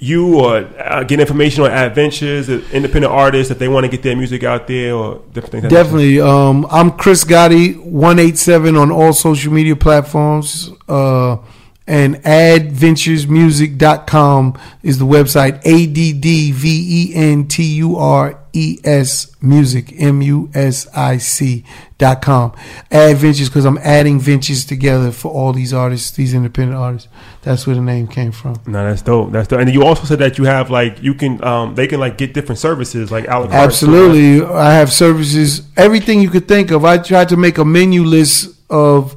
[0.01, 4.01] you or uh, get information on Addventures, uh, independent artists, if they want to get
[4.01, 5.67] their music out there or different things?
[5.67, 6.21] Definitely.
[6.21, 10.69] Um, I'm Chris Gotti, one eight seven on all social media platforms.
[10.88, 11.38] Uh,
[11.85, 15.59] and addventuresmusic.com is the website.
[15.65, 20.88] A D D V E N T U R E S music M U S
[20.95, 21.63] I C
[21.97, 22.53] dot com.
[22.91, 27.07] Add ventures because I'm adding ventures together for all these artists, these independent artists.
[27.41, 28.59] That's where the name came from.
[28.65, 29.31] No, that's dope.
[29.31, 29.59] That's dope.
[29.61, 32.34] And you also said that you have like you can um they can like get
[32.34, 33.53] different services like Alex.
[33.53, 34.45] Absolutely.
[34.45, 36.85] I have services, everything you could think of.
[36.85, 39.15] I tried to make a menu list of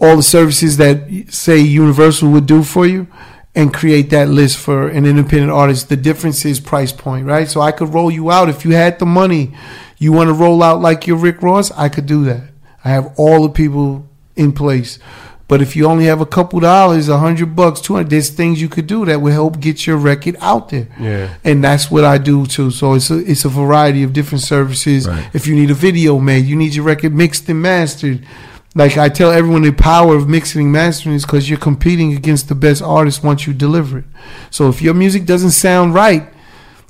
[0.00, 3.06] all the services that, say, Universal would do for you
[3.54, 5.88] and create that list for an independent artist.
[5.88, 7.48] The difference is price point, right?
[7.48, 9.54] So I could roll you out if you had the money.
[9.98, 11.70] You want to roll out like your Rick Ross?
[11.72, 12.42] I could do that.
[12.84, 14.98] I have all the people in place.
[15.46, 18.60] But if you only have a couple dollars, a hundred bucks, two hundred, there's things
[18.62, 21.34] you could do that will help get your record out there Yeah.
[21.44, 22.70] and that's what I do too.
[22.70, 25.06] So it's a it's a variety of different services.
[25.06, 25.28] Right.
[25.34, 28.26] If you need a video made, you need your record mixed and mastered.
[28.74, 32.48] Like I tell everyone, the power of mixing and mastering is because you're competing against
[32.48, 34.04] the best artists once you deliver it.
[34.50, 36.28] So if your music doesn't sound right,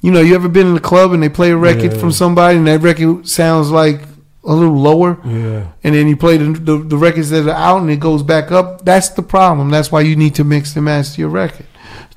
[0.00, 1.98] you know, you ever been in a club and they play a record Yeah.
[1.98, 4.00] from somebody and that record sounds like
[4.46, 5.68] a little lower, Yeah.
[5.82, 8.50] and then you play the, the the records that are out and it goes back
[8.50, 8.84] up.
[8.84, 9.68] That's the problem.
[9.70, 11.66] That's why you need to mix and master your record.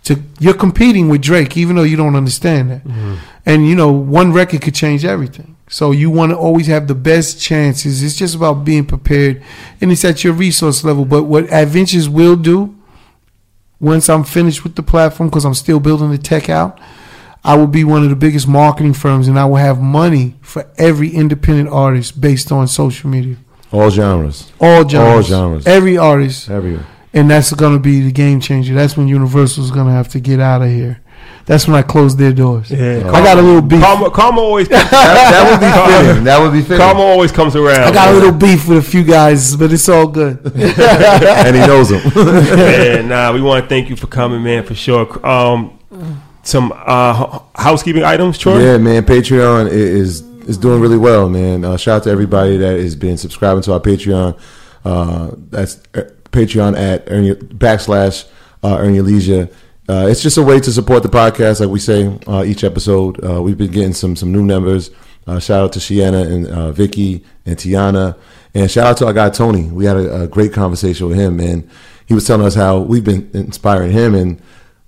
[0.05, 2.83] To you're competing with Drake, even though you don't understand that.
[2.87, 3.15] Mm-hmm.
[3.45, 5.55] And you know, one record could change everything.
[5.69, 8.01] So you want to always have the best chances.
[8.01, 9.43] It's just about being prepared,
[9.81, 11.03] and it's at your resource level.
[11.03, 12.73] But what Addventures will do,
[13.79, 16.79] once I'm finished with the platform, because I'm still building the tech out,
[17.43, 20.69] I will be one of the biggest marketing firms, and I will have money for
[20.77, 23.35] every independent artist based on social media,
[23.71, 24.51] All genres.
[24.59, 25.67] all genres, All genres.
[25.67, 26.85] every artist, Everywhere.
[27.13, 28.73] and that's going to be the game changer.
[28.73, 31.01] That's when Universal's going to have to get out of here.
[31.47, 32.69] That's when I close their doors.
[32.69, 33.09] Yeah.
[33.09, 33.79] I got a little beef.
[33.81, 36.23] Karma, karma always That, that would be fitting.
[36.25, 36.77] That would be fitting.
[36.77, 37.83] karma always comes around.
[37.83, 40.39] I got a little beef with a few guys, but it's all good.
[40.55, 42.01] and he knows them.
[42.13, 45.25] yeah, nah, we want to thank you for coming, man, for sure.
[45.25, 45.79] Um,
[46.43, 48.59] some uh, housekeeping items, Troy.
[48.61, 49.05] Yeah, man.
[49.05, 51.63] Patreon is is doing really well, man.
[51.63, 54.37] Uh, shout out to everybody that has been subscribing to our Patreon.
[54.83, 58.27] Uh, that's uh, Patreon at earn your, backslash
[58.63, 59.47] uh, earn your leisure.
[59.89, 63.23] Uh, it's just a way to support the podcast, like we say uh, each episode.
[63.23, 64.91] Uh, we've been getting some some new members.
[65.25, 68.17] Uh, shout out to Shiana and uh, Vicky and Tiana,
[68.53, 69.63] and shout out to our guy Tony.
[69.63, 71.69] We had a, a great conversation with him, and
[72.05, 74.41] he was telling us how we've been inspiring him, and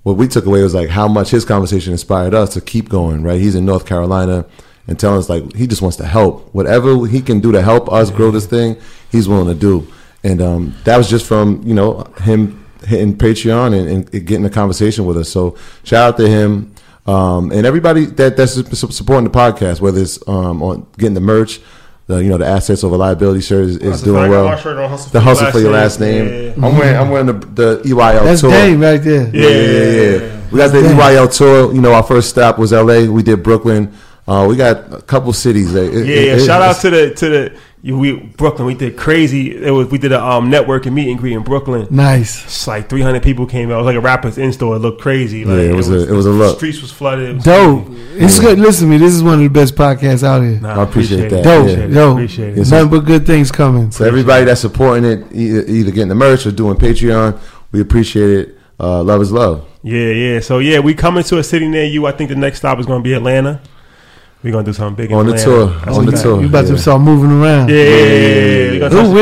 [0.03, 3.23] what we took away was like how much his conversation inspired us to keep going.
[3.23, 4.45] Right, he's in North Carolina
[4.87, 6.53] and telling us like he just wants to help.
[6.53, 8.75] Whatever he can do to help us grow this thing,
[9.11, 9.87] he's willing to do.
[10.23, 14.49] And um, that was just from you know him hitting Patreon and, and getting a
[14.49, 15.29] conversation with us.
[15.29, 16.73] So shout out to him
[17.09, 18.53] um, and everybody that that's
[18.95, 21.59] supporting the podcast, whether it's um, on getting the merch.
[22.05, 24.47] The, you know the assets over liability shirt is, is doing well.
[24.47, 26.25] Hustle the hustle for your last name.
[26.27, 26.53] Yeah.
[26.65, 28.49] I'm wearing I'm wearing the, the EYL That's tour.
[28.49, 29.29] Dame right there.
[29.35, 29.47] Yeah.
[29.47, 30.41] Yeah, yeah, yeah.
[30.51, 31.71] We got the EYL tour.
[31.73, 33.05] You know, our first stop was LA.
[33.05, 33.93] We did Brooklyn.
[34.27, 35.73] Uh, we got a couple cities.
[35.73, 36.33] It- it- Yeah, yeah.
[36.33, 38.67] it- Shout out to the to the you, we Brooklyn.
[38.67, 39.55] We did crazy.
[39.55, 41.87] It was we did a um network and meet and greet in Brooklyn.
[41.89, 42.43] Nice.
[42.43, 43.75] It's like 300 people came out.
[43.75, 44.75] It was like a rapper's in store.
[44.75, 45.45] It looked crazy.
[45.45, 46.57] Like, Yeah, it was a- it was a look.
[46.57, 47.29] Streets was flooded.
[47.29, 47.85] It was Dope.
[47.85, 48.01] crazy.
[48.25, 48.59] It's good.
[48.59, 48.97] Listen to me.
[48.97, 50.59] This is one of the best podcasts out here.
[50.59, 51.43] Nah, I appreciate that.
[51.43, 51.67] Dope.
[51.67, 51.73] Yeah.
[51.73, 51.93] Appreciate it.
[51.93, 52.69] Yo, Appreciate it.
[52.69, 53.91] Nothing but good things coming.
[53.91, 57.39] So everybody that's supporting it, either, either getting the merch or doing Patreon,
[57.71, 58.57] we appreciate it.
[58.79, 59.65] Uh, love is love.
[59.83, 60.39] Yeah, yeah.
[60.41, 62.05] So yeah, we coming to a city near you.
[62.05, 63.61] I think the next stop is going to be Atlanta.
[64.41, 65.67] We're gonna do something big in On the tour.
[65.83, 66.41] That's On the we- tour.
[66.41, 66.71] You about Yeah.
[66.71, 67.69] to start moving around.
[67.69, 68.71] Yeah, yeah, yeah, yeah, yeah.
[68.71, 69.13] We're touch Ooh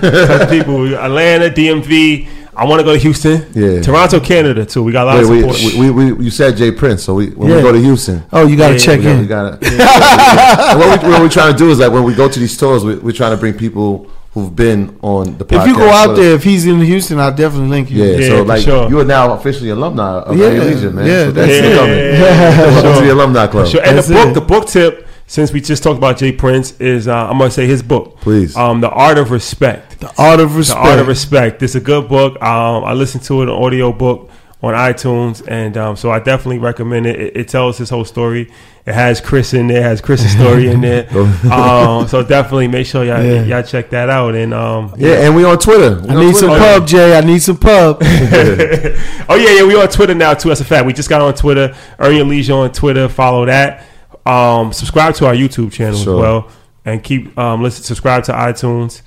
[0.00, 0.94] the touch people.
[0.94, 2.28] Atlanta, DMV.
[2.56, 3.44] I want to go to Houston.
[3.52, 3.82] Yeah.
[3.82, 4.82] Toronto, Canada too.
[4.84, 5.74] We got a lot Wait, of we, support.
[5.80, 7.56] we, we, we, you said Jay Prince, so we, when Yeah.
[7.56, 9.20] we go to Houston, Oh, you got to Yeah, check we, got, in.
[9.22, 9.58] we gotta.
[10.70, 12.56] And what, we, what we're trying to do is like when we go to these
[12.56, 15.62] tours, we, we're trying to bring people who've been on the podcast.
[15.62, 18.02] if you go out with there, if he's in Houston, I'll definitely link you.
[18.04, 18.88] yeah, Yeah, so like sure.
[18.90, 21.06] you are now officially alumni of Yeah, yeah, Legion, man.
[21.06, 21.76] yeah, so that's thanks it.
[21.78, 21.96] coming.
[21.96, 23.00] Yeah, yeah, Welcome sure.
[23.00, 23.66] to the alumni club.
[23.68, 23.82] Sure.
[23.84, 24.34] And That's the book, it.
[24.34, 27.66] the book tip, since we just talked about Jay Prince, is uh, I'm gonna say
[27.66, 28.20] his book.
[28.20, 28.56] Please.
[28.56, 30.00] Um, the Art of Respect.
[30.00, 30.82] The art of Respect.
[30.82, 30.90] The.
[30.90, 31.62] Art of Respect.
[31.62, 32.34] It's a good book.
[32.42, 34.30] Um, I listened to it, an audio book
[34.64, 37.20] on iTunes, and um, so I definitely recommend it.
[37.20, 37.36] it.
[37.36, 38.50] It tells his whole story.
[38.86, 41.08] It has Chris in there, has Chris's story in there.
[41.52, 43.42] um, so definitely make sure y'all, Yeah.
[43.44, 44.34] y'all check that out.
[44.34, 46.00] And um, yeah, and we on Twitter.
[46.02, 46.64] We I on need some Twitter.
[46.64, 47.16] pub, Jay.
[47.16, 47.98] I need some pub.
[48.02, 50.48] oh yeah, yeah, we on Twitter now too.
[50.48, 50.86] That's a fact.
[50.86, 51.74] We just got on Twitter.
[51.98, 53.08] Earn your leisure on Twitter.
[53.08, 53.84] Follow that.
[54.26, 56.14] Um, subscribe to our YouTube channel Sure.
[56.16, 56.48] as well,
[56.84, 57.84] and keep um, listen.
[57.84, 59.02] Subscribe to iTunes.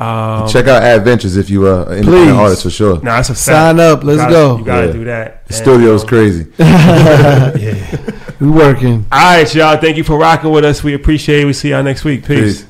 [0.00, 1.98] Um, Check out Addventures if you are an Please.
[2.06, 2.94] independent artist for sure.
[3.02, 3.44] Nah, that's a fact.
[3.44, 4.02] Sign up.
[4.02, 4.58] Let's You gotta- go.
[4.58, 4.92] You gotta Yeah.
[4.92, 5.46] do that.
[5.46, 6.46] The And, studio is um, crazy.
[6.58, 7.96] Yeah.
[8.40, 9.04] We working.
[9.12, 9.76] All right, y'all.
[9.76, 10.82] Thank you for rocking with us.
[10.82, 11.44] We appreciate it.
[11.44, 12.24] We see y'all next week.
[12.24, 12.62] Peace.
[12.62, 12.69] Peace.